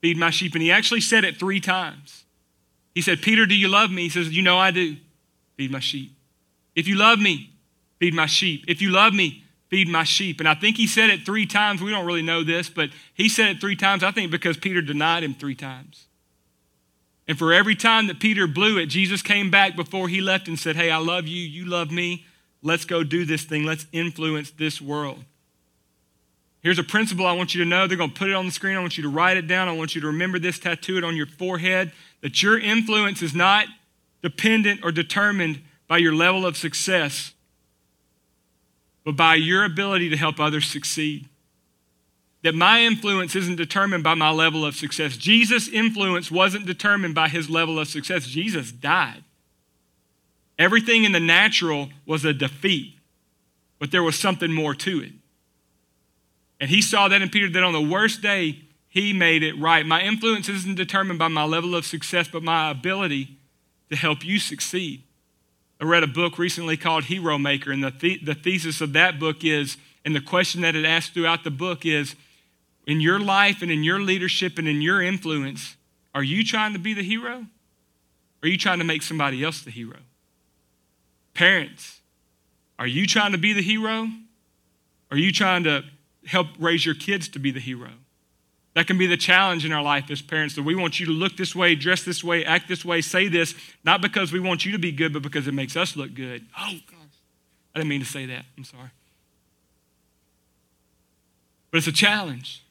feed 0.00 0.16
my 0.16 0.30
sheep. 0.30 0.54
And 0.54 0.62
he 0.62 0.70
actually 0.70 1.00
said 1.00 1.24
it 1.24 1.36
three 1.36 1.58
times. 1.58 2.24
He 2.94 3.02
said, 3.02 3.22
Peter, 3.22 3.44
do 3.44 3.56
you 3.56 3.66
love 3.66 3.90
me? 3.90 4.02
He 4.02 4.08
says, 4.08 4.30
You 4.30 4.42
know 4.42 4.56
I 4.56 4.70
do. 4.70 4.98
Feed 5.56 5.72
my 5.72 5.80
sheep. 5.80 6.12
If 6.76 6.86
you 6.86 6.94
love 6.94 7.18
me, 7.18 7.50
feed 7.98 8.14
my 8.14 8.26
sheep. 8.26 8.66
If 8.68 8.80
you 8.80 8.90
love 8.90 9.12
me, 9.12 9.42
feed 9.68 9.88
my 9.88 10.04
sheep. 10.04 10.38
And 10.38 10.48
I 10.48 10.54
think 10.54 10.76
he 10.76 10.86
said 10.86 11.10
it 11.10 11.26
three 11.26 11.44
times. 11.44 11.82
We 11.82 11.90
don't 11.90 12.06
really 12.06 12.22
know 12.22 12.44
this, 12.44 12.68
but 12.68 12.90
he 13.14 13.28
said 13.28 13.56
it 13.56 13.60
three 13.60 13.74
times, 13.74 14.04
I 14.04 14.12
think 14.12 14.30
because 14.30 14.56
Peter 14.56 14.80
denied 14.80 15.24
him 15.24 15.34
three 15.34 15.56
times. 15.56 16.06
And 17.28 17.38
for 17.38 17.52
every 17.52 17.74
time 17.74 18.06
that 18.06 18.20
Peter 18.20 18.46
blew 18.46 18.78
it, 18.78 18.86
Jesus 18.86 19.20
came 19.20 19.50
back 19.50 19.74
before 19.74 20.08
he 20.08 20.20
left 20.20 20.46
and 20.48 20.58
said, 20.58 20.76
Hey, 20.76 20.90
I 20.90 20.98
love 20.98 21.26
you. 21.26 21.40
You 21.40 21.64
love 21.66 21.90
me. 21.90 22.24
Let's 22.62 22.84
go 22.84 23.02
do 23.02 23.24
this 23.24 23.44
thing. 23.44 23.64
Let's 23.64 23.86
influence 23.92 24.50
this 24.50 24.80
world. 24.80 25.24
Here's 26.60 26.78
a 26.78 26.84
principle 26.84 27.26
I 27.26 27.32
want 27.32 27.54
you 27.54 27.62
to 27.62 27.68
know. 27.68 27.86
They're 27.86 27.96
going 27.96 28.10
to 28.10 28.18
put 28.18 28.28
it 28.28 28.34
on 28.34 28.46
the 28.46 28.52
screen. 28.52 28.76
I 28.76 28.80
want 28.80 28.96
you 28.96 29.02
to 29.04 29.08
write 29.08 29.36
it 29.36 29.46
down. 29.46 29.68
I 29.68 29.72
want 29.72 29.94
you 29.94 30.00
to 30.00 30.08
remember 30.08 30.38
this, 30.38 30.58
tattoo 30.58 30.98
it 30.98 31.04
on 31.04 31.16
your 31.16 31.26
forehead 31.26 31.92
that 32.22 32.42
your 32.42 32.58
influence 32.58 33.22
is 33.22 33.34
not 33.34 33.66
dependent 34.22 34.80
or 34.82 34.90
determined 34.90 35.62
by 35.86 35.98
your 35.98 36.12
level 36.14 36.44
of 36.44 36.56
success, 36.56 37.34
but 39.04 39.14
by 39.16 39.36
your 39.36 39.64
ability 39.64 40.08
to 40.08 40.16
help 40.16 40.40
others 40.40 40.66
succeed 40.66 41.28
that 42.46 42.54
my 42.54 42.82
influence 42.82 43.34
isn't 43.34 43.56
determined 43.56 44.04
by 44.04 44.14
my 44.14 44.30
level 44.30 44.64
of 44.64 44.76
success. 44.76 45.16
Jesus' 45.16 45.66
influence 45.66 46.30
wasn't 46.30 46.64
determined 46.64 47.12
by 47.12 47.26
his 47.26 47.50
level 47.50 47.80
of 47.80 47.88
success. 47.88 48.24
Jesus 48.24 48.70
died. 48.70 49.24
Everything 50.56 51.02
in 51.02 51.10
the 51.10 51.18
natural 51.18 51.88
was 52.06 52.24
a 52.24 52.32
defeat. 52.32 52.92
but 53.80 53.90
there 53.90 54.04
was 54.04 54.16
something 54.16 54.52
more 54.52 54.74
to 54.74 55.02
it. 55.02 55.12
And 56.60 56.70
he 56.70 56.80
saw 56.80 57.08
that 57.08 57.20
in 57.20 57.30
Peter 57.30 57.50
that 57.50 57.64
on 57.64 57.72
the 57.72 57.80
worst 57.82 58.22
day, 58.22 58.60
he 58.88 59.12
made 59.12 59.42
it 59.42 59.58
right. 59.58 59.84
My 59.84 60.02
influence 60.02 60.48
isn't 60.48 60.76
determined 60.76 61.18
by 61.18 61.28
my 61.28 61.44
level 61.44 61.74
of 61.74 61.84
success, 61.84 62.28
but 62.28 62.44
my 62.44 62.70
ability 62.70 63.36
to 63.90 63.96
help 63.96 64.24
you 64.24 64.38
succeed. 64.38 65.02
I 65.80 65.84
read 65.84 66.04
a 66.04 66.06
book 66.06 66.38
recently 66.38 66.76
called 66.76 67.04
Hero 67.04 67.38
Maker, 67.38 67.72
and 67.72 67.82
the, 67.82 67.90
the-, 67.90 68.20
the 68.24 68.34
thesis 68.34 68.80
of 68.80 68.92
that 68.92 69.18
book 69.18 69.44
is, 69.44 69.76
and 70.04 70.14
the 70.14 70.20
question 70.20 70.60
that 70.62 70.76
it 70.76 70.86
asks 70.86 71.12
throughout 71.12 71.42
the 71.42 71.50
book 71.50 71.84
is, 71.84 72.14
in 72.86 73.00
your 73.00 73.18
life 73.18 73.62
and 73.62 73.70
in 73.70 73.82
your 73.82 74.00
leadership 74.00 74.58
and 74.58 74.68
in 74.68 74.80
your 74.80 75.02
influence, 75.02 75.76
are 76.14 76.22
you 76.22 76.44
trying 76.44 76.72
to 76.72 76.78
be 76.78 76.94
the 76.94 77.02
hero? 77.02 77.46
Or 78.42 78.44
are 78.44 78.48
you 78.48 78.56
trying 78.56 78.78
to 78.78 78.84
make 78.84 79.02
somebody 79.02 79.42
else 79.42 79.60
the 79.62 79.70
hero? 79.70 79.98
Parents, 81.34 82.00
are 82.78 82.86
you 82.86 83.06
trying 83.06 83.32
to 83.32 83.38
be 83.38 83.52
the 83.52 83.62
hero? 83.62 84.08
Or 85.10 85.16
are 85.16 85.18
you 85.18 85.32
trying 85.32 85.64
to 85.64 85.84
help 86.26 86.48
raise 86.58 86.86
your 86.86 86.94
kids 86.94 87.28
to 87.28 87.38
be 87.38 87.50
the 87.50 87.60
hero? 87.60 87.90
That 88.74 88.86
can 88.86 88.98
be 88.98 89.06
the 89.06 89.16
challenge 89.16 89.64
in 89.64 89.72
our 89.72 89.82
life 89.82 90.10
as 90.10 90.20
parents 90.20 90.54
that 90.56 90.62
we 90.62 90.74
want 90.74 91.00
you 91.00 91.06
to 91.06 91.12
look 91.12 91.36
this 91.36 91.54
way, 91.54 91.74
dress 91.74 92.04
this 92.04 92.22
way, 92.22 92.44
act 92.44 92.68
this 92.68 92.84
way, 92.84 93.00
say 93.00 93.26
this, 93.26 93.54
not 93.84 94.02
because 94.02 94.32
we 94.32 94.38
want 94.40 94.66
you 94.66 94.72
to 94.72 94.78
be 94.78 94.92
good, 94.92 95.14
but 95.14 95.22
because 95.22 95.48
it 95.48 95.54
makes 95.54 95.76
us 95.76 95.96
look 95.96 96.14
good. 96.14 96.44
Oh, 96.58 96.68
oh 96.68 96.78
gosh. 96.90 97.00
I 97.74 97.78
didn't 97.78 97.88
mean 97.88 98.00
to 98.00 98.06
say 98.06 98.26
that. 98.26 98.44
I'm 98.56 98.64
sorry. 98.64 98.90
But 101.70 101.78
it's 101.78 101.86
a 101.86 101.92
challenge. 101.92 102.62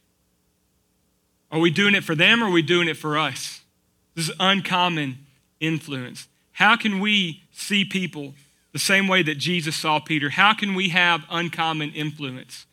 Are 1.52 1.60
we 1.60 1.70
doing 1.70 1.96
it 1.96 2.04
for 2.04 2.16
them 2.16 2.44
or 2.44 2.48
are 2.48 2.52
we 2.52 2.62
doing 2.62 2.88
it 2.88 2.98
for 2.98 3.18
us? 3.18 3.62
This 4.16 4.30
is 4.30 4.36
uncommon 4.40 5.20
influence. 5.60 6.28
How 6.54 6.76
can 6.76 7.00
we 7.00 7.44
see 7.52 7.84
people 7.84 8.34
the 8.72 8.80
same 8.80 9.08
way 9.08 9.24
that 9.24 9.36
Jesus 9.36 9.76
saw 9.76 10.00
Peter? 10.00 10.30
How 10.30 10.54
can 10.54 10.74
we 10.74 10.90
have 10.90 11.24
uncommon 11.30 11.92
influence? 11.92 12.66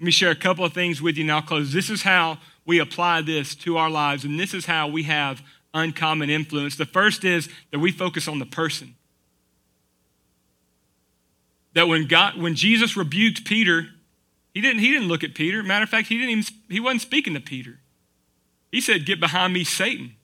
Let 0.00 0.06
me 0.06 0.10
share 0.10 0.30
a 0.30 0.36
couple 0.36 0.64
of 0.64 0.72
things 0.72 1.00
with 1.00 1.16
you 1.16 1.30
I'll 1.30 1.42
close. 1.42 1.72
This 1.72 1.90
is 1.90 2.02
how 2.02 2.38
we 2.64 2.78
apply 2.78 3.22
this 3.22 3.54
to 3.56 3.76
our 3.76 3.88
lives, 3.88 4.24
and 4.24 4.38
this 4.38 4.52
is 4.52 4.66
how 4.66 4.88
we 4.88 5.04
have 5.04 5.42
uncommon 5.72 6.30
influence. 6.30 6.76
The 6.76 6.86
first 6.86 7.24
is 7.24 7.48
that 7.70 7.78
we 7.78 7.92
focus 7.92 8.28
on 8.28 8.38
the 8.38 8.46
person. 8.46 8.96
That 11.74 11.88
when 11.88 12.06
God, 12.06 12.40
when 12.40 12.54
Jesus 12.54 12.96
rebuked 12.96 13.44
Peter, 13.44 13.88
he 14.52 14.60
didn't, 14.60 14.80
he 14.80 14.90
didn't 14.90 15.08
look 15.08 15.22
at 15.22 15.34
Peter. 15.34 15.62
Matter 15.62 15.82
of 15.82 15.90
fact, 15.90 16.08
he 16.08 16.16
didn't 16.16 16.30
even 16.30 16.44
he 16.68 16.80
wasn't 16.80 17.02
speaking 17.02 17.34
to 17.34 17.40
Peter. 17.40 17.78
He 18.76 18.82
said, 18.82 19.06
Get 19.06 19.20
behind 19.20 19.54
me, 19.54 19.64
Satan. 19.64 20.16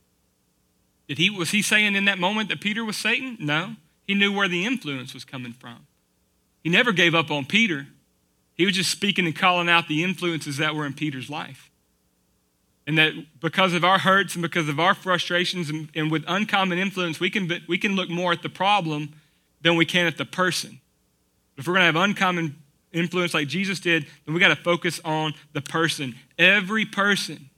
Did 1.09 1.17
he 1.17 1.31
was 1.31 1.53
he 1.53 1.62
saying 1.62 1.97
in 1.97 2.05
that 2.05 2.19
moment 2.19 2.51
that 2.51 2.61
Peter 2.61 2.85
was 2.85 2.99
Satan? 2.99 3.38
No. 3.41 3.77
He 4.07 4.12
knew 4.12 4.31
where 4.31 4.47
the 4.47 4.67
influence 4.67 5.15
was 5.15 5.25
coming 5.25 5.55
from. 5.55 5.87
He 6.62 6.69
never 6.69 6.93
gave 6.93 7.15
up 7.15 7.31
on 7.31 7.47
Peter. 7.47 7.87
He 8.55 8.67
was 8.67 8.75
just 8.75 8.91
speaking 8.91 9.25
and 9.25 9.35
calling 9.35 9.71
out 9.71 9.88
the 9.88 10.05
influences 10.05 10.59
that 10.59 10.75
were 10.75 10.85
in 10.85 10.93
Peter's 10.93 11.31
life. 11.31 11.71
And 12.87 12.99
that 12.99 13.15
because 13.41 13.73
of 13.73 13.85
our 13.85 14.01
hurts 14.01 14.35
and 14.35 14.43
because 14.43 14.69
of 14.69 14.79
our 14.79 14.93
frustrations 14.93 15.71
and, 15.71 15.88
and 15.95 16.11
with 16.11 16.23
uncommon 16.29 16.77
influence, 16.77 17.19
we 17.19 17.31
can, 17.31 17.51
we 17.67 17.79
can 17.79 17.97
look 17.97 18.11
more 18.11 18.33
at 18.33 18.43
the 18.43 18.51
problem 18.51 19.15
than 19.62 19.77
we 19.77 19.87
can 19.87 20.05
at 20.05 20.19
the 20.19 20.27
person. 20.27 20.79
If 21.57 21.67
we're 21.67 21.73
going 21.73 21.91
to 21.91 21.99
have 21.99 22.11
uncommon 22.11 22.57
influence 22.93 23.33
like 23.33 23.49
Jesus 23.49 23.81
did, 23.81 24.05
then 24.27 24.35
we 24.35 24.41
got 24.41 24.49
to 24.49 24.62
focus 24.62 25.01
on 25.07 25.33
the 25.55 25.62
person. 25.62 26.17
Every 26.38 26.85
person 26.85 27.49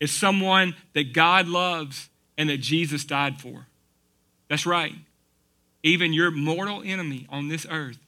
is 0.00 0.12
someone 0.12 0.74
that 0.92 1.12
God 1.12 1.48
loves 1.48 2.08
and 2.36 2.48
that 2.48 2.58
Jesus 2.58 3.04
died 3.04 3.40
for. 3.40 3.66
That's 4.48 4.66
right. 4.66 4.94
Even 5.82 6.12
your 6.12 6.30
mortal 6.30 6.82
enemy 6.84 7.26
on 7.30 7.48
this 7.48 7.66
earth, 7.70 7.98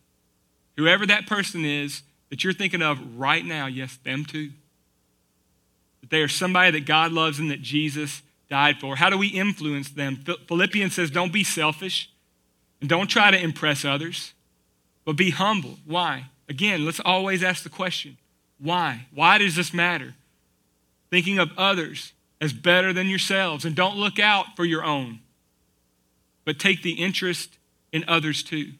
whoever 0.76 1.06
that 1.06 1.26
person 1.26 1.64
is 1.64 2.02
that 2.30 2.42
you're 2.42 2.52
thinking 2.52 2.82
of 2.82 3.18
right 3.18 3.44
now, 3.44 3.66
yes, 3.66 3.98
them 4.04 4.24
too 4.24 4.50
that 6.06 6.14
they 6.14 6.22
are 6.22 6.28
somebody 6.28 6.70
that 6.70 6.86
God 6.86 7.12
loves 7.12 7.40
and 7.40 7.50
that 7.50 7.62
Jesus 7.62 8.22
died 8.48 8.78
for. 8.78 8.94
How 8.94 9.10
do 9.10 9.18
we 9.18 9.28
influence 9.28 9.90
them? 9.90 10.24
Philippians 10.46 10.94
says, 10.94 11.10
don't 11.10 11.32
be 11.32 11.42
selfish 11.42 12.10
and 12.80 12.88
don't 12.88 13.08
try 13.08 13.32
to 13.32 13.42
impress 13.42 13.84
others, 13.84 14.32
but 15.04 15.16
be 15.16 15.30
humble. 15.30 15.78
Why? 15.84 16.26
Again, 16.48 16.84
let's 16.84 17.00
always 17.00 17.42
ask 17.42 17.62
the 17.64 17.68
question 17.68 18.18
why? 18.58 19.06
Why 19.12 19.36
does 19.36 19.56
this 19.56 19.74
matter? 19.74 20.14
Thinking 21.10 21.38
of 21.38 21.50
others 21.56 22.12
as 22.40 22.52
better 22.52 22.92
than 22.92 23.08
yourselves, 23.08 23.64
and 23.64 23.74
don't 23.74 23.96
look 23.96 24.18
out 24.18 24.56
for 24.56 24.64
your 24.64 24.84
own, 24.84 25.20
but 26.44 26.58
take 26.58 26.82
the 26.82 26.92
interest 26.92 27.58
in 27.92 28.04
others 28.06 28.42
too. 28.42 28.72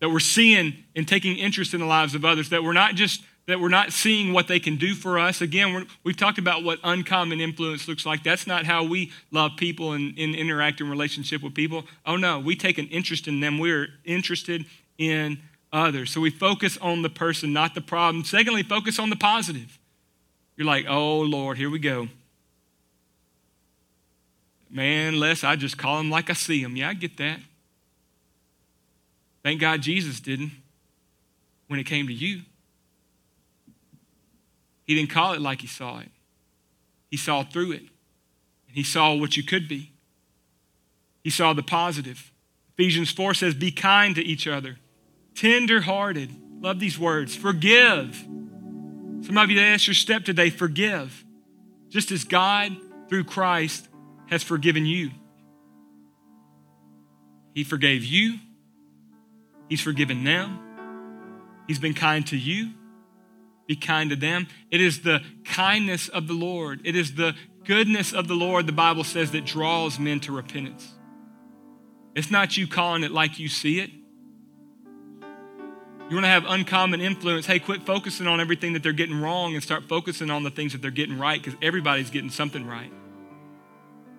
That 0.00 0.10
we're 0.10 0.20
seeing 0.20 0.84
and 0.94 1.06
taking 1.06 1.36
interest 1.36 1.74
in 1.74 1.80
the 1.80 1.86
lives 1.86 2.14
of 2.14 2.24
others, 2.24 2.50
that 2.50 2.62
we're 2.62 2.72
not 2.72 2.94
just 2.94 3.22
that 3.46 3.58
we're 3.58 3.68
not 3.68 3.92
seeing 3.92 4.32
what 4.32 4.46
they 4.46 4.60
can 4.60 4.76
do 4.76 4.94
for 4.94 5.18
us. 5.18 5.40
Again, 5.40 5.86
we've 6.04 6.16
talked 6.16 6.38
about 6.38 6.62
what 6.62 6.78
uncommon 6.84 7.40
influence 7.40 7.88
looks 7.88 8.06
like. 8.06 8.22
That's 8.22 8.46
not 8.46 8.64
how 8.64 8.84
we 8.84 9.10
love 9.32 9.52
people 9.56 9.92
and, 9.92 10.16
and 10.16 10.34
interact 10.36 10.80
in 10.80 10.88
relationship 10.88 11.42
with 11.42 11.52
people. 11.52 11.84
Oh, 12.06 12.16
no, 12.16 12.38
we 12.38 12.54
take 12.54 12.78
an 12.78 12.86
interest 12.88 13.26
in 13.26 13.40
them. 13.40 13.58
We're 13.58 13.88
interested 14.04 14.64
in 14.96 15.38
others. 15.72 16.12
So 16.12 16.20
we 16.20 16.30
focus 16.30 16.78
on 16.78 17.02
the 17.02 17.10
person, 17.10 17.52
not 17.52 17.74
the 17.74 17.80
problem. 17.80 18.24
Secondly, 18.24 18.62
focus 18.62 19.00
on 19.00 19.10
the 19.10 19.16
positive. 19.16 19.78
You're 20.56 20.66
like, 20.66 20.86
oh, 20.88 21.20
Lord, 21.20 21.56
here 21.56 21.70
we 21.70 21.78
go. 21.78 22.08
Man, 24.70 25.20
Les, 25.20 25.44
I 25.44 25.56
just 25.56 25.76
call 25.76 26.00
him 26.00 26.10
like 26.10 26.30
I 26.30 26.32
see 26.32 26.62
him. 26.62 26.76
Yeah, 26.76 26.88
I 26.88 26.94
get 26.94 27.16
that. 27.18 27.38
Thank 29.42 29.60
God 29.60 29.82
Jesus 29.82 30.20
didn't 30.20 30.52
when 31.68 31.80
it 31.80 31.84
came 31.84 32.06
to 32.06 32.12
you. 32.12 32.42
He 34.84 34.94
didn't 34.94 35.10
call 35.10 35.34
it 35.34 35.40
like 35.40 35.60
he 35.60 35.66
saw 35.66 36.00
it, 36.00 36.08
he 37.10 37.16
saw 37.16 37.42
through 37.42 37.72
it. 37.72 37.82
And 38.68 38.76
he 38.76 38.82
saw 38.82 39.14
what 39.14 39.36
you 39.36 39.42
could 39.42 39.68
be. 39.68 39.92
He 41.22 41.28
saw 41.28 41.52
the 41.52 41.62
positive. 41.62 42.32
Ephesians 42.72 43.10
4 43.10 43.34
says, 43.34 43.54
Be 43.54 43.70
kind 43.70 44.14
to 44.14 44.22
each 44.22 44.46
other, 44.46 44.78
tender 45.34 45.82
hearted. 45.82 46.30
Love 46.60 46.80
these 46.80 46.98
words. 46.98 47.34
Forgive. 47.36 48.24
Some 49.22 49.38
of 49.38 49.50
you, 49.50 49.56
that 49.56 49.66
ask 49.66 49.86
your 49.86 49.94
step 49.94 50.24
today, 50.24 50.50
forgive. 50.50 51.24
Just 51.88 52.10
as 52.10 52.24
God, 52.24 52.76
through 53.08 53.24
Christ, 53.24 53.88
has 54.28 54.42
forgiven 54.42 54.86
you. 54.86 55.10
He 57.54 57.64
forgave 57.64 58.04
you. 58.04 58.38
He's 59.68 59.80
forgiven 59.80 60.24
them. 60.24 60.58
He's 61.66 61.78
been 61.78 61.94
kind 61.94 62.26
to 62.28 62.36
you 62.36 62.72
be 63.66 63.76
kind 63.76 64.10
to 64.10 64.16
them. 64.16 64.46
It 64.70 64.80
is 64.80 65.02
the 65.02 65.22
kindness 65.44 66.08
of 66.08 66.26
the 66.26 66.34
Lord, 66.34 66.80
it 66.84 66.96
is 66.96 67.14
the 67.14 67.34
goodness 67.64 68.12
of 68.12 68.28
the 68.28 68.34
Lord, 68.34 68.66
the 68.66 68.72
Bible 68.72 69.04
says, 69.04 69.30
that 69.30 69.44
draws 69.44 69.98
men 69.98 70.20
to 70.20 70.32
repentance. 70.32 70.92
It's 72.14 72.30
not 72.30 72.56
you 72.56 72.66
calling 72.66 73.04
it 73.04 73.12
like 73.12 73.38
you 73.38 73.48
see 73.48 73.78
it. 73.78 73.90
You 76.12 76.16
want 76.16 76.26
to 76.26 76.28
have 76.28 76.44
uncommon 76.46 77.00
influence. 77.00 77.46
Hey, 77.46 77.58
quit 77.58 77.84
focusing 77.84 78.26
on 78.26 78.38
everything 78.38 78.74
that 78.74 78.82
they're 78.82 78.92
getting 78.92 79.18
wrong 79.18 79.54
and 79.54 79.62
start 79.62 79.88
focusing 79.88 80.28
on 80.28 80.42
the 80.42 80.50
things 80.50 80.72
that 80.72 80.82
they're 80.82 80.90
getting 80.90 81.18
right 81.18 81.42
because 81.42 81.58
everybody's 81.62 82.10
getting 82.10 82.28
something 82.28 82.66
right. 82.66 82.92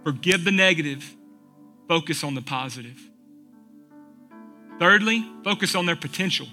Forgive 0.03 0.43
the 0.43 0.51
negative, 0.51 1.15
focus 1.87 2.23
on 2.23 2.33
the 2.33 2.41
positive. 2.41 2.99
Thirdly, 4.79 5.23
focus 5.43 5.75
on 5.75 5.85
their 5.85 5.95
potential. 5.95 6.47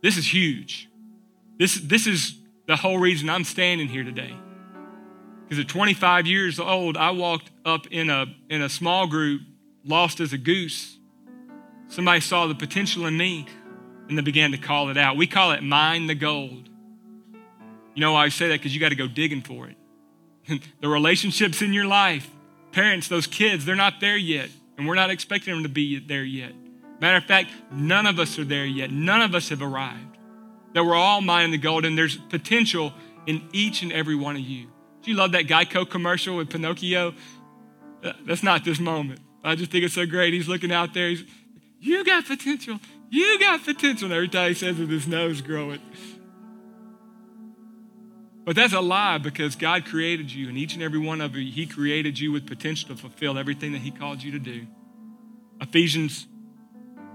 This 0.00 0.16
is 0.16 0.32
huge. 0.32 0.88
This, 1.58 1.80
this 1.80 2.06
is 2.06 2.38
the 2.68 2.76
whole 2.76 3.00
reason 3.00 3.28
I'm 3.28 3.42
standing 3.42 3.88
here 3.88 4.04
today. 4.04 4.32
Because 5.42 5.58
at 5.58 5.68
25 5.68 6.24
years 6.24 6.60
old, 6.60 6.96
I 6.96 7.10
walked 7.10 7.50
up 7.64 7.88
in 7.88 8.10
a, 8.10 8.26
in 8.48 8.62
a 8.62 8.68
small 8.68 9.08
group, 9.08 9.42
lost 9.84 10.20
as 10.20 10.32
a 10.32 10.38
goose. 10.38 10.96
Somebody 11.88 12.20
saw 12.20 12.46
the 12.46 12.54
potential 12.54 13.04
in 13.04 13.16
me 13.16 13.48
and 14.08 14.16
they 14.16 14.22
began 14.22 14.52
to 14.52 14.58
call 14.58 14.88
it 14.90 14.96
out. 14.96 15.16
We 15.16 15.26
call 15.26 15.52
it 15.52 15.62
mine 15.62 16.06
the 16.06 16.14
gold. 16.14 16.68
You 17.94 18.00
know 18.00 18.12
why 18.12 18.24
I 18.24 18.28
say 18.28 18.48
that? 18.48 18.60
Because 18.60 18.74
you 18.74 18.80
got 18.80 18.90
to 18.90 18.94
go 18.94 19.08
digging 19.08 19.42
for 19.42 19.68
it. 19.68 20.62
the 20.80 20.88
relationships 20.88 21.62
in 21.62 21.72
your 21.72 21.86
life, 21.86 22.30
parents, 22.72 23.08
those 23.08 23.26
kids, 23.26 23.64
they're 23.64 23.74
not 23.74 24.00
there 24.00 24.16
yet. 24.16 24.50
And 24.76 24.86
we're 24.86 24.94
not 24.94 25.10
expecting 25.10 25.54
them 25.54 25.64
to 25.64 25.68
be 25.68 25.98
there 25.98 26.24
yet. 26.24 26.52
Matter 27.00 27.16
of 27.16 27.24
fact, 27.24 27.50
none 27.72 28.06
of 28.06 28.18
us 28.18 28.38
are 28.38 28.44
there 28.44 28.64
yet. 28.64 28.90
None 28.90 29.20
of 29.20 29.34
us 29.34 29.48
have 29.48 29.62
arrived 29.62 30.18
that 30.74 30.84
we're 30.84 30.94
all 30.94 31.20
mining 31.20 31.50
the 31.50 31.58
gold 31.58 31.84
and 31.84 31.96
there's 31.96 32.16
potential 32.16 32.92
in 33.26 33.42
each 33.52 33.82
and 33.82 33.92
every 33.92 34.14
one 34.14 34.36
of 34.36 34.42
you. 34.42 34.68
Do 35.02 35.10
you 35.10 35.16
love 35.16 35.32
that 35.32 35.46
Geico 35.46 35.88
commercial 35.88 36.36
with 36.36 36.50
Pinocchio? 36.50 37.14
Uh, 38.02 38.12
that's 38.24 38.42
not 38.42 38.64
this 38.64 38.78
moment. 38.78 39.20
I 39.42 39.54
just 39.54 39.70
think 39.70 39.84
it's 39.84 39.94
so 39.94 40.06
great. 40.06 40.32
He's 40.32 40.48
looking 40.48 40.72
out 40.72 40.94
there. 40.94 41.08
He's, 41.08 41.24
you 41.80 42.04
got 42.04 42.26
potential. 42.26 42.78
You 43.10 43.38
got 43.38 43.64
potential. 43.64 44.06
And 44.06 44.14
every 44.14 44.28
time 44.28 44.48
he 44.48 44.54
says 44.54 44.78
it, 44.78 44.88
his 44.88 45.06
nose 45.06 45.40
growing. 45.40 45.80
But 48.48 48.56
that's 48.56 48.72
a 48.72 48.80
lie 48.80 49.18
because 49.18 49.56
God 49.56 49.84
created 49.84 50.32
you, 50.32 50.48
and 50.48 50.56
each 50.56 50.72
and 50.72 50.82
every 50.82 50.98
one 50.98 51.20
of 51.20 51.36
you, 51.36 51.52
He 51.52 51.66
created 51.66 52.18
you 52.18 52.32
with 52.32 52.46
potential 52.46 52.88
to 52.88 52.96
fulfill 52.96 53.36
everything 53.36 53.72
that 53.72 53.82
He 53.82 53.90
called 53.90 54.22
you 54.22 54.32
to 54.32 54.38
do. 54.38 54.66
Ephesians, 55.60 56.26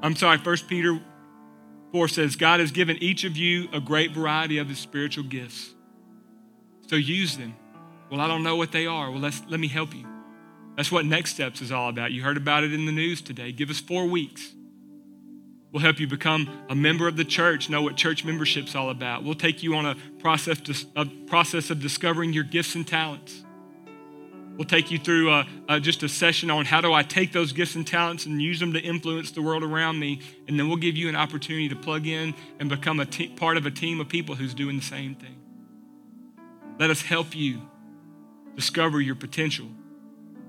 I'm 0.04 0.16
sorry, 0.16 0.38
1 0.38 0.58
Peter 0.68 1.00
4 1.92 2.08
says, 2.08 2.36
God 2.36 2.60
has 2.60 2.72
given 2.72 2.98
each 2.98 3.24
of 3.24 3.36
you 3.36 3.68
a 3.74 3.80
great 3.80 4.12
variety 4.12 4.60
of 4.60 4.70
his 4.70 4.78
spiritual 4.78 5.24
gifts. 5.24 5.74
So 6.88 6.98
use 6.98 7.38
them. 7.38 7.56
Well, 8.12 8.22
I 8.22 8.28
don't 8.28 8.44
know 8.44 8.56
what 8.56 8.72
they 8.72 8.86
are. 8.86 9.10
Well, 9.10 9.22
let's, 9.22 9.42
let 9.48 9.60
me 9.60 9.70
help 9.70 9.96
you. 9.96 10.06
That's 10.78 10.92
what 10.92 11.04
Next 11.06 11.32
Steps 11.34 11.62
is 11.62 11.72
all 11.72 11.90
about. 11.90 12.12
You 12.12 12.22
heard 12.22 12.38
about 12.38 12.64
it 12.64 12.74
in 12.74 12.86
the 12.86 12.92
news 12.92 13.22
today. 13.22 13.52
Give 13.52 13.72
us 13.72 13.80
four 13.80 14.06
weeks. 14.06 14.54
We'll 15.74 15.82
help 15.82 16.00
you 16.00 16.06
become 16.06 16.48
a 16.70 16.76
member 16.76 17.08
of 17.08 17.18
the 17.18 17.26
church, 17.26 17.68
know 17.68 17.82
what 17.82 17.96
church 17.96 18.24
membership's 18.24 18.76
all 18.76 18.92
about. 18.92 19.24
We'll 19.24 19.34
take 19.34 19.64
you 19.64 19.74
on 19.76 19.88
a 19.88 19.96
process, 20.20 20.86
a 20.96 21.06
process 21.06 21.72
of 21.72 21.82
discovering 21.82 22.32
your 22.32 22.44
gifts 22.44 22.76
and 22.76 22.88
talents. 22.88 23.44
We'll 24.56 24.68
take 24.68 24.92
you 24.92 25.00
through 25.00 25.32
a, 25.32 25.48
a, 25.68 25.80
just 25.80 26.04
a 26.04 26.10
session 26.10 26.52
on 26.52 26.66
how 26.66 26.80
do 26.80 26.94
I 26.94 27.02
take 27.02 27.32
those 27.32 27.54
gifts 27.54 27.74
and 27.74 27.88
talents 27.88 28.28
and 28.28 28.40
use 28.40 28.60
them 28.60 28.74
to 28.74 28.80
influence 28.80 29.32
the 29.32 29.42
world 29.42 29.64
around 29.64 29.98
me. 29.98 30.22
And 30.48 30.60
then 30.60 30.68
we'll 30.68 30.78
give 30.78 30.96
you 30.96 31.10
an 31.10 31.16
opportunity 31.16 31.68
to 31.70 31.76
plug 31.76 32.06
in 32.06 32.36
and 32.60 32.70
become 32.70 33.00
a 33.00 33.06
te- 33.08 33.30
part 33.30 33.58
of 33.58 33.66
a 33.66 33.72
team 33.72 34.00
of 34.00 34.08
people 34.08 34.36
who's 34.36 34.54
doing 34.54 34.78
the 34.78 34.84
same 34.84 35.16
thing. 35.16 35.36
Let 36.78 36.92
us 36.92 37.02
help 37.02 37.36
you 37.36 37.64
discover 38.56 39.02
your 39.02 39.16
potential 39.16 39.70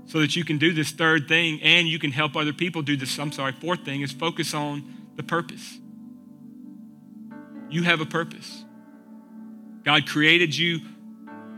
so 0.04 0.20
that 0.20 0.36
you 0.36 0.44
can 0.44 0.58
do 0.58 0.74
this 0.74 0.90
third 0.90 1.28
thing 1.28 1.62
and 1.62 1.88
you 1.88 1.98
can 1.98 2.12
help 2.12 2.36
other 2.36 2.52
people 2.52 2.82
do 2.82 2.94
this. 2.94 3.18
I'm 3.18 3.32
sorry, 3.32 3.52
fourth 3.52 3.86
thing 3.86 4.02
is 4.02 4.12
focus 4.12 4.52
on 4.52 5.03
the 5.16 5.22
purpose. 5.22 5.78
You 7.70 7.82
have 7.82 8.00
a 8.00 8.06
purpose. 8.06 8.64
God 9.84 10.06
created 10.06 10.56
you 10.56 10.80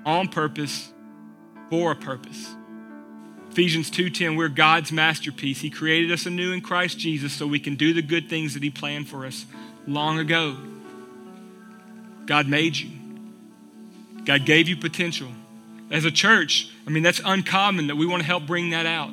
on 0.05 0.29
purpose 0.29 0.91
for 1.71 1.93
a 1.93 1.97
purpose. 1.97 2.55
Ephesians 3.51 3.91
2:10 3.91 4.37
we're 4.37 4.49
God's 4.49 4.93
masterpiece. 4.93 5.61
He 5.61 5.71
created 5.71 6.11
us 6.13 6.27
anew 6.27 6.53
in 6.53 6.61
Christ 6.61 6.99
Jesus 6.99 7.33
so 7.33 7.47
we 7.47 7.59
can 7.59 7.75
do 7.75 7.93
the 7.93 8.03
good 8.03 8.29
things 8.29 8.55
that 8.55 8.63
he 8.63 8.71
planned 8.71 9.09
for 9.09 9.25
us 9.25 9.47
long 9.87 10.19
ago. 10.19 10.57
God 12.27 12.49
made 12.49 12.77
you. 12.77 12.91
God 14.25 14.45
gave 14.45 14.69
you 14.69 14.77
potential. 14.77 15.29
As 15.91 16.05
a 16.05 16.11
church, 16.11 16.69
I 16.87 16.91
mean 16.91 17.03
that's 17.03 17.21
uncommon 17.25 17.87
that 17.87 17.97
we 17.97 18.07
want 18.07 18.21
to 18.23 18.27
help 18.27 18.47
bring 18.47 18.71
that 18.71 18.87
out. 18.87 19.13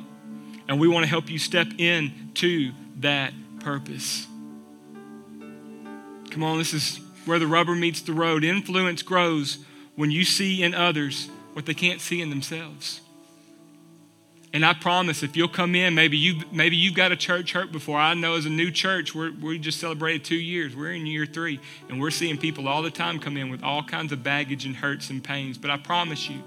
And 0.68 0.80
we 0.80 0.88
want 0.88 1.04
to 1.04 1.08
help 1.08 1.30
you 1.30 1.38
step 1.38 1.68
in 1.78 2.30
to 2.34 2.72
that 3.00 3.32
purpose. 3.60 4.26
Come 6.34 6.42
on, 6.42 6.58
this 6.58 6.74
is 6.74 6.98
where 7.26 7.38
the 7.38 7.46
rubber 7.46 7.76
meets 7.76 8.00
the 8.00 8.12
road. 8.12 8.42
Influence 8.42 9.02
grows 9.02 9.58
when 9.94 10.10
you 10.10 10.24
see 10.24 10.64
in 10.64 10.74
others 10.74 11.28
what 11.52 11.64
they 11.64 11.74
can't 11.74 12.00
see 12.00 12.20
in 12.20 12.28
themselves. 12.28 13.00
And 14.52 14.66
I 14.66 14.74
promise 14.74 15.22
if 15.22 15.36
you'll 15.36 15.46
come 15.46 15.76
in, 15.76 15.94
maybe, 15.94 16.18
you've, 16.18 16.52
maybe 16.52 16.74
you've 16.74 16.96
got 16.96 17.12
a 17.12 17.16
church 17.16 17.52
hurt 17.52 17.70
before. 17.70 18.00
I 18.00 18.14
know 18.14 18.34
as 18.34 18.46
a 18.46 18.50
new 18.50 18.72
church, 18.72 19.14
we're, 19.14 19.30
we 19.30 19.60
just 19.60 19.78
celebrated 19.78 20.24
two 20.24 20.34
years. 20.34 20.74
We're 20.74 20.90
in 20.90 21.06
year 21.06 21.24
three, 21.24 21.60
and 21.88 22.00
we're 22.00 22.10
seeing 22.10 22.36
people 22.36 22.66
all 22.66 22.82
the 22.82 22.90
time 22.90 23.20
come 23.20 23.36
in 23.36 23.48
with 23.48 23.62
all 23.62 23.84
kinds 23.84 24.10
of 24.10 24.24
baggage 24.24 24.66
and 24.66 24.74
hurts 24.74 25.10
and 25.10 25.22
pains. 25.22 25.56
But 25.56 25.70
I 25.70 25.76
promise 25.76 26.28
you, 26.28 26.42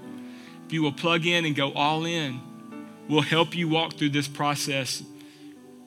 if 0.66 0.72
you 0.74 0.82
will 0.82 0.92
plug 0.92 1.24
in 1.24 1.46
and 1.46 1.56
go 1.56 1.72
all 1.72 2.04
in, 2.04 2.42
we'll 3.08 3.22
help 3.22 3.56
you 3.56 3.68
walk 3.68 3.94
through 3.94 4.10
this 4.10 4.28
process. 4.28 5.02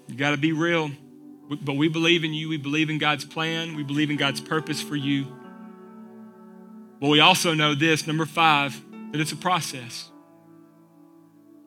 You 0.08 0.16
got 0.16 0.32
to 0.32 0.38
be 0.38 0.54
real, 0.54 0.90
but 1.58 1.76
we 1.76 1.90
believe 1.90 2.24
in 2.24 2.34
you. 2.34 2.50
We 2.50 2.58
believe 2.58 2.90
in 2.90 2.98
God's 2.98 3.26
plan. 3.26 3.76
We 3.76 3.84
believe 3.84 4.10
in 4.10 4.18
God's 4.18 4.40
purpose 4.40 4.82
for 4.82 4.96
you. 4.96 5.28
But 7.00 7.10
we 7.10 7.20
also 7.20 7.54
know 7.54 7.74
this 7.76 8.06
number 8.08 8.26
five, 8.26 8.80
that 9.12 9.20
it's 9.20 9.32
a 9.32 9.38
process. 9.38 10.10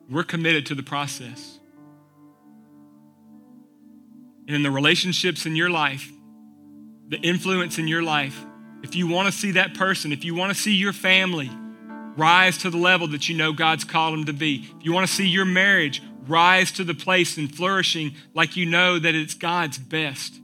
We're 0.09 0.23
committed 0.23 0.65
to 0.67 0.75
the 0.75 0.83
process. 0.83 1.59
And 4.47 4.55
in 4.55 4.63
the 4.63 4.71
relationships 4.71 5.45
in 5.45 5.55
your 5.55 5.69
life, 5.69 6.11
the 7.09 7.17
influence 7.17 7.77
in 7.77 7.87
your 7.87 8.01
life, 8.01 8.45
if 8.83 8.95
you 8.95 9.07
want 9.07 9.27
to 9.27 9.31
see 9.31 9.51
that 9.51 9.73
person, 9.73 10.11
if 10.11 10.23
you 10.23 10.35
want 10.35 10.55
to 10.55 10.59
see 10.59 10.73
your 10.73 10.93
family 10.93 11.49
rise 12.17 12.57
to 12.59 12.69
the 12.69 12.77
level 12.77 13.07
that 13.07 13.27
you 13.27 13.35
know 13.35 13.51
God's 13.51 13.83
called 13.83 14.13
them 14.13 14.25
to 14.25 14.33
be, 14.33 14.67
if 14.77 14.85
you 14.85 14.93
want 14.93 15.07
to 15.07 15.13
see 15.13 15.27
your 15.27 15.45
marriage 15.45 16.01
rise 16.27 16.71
to 16.73 16.83
the 16.83 16.93
place 16.93 17.37
and 17.37 17.53
flourishing 17.53 18.15
like 18.33 18.55
you 18.55 18.65
know 18.65 18.99
that 18.99 19.15
it's 19.15 19.33
God's 19.33 19.77
best, 19.77 20.39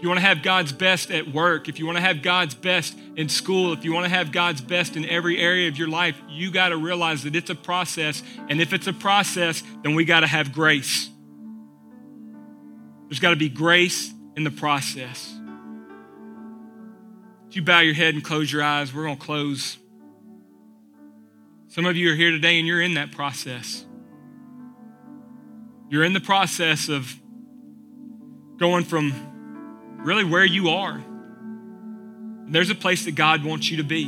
if 0.00 0.04
you 0.04 0.08
want 0.08 0.20
to 0.20 0.26
have 0.26 0.42
God's 0.42 0.72
best 0.72 1.10
at 1.10 1.28
work, 1.28 1.68
if 1.68 1.78
you 1.78 1.84
want 1.84 1.98
to 1.98 2.02
have 2.02 2.22
God's 2.22 2.54
best 2.54 2.96
in 3.16 3.28
school, 3.28 3.74
if 3.74 3.84
you 3.84 3.92
want 3.92 4.06
to 4.06 4.10
have 4.10 4.32
God's 4.32 4.62
best 4.62 4.96
in 4.96 5.04
every 5.04 5.38
area 5.38 5.68
of 5.68 5.76
your 5.76 5.88
life, 5.88 6.16
you 6.26 6.50
got 6.50 6.70
to 6.70 6.78
realize 6.78 7.24
that 7.24 7.36
it's 7.36 7.50
a 7.50 7.54
process. 7.54 8.22
And 8.48 8.62
if 8.62 8.72
it's 8.72 8.86
a 8.86 8.94
process, 8.94 9.62
then 9.82 9.94
we 9.94 10.06
got 10.06 10.20
to 10.20 10.26
have 10.26 10.54
grace. 10.54 11.10
There's 13.08 13.20
got 13.20 13.28
to 13.28 13.36
be 13.36 13.50
grace 13.50 14.10
in 14.38 14.44
the 14.44 14.50
process. 14.50 15.34
If 17.50 17.56
you 17.56 17.62
bow 17.62 17.80
your 17.80 17.92
head 17.92 18.14
and 18.14 18.24
close 18.24 18.50
your 18.50 18.62
eyes, 18.62 18.94
we're 18.94 19.04
going 19.04 19.18
to 19.18 19.22
close. 19.22 19.76
Some 21.68 21.84
of 21.84 21.94
you 21.94 22.10
are 22.10 22.16
here 22.16 22.30
today 22.30 22.58
and 22.58 22.66
you're 22.66 22.80
in 22.80 22.94
that 22.94 23.12
process. 23.12 23.84
You're 25.90 26.04
in 26.04 26.12
the 26.12 26.20
process 26.20 26.88
of 26.88 27.12
going 28.58 28.84
from 28.84 29.12
really 30.04 30.22
where 30.22 30.44
you 30.44 30.70
are. 30.70 31.02
There's 32.46 32.70
a 32.70 32.76
place 32.76 33.06
that 33.06 33.16
God 33.16 33.44
wants 33.44 33.70
you 33.72 33.78
to 33.78 33.82
be. 33.82 34.04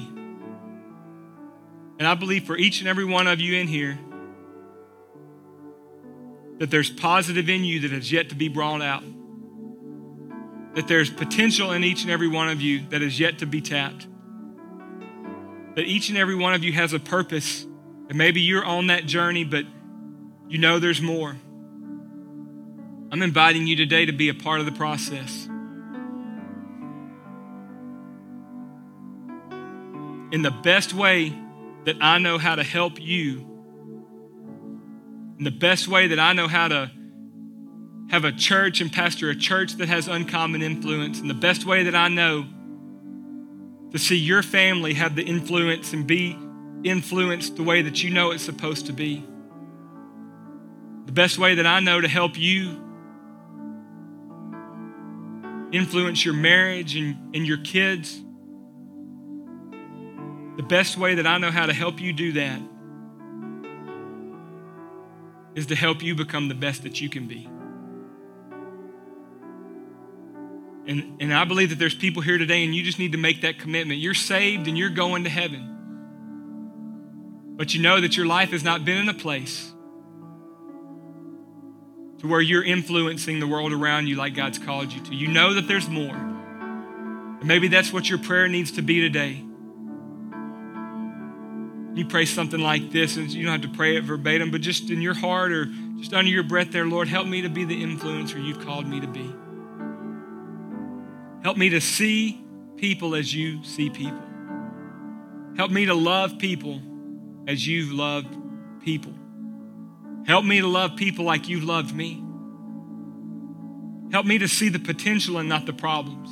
And 1.99 2.07
I 2.07 2.15
believe 2.15 2.45
for 2.45 2.57
each 2.57 2.79
and 2.79 2.89
every 2.89 3.05
one 3.05 3.27
of 3.27 3.41
you 3.41 3.57
in 3.57 3.67
here, 3.67 3.99
that 6.59 6.71
there's 6.71 6.89
positive 6.89 7.49
in 7.49 7.65
you 7.65 7.81
that 7.81 7.91
has 7.91 8.13
yet 8.13 8.29
to 8.29 8.37
be 8.37 8.49
brought 8.49 8.81
out. 8.81 9.03
That 10.75 10.87
there's 10.87 11.11
potential 11.11 11.73
in 11.73 11.83
each 11.83 12.03
and 12.03 12.13
every 12.13 12.29
one 12.29 12.49
of 12.49 12.61
you 12.61 12.87
that 12.91 13.03
is 13.03 13.19
yet 13.19 13.41
to 13.41 13.47
be 13.47 13.61
tapped. 13.61 14.07
That 15.75 15.85
each 15.85 16.11
and 16.11 16.19
every 16.19 16.37
one 16.37 16.55
of 16.55 16.63
you 16.63 16.73
has 16.75 16.93
a 16.93 17.01
purpose. 17.01 17.65
And 18.09 18.15
maybe 18.15 18.41
you're 18.41 18.65
on 18.65 18.87
that 18.87 19.07
journey, 19.07 19.43
but 19.43 19.65
you 20.49 20.59
know 20.59 20.79
there's 20.79 21.03
more. 21.03 21.37
I'm 23.13 23.23
inviting 23.23 23.67
you 23.67 23.77
today 23.77 24.07
to 24.07 24.13
be 24.13 24.31
a 24.31 24.35
part 24.35 24.59
of 24.61 24.67
the 24.67 24.73
process. 24.73 25.49
in 30.33 30.41
the 30.41 30.51
best 30.51 30.95
way 30.95 31.39
that 31.85 31.97
I 32.01 32.17
know 32.17 32.39
how 32.39 32.55
to 32.55 32.63
help 32.63 32.99
you, 32.99 33.47
in 35.39 35.45
the 35.45 35.51
best 35.51 35.87
way 35.89 36.07
that 36.09 36.19
I 36.19 36.33
know 36.33 36.49
how 36.49 36.69
to 36.69 36.91
have 38.11 38.25
a 38.25 38.33
church 38.33 38.81
and 38.81 38.91
pastor 38.91 39.29
a 39.29 39.37
church 39.37 39.75
that 39.75 39.89
has 39.89 40.09
uncommon 40.09 40.63
influence, 40.63 41.21
in 41.21 41.29
the 41.29 41.35
best 41.35 41.67
way 41.67 41.85
that 41.85 41.95
I 41.95 42.09
know 42.09 42.47
to 43.91 43.99
see 43.99 44.17
your 44.17 44.43
family 44.43 44.95
have 44.95 45.15
the 45.17 45.23
influence 45.23 45.93
and 45.93 46.07
be 46.07 46.39
influenced 46.83 47.57
the 47.57 47.63
way 47.63 47.83
that 47.83 48.03
you 48.03 48.09
know 48.09 48.31
it's 48.31 48.43
supposed 48.43 48.87
to 48.87 48.95
be. 48.95 49.23
The 51.05 51.13
best 51.13 51.37
way 51.37 51.57
that 51.57 51.67
I 51.67 51.81
know 51.81 52.01
to 52.01 52.09
help 52.09 52.39
you 52.39 52.92
influence 55.73 56.25
your 56.25 56.35
marriage 56.35 56.97
and, 56.97 57.35
and 57.35 57.47
your 57.47 57.59
kids 57.59 58.21
the 60.57 60.63
best 60.63 60.99
way 60.99 61.15
that 61.15 61.27
I 61.27 61.39
know 61.39 61.51
how 61.51 61.67
to 61.67 61.73
help 61.73 62.01
you 62.01 62.13
do 62.13 62.33
that 62.33 62.61
is 65.55 65.67
to 65.67 65.75
help 65.75 66.03
you 66.03 66.15
become 66.15 66.49
the 66.49 66.55
best 66.55 66.83
that 66.83 67.01
you 67.01 67.09
can 67.09 67.27
be. 67.27 67.49
And, 70.87 71.23
and 71.23 71.33
I 71.33 71.45
believe 71.45 71.71
that 71.71 71.79
there's 71.79 71.95
people 71.95 72.23
here 72.23 72.39
today, 72.39 72.65
and 72.65 72.75
you 72.75 72.83
just 72.83 72.99
need 72.99 73.13
to 73.13 73.19
make 73.19 73.43
that 73.43 73.59
commitment. 73.59 74.01
You're 74.01 74.15
saved 74.15 74.67
and 74.67 74.77
you're 74.77 74.91
going 74.91 75.25
to 75.25 75.31
heaven. 75.31 75.69
But 77.57 77.73
you 77.75 77.81
know 77.81 78.01
that 78.01 78.17
your 78.17 78.27
life 78.27 78.51
has 78.51 78.65
not 78.65 78.85
been 78.85 78.99
in 78.99 79.09
a 79.09 79.15
place 79.15 79.73
to 82.23 82.29
where 82.29 82.41
you're 82.41 82.63
influencing 82.63 83.41
the 83.41 83.47
world 83.49 83.73
around 83.73 84.07
you 84.07 84.15
like 84.15 84.35
God's 84.35 84.59
called 84.59 84.93
you 84.93 85.03
to. 85.03 85.15
You 85.15 85.27
know 85.27 85.55
that 85.55 85.67
there's 85.67 85.89
more. 85.89 86.15
And 86.15 87.45
maybe 87.45 87.67
that's 87.67 87.93
what 87.93 88.09
your 88.09 88.19
prayer 88.19 88.47
needs 88.47 88.73
to 88.73 88.83
be 88.83 89.01
today. 89.01 89.43
You 91.95 92.07
pray 92.07 92.25
something 92.25 92.61
like 92.61 92.93
this, 92.93 93.17
and 93.17 93.31
you 93.31 93.45
don't 93.45 93.61
have 93.61 93.71
to 93.71 93.77
pray 93.77 93.97
it 93.97 94.05
verbatim, 94.05 94.53
but 94.53 94.61
just 94.61 94.89
in 94.89 95.03
your 95.03 95.15
heart 95.15 95.53
or 95.53 95.67
just 95.99 96.15
under 96.15 96.31
your 96.31 96.45
breath 96.45 96.71
there, 96.71 96.87
Lord, 96.87 97.09
help 97.09 97.27
me 97.27 97.43
to 97.43 97.49
be 97.49 97.65
the 97.65 97.83
influencer 97.83 98.43
you've 98.43 98.65
called 98.65 98.87
me 98.87 99.01
to 99.01 99.09
be. 99.09 99.35
Help 101.43 101.57
me 101.57 101.71
to 101.71 101.81
see 101.81 102.41
people 102.77 103.17
as 103.17 103.35
you 103.35 103.65
see 103.65 103.91
people. 103.91 104.23
Help 105.57 105.73
me 105.73 105.87
to 105.87 105.95
love 105.95 106.39
people 106.39 106.81
as 107.49 107.67
you've 107.67 107.93
loved 107.93 108.35
people. 108.85 109.13
Help 110.27 110.45
me 110.45 110.61
to 110.61 110.67
love 110.67 110.97
people 110.97 111.25
like 111.25 111.49
you've 111.49 111.65
loved 111.65 111.95
me. 111.95 112.23
Help 114.13 114.27
me 114.27 114.39
to 114.39 114.49
see 114.49 114.69
the 114.69 114.79
potential 114.79 115.39
and 115.39 115.49
not 115.49 115.67
the 115.67 115.73
problems. 115.73 116.29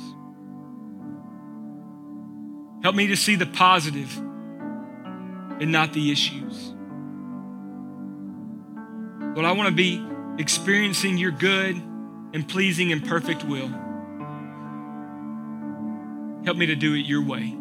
Help 2.83 2.95
me 2.95 3.07
to 3.07 3.15
see 3.15 3.35
the 3.35 3.45
positive 3.45 4.15
and 4.17 5.71
not 5.71 5.93
the 5.93 6.11
issues. 6.11 6.73
Lord, 9.35 9.45
I 9.45 9.51
want 9.51 9.69
to 9.69 9.75
be 9.75 10.03
experiencing 10.37 11.17
your 11.17 11.31
good 11.31 11.75
and 11.75 12.47
pleasing 12.47 12.91
and 12.91 13.05
perfect 13.05 13.43
will. 13.43 13.69
Help 16.43 16.57
me 16.57 16.65
to 16.67 16.75
do 16.75 16.95
it 16.95 17.05
your 17.05 17.23
way. 17.23 17.55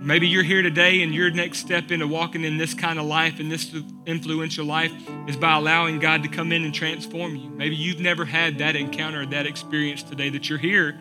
Maybe 0.00 0.28
you're 0.28 0.44
here 0.44 0.62
today 0.62 1.02
and 1.02 1.12
your 1.12 1.28
next 1.30 1.58
step 1.58 1.90
into 1.90 2.06
walking 2.06 2.44
in 2.44 2.56
this 2.56 2.72
kind 2.72 3.00
of 3.00 3.06
life 3.06 3.40
and 3.40 3.50
this 3.50 3.74
influential 4.06 4.64
life 4.64 4.92
is 5.26 5.36
by 5.36 5.56
allowing 5.56 5.98
God 5.98 6.22
to 6.22 6.28
come 6.28 6.52
in 6.52 6.64
and 6.64 6.72
transform 6.72 7.34
you. 7.34 7.50
Maybe 7.50 7.74
you've 7.74 7.98
never 7.98 8.24
had 8.24 8.58
that 8.58 8.76
encounter 8.76 9.26
that 9.26 9.46
experience 9.46 10.04
today 10.04 10.28
that 10.30 10.48
you're 10.48 10.58
here. 10.58 10.98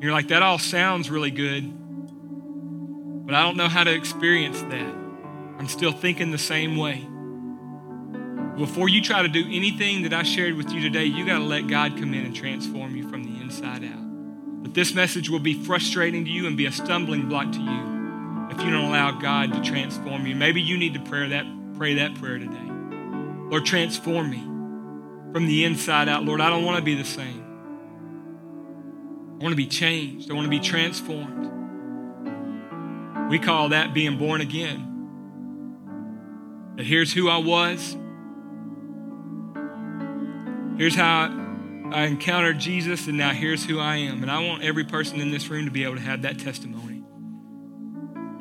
you're 0.00 0.12
like, 0.12 0.28
that 0.28 0.42
all 0.42 0.58
sounds 0.58 1.10
really 1.10 1.30
good, 1.30 1.70
but 3.26 3.34
I 3.34 3.42
don't 3.42 3.58
know 3.58 3.68
how 3.68 3.84
to 3.84 3.92
experience 3.92 4.62
that. 4.62 4.94
I'm 5.58 5.68
still 5.68 5.92
thinking 5.92 6.30
the 6.30 6.38
same 6.38 6.78
way. 6.78 7.06
Before 8.56 8.88
you 8.88 9.02
try 9.02 9.20
to 9.20 9.28
do 9.28 9.44
anything 9.50 10.02
that 10.04 10.14
I 10.14 10.22
shared 10.22 10.54
with 10.54 10.72
you 10.72 10.80
today, 10.80 11.04
you 11.04 11.26
got 11.26 11.38
to 11.38 11.44
let 11.44 11.68
God 11.68 11.98
come 11.98 12.14
in 12.14 12.24
and 12.24 12.34
transform 12.34 12.96
you 12.96 13.06
from 13.10 13.22
the 13.22 13.38
inside 13.42 13.84
out. 13.84 14.62
But 14.62 14.72
this 14.72 14.94
message 14.94 15.28
will 15.28 15.40
be 15.40 15.62
frustrating 15.62 16.24
to 16.24 16.30
you 16.30 16.46
and 16.46 16.56
be 16.56 16.64
a 16.64 16.72
stumbling 16.72 17.28
block 17.28 17.52
to 17.52 17.60
you 17.60 17.99
if 18.50 18.60
you 18.62 18.70
don't 18.70 18.84
allow 18.84 19.12
God 19.12 19.52
to 19.52 19.60
transform 19.62 20.26
you. 20.26 20.34
Maybe 20.34 20.60
you 20.60 20.76
need 20.76 20.94
to 20.94 21.00
pray 21.00 21.28
that, 21.30 21.46
pray 21.76 21.94
that 21.94 22.14
prayer 22.16 22.38
today. 22.38 22.70
Lord, 23.48 23.64
transform 23.64 24.30
me 24.30 24.42
from 25.32 25.46
the 25.46 25.64
inside 25.64 26.08
out. 26.08 26.24
Lord, 26.24 26.40
I 26.40 26.50
don't 26.50 26.64
want 26.64 26.78
to 26.78 26.82
be 26.84 26.94
the 26.94 27.04
same. 27.04 27.44
I 29.40 29.42
want 29.42 29.52
to 29.52 29.56
be 29.56 29.66
changed. 29.66 30.30
I 30.30 30.34
want 30.34 30.44
to 30.44 30.50
be 30.50 30.60
transformed. 30.60 31.48
We 33.30 33.38
call 33.38 33.70
that 33.70 33.94
being 33.94 34.18
born 34.18 34.40
again. 34.40 34.86
That 36.76 36.84
here's 36.84 37.12
who 37.12 37.28
I 37.28 37.38
was. 37.38 37.96
Here's 40.76 40.94
how 40.94 41.28
I 41.92 42.04
encountered 42.06 42.58
Jesus, 42.58 43.06
and 43.06 43.18
now 43.18 43.30
here's 43.30 43.64
who 43.64 43.78
I 43.78 43.96
am. 43.96 44.22
And 44.22 44.30
I 44.30 44.44
want 44.44 44.62
every 44.62 44.84
person 44.84 45.20
in 45.20 45.30
this 45.30 45.48
room 45.48 45.64
to 45.66 45.70
be 45.70 45.84
able 45.84 45.96
to 45.96 46.02
have 46.02 46.22
that 46.22 46.38
testimony. 46.38 46.99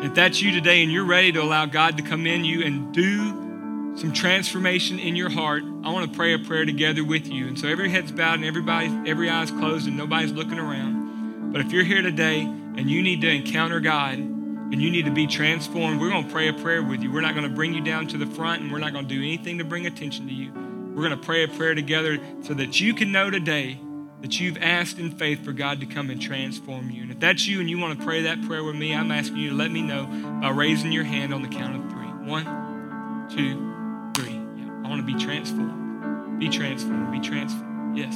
If 0.02 0.16
that's 0.16 0.42
you 0.42 0.52
today 0.54 0.82
and 0.82 0.90
you're 0.90 1.04
ready 1.04 1.34
to 1.34 1.42
allow 1.42 1.66
God 1.66 1.98
to 1.98 2.04
come 2.04 2.26
in 2.26 2.46
you 2.46 2.64
and 2.64 2.94
do 2.94 3.98
some 3.98 4.14
transformation 4.14 4.98
in 4.98 5.18
your 5.18 5.30
heart, 5.30 5.62
I 5.84 5.92
want 5.92 6.10
to 6.10 6.18
pray 6.18 6.34
a 6.34 6.40
prayer 6.40 6.64
together 6.64 7.04
with 7.04 7.28
you. 7.28 7.48
And 7.50 7.60
so 7.60 7.68
every 7.68 7.90
head's 7.90 8.10
bowed 8.10 8.36
and 8.36 8.46
everybody, 8.46 8.88
every 9.06 9.30
eye's 9.30 9.52
closed 9.52 9.88
and 9.88 9.98
nobody's 9.98 10.32
looking 10.32 10.58
around. 10.58 11.52
But 11.52 11.60
if 11.60 11.74
you're 11.74 11.84
here 11.84 12.02
today 12.02 12.44
and 12.44 12.90
you 12.90 13.02
need 13.02 13.20
to 13.22 13.30
encounter 13.30 13.82
God 13.82 14.18
and 14.20 14.82
you 14.82 14.90
need 14.90 15.04
to 15.04 15.12
be 15.12 15.28
transformed, 15.28 16.00
we're 16.00 16.12
going 16.12 16.26
to 16.26 16.32
pray 16.32 16.48
a 16.48 16.54
prayer 16.54 16.82
with 16.82 17.04
you. 17.04 17.12
We're 17.12 17.20
not 17.20 17.36
going 17.36 17.50
to 17.50 17.54
bring 17.54 17.74
you 17.74 17.82
down 17.82 18.08
to 18.08 18.18
the 18.18 18.26
front 18.26 18.62
and 18.62 18.72
we're 18.72 18.80
not 18.80 18.94
going 18.94 19.06
to 19.06 19.14
do 19.14 19.20
anything 19.20 19.58
to 19.58 19.66
bring 19.66 19.86
attention 19.86 20.30
to 20.30 20.34
you. 20.34 20.54
We're 20.96 21.06
going 21.06 21.20
to 21.20 21.26
pray 21.26 21.44
a 21.44 21.50
prayer 21.50 21.76
together 21.76 22.20
so 22.44 22.54
that 22.54 22.80
you 22.80 22.94
can 22.94 23.12
know 23.12 23.30
today 23.30 23.82
that 24.22 24.40
you've 24.40 24.58
asked 24.58 25.00
in 25.00 25.12
faith 25.12 25.44
for 25.46 25.54
God 25.54 25.80
to 25.80 25.86
come 25.86 26.10
and 26.10 26.22
transform 26.22 26.90
you. 26.90 27.04
And 27.04 27.12
if 27.12 27.20
that's 27.20 27.48
you 27.48 27.60
and 27.60 27.70
you 27.70 27.80
want 27.80 27.98
to 27.98 28.06
pray 28.06 28.24
that 28.24 28.42
prayer 28.44 28.64
with 28.64 28.76
me, 28.76 28.94
I'm 28.94 29.12
asking 29.12 29.38
you 29.38 29.52
to 29.52 29.56
let 29.56 29.72
me 29.72 29.82
know 29.82 30.06
by 30.42 30.50
raising 30.50 30.92
your 30.92 31.06
hand 31.06 31.34
on 31.34 31.42
the 31.42 31.48
count 31.48 31.76
of 31.76 31.90
three. 31.90 32.08
One, 32.30 33.28
two, 33.30 34.22
three. 34.22 34.34
Yeah, 34.34 34.84
I 34.84 34.90
want 34.90 35.06
to 35.06 35.06
be 35.06 35.18
transformed. 35.18 36.40
Be 36.40 36.50
transformed. 36.50 37.12
Be 37.12 37.20
transformed. 37.20 37.98
Yes. 37.98 38.16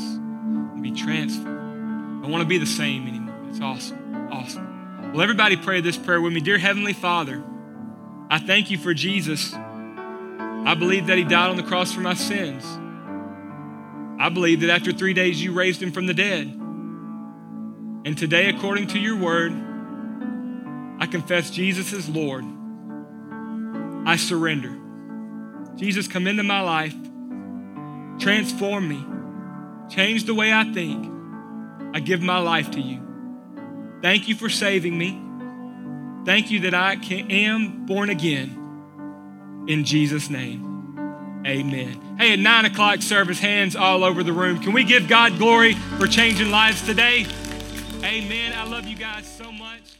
Be 0.81 0.91
transformed. 0.91 2.25
I 2.25 2.27
want 2.27 2.41
to 2.41 2.47
be 2.47 2.57
the 2.57 2.65
same 2.65 3.07
anymore. 3.07 3.35
It's 3.49 3.61
awesome. 3.61 4.29
Awesome. 4.31 5.11
Well, 5.13 5.21
everybody 5.21 5.55
pray 5.55 5.81
this 5.81 5.97
prayer 5.97 6.19
with 6.19 6.33
me. 6.33 6.41
Dear 6.41 6.57
Heavenly 6.57 6.93
Father, 6.93 7.43
I 8.29 8.39
thank 8.39 8.71
you 8.71 8.77
for 8.77 8.93
Jesus. 8.93 9.53
I 9.53 10.75
believe 10.75 11.07
that 11.07 11.17
He 11.17 11.23
died 11.23 11.49
on 11.49 11.57
the 11.57 11.63
cross 11.63 11.93
for 11.93 12.01
my 12.01 12.13
sins. 12.13 12.65
I 14.23 14.29
believe 14.29 14.61
that 14.61 14.69
after 14.69 14.93
three 14.93 15.13
days 15.13 15.43
you 15.43 15.51
raised 15.51 15.83
him 15.83 15.91
from 15.91 16.07
the 16.07 16.13
dead. 16.13 16.47
And 18.05 18.17
today, 18.17 18.47
according 18.47 18.87
to 18.87 18.97
your 18.97 19.17
word, 19.17 19.51
I 20.97 21.07
confess 21.07 21.49
Jesus 21.49 21.91
is 21.91 22.07
Lord. 22.07 22.45
I 24.05 24.15
surrender. 24.15 24.79
Jesus, 25.75 26.07
come 26.07 26.25
into 26.27 26.41
my 26.41 26.61
life, 26.61 26.95
transform 28.17 28.87
me, 28.87 29.03
change 29.93 30.23
the 30.23 30.33
way 30.33 30.53
I 30.53 30.71
think. 30.71 31.11
I 31.93 31.99
give 31.99 32.21
my 32.21 32.37
life 32.37 32.71
to 32.71 32.79
you. 32.79 33.01
Thank 34.01 34.29
you 34.29 34.35
for 34.35 34.47
saving 34.47 34.97
me. 34.97 35.21
Thank 36.23 36.49
you 36.49 36.61
that 36.61 36.73
I 36.73 36.95
can, 36.95 37.29
am 37.29 37.85
born 37.85 38.09
again. 38.09 39.65
In 39.67 39.83
Jesus' 39.83 40.29
name. 40.29 40.72
Amen. 41.45 42.15
Hey, 42.17 42.33
at 42.33 42.39
nine 42.39 42.65
o'clock 42.65 43.01
service, 43.01 43.39
hands 43.39 43.75
all 43.75 44.03
over 44.03 44.23
the 44.23 44.31
room. 44.31 44.59
Can 44.59 44.71
we 44.71 44.83
give 44.83 45.07
God 45.07 45.37
glory 45.37 45.73
for 45.73 46.07
changing 46.07 46.51
lives 46.51 46.81
today? 46.81 47.25
Amen. 48.03 48.53
I 48.53 48.65
love 48.65 48.87
you 48.87 48.95
guys 48.95 49.25
so 49.25 49.51
much. 49.51 49.92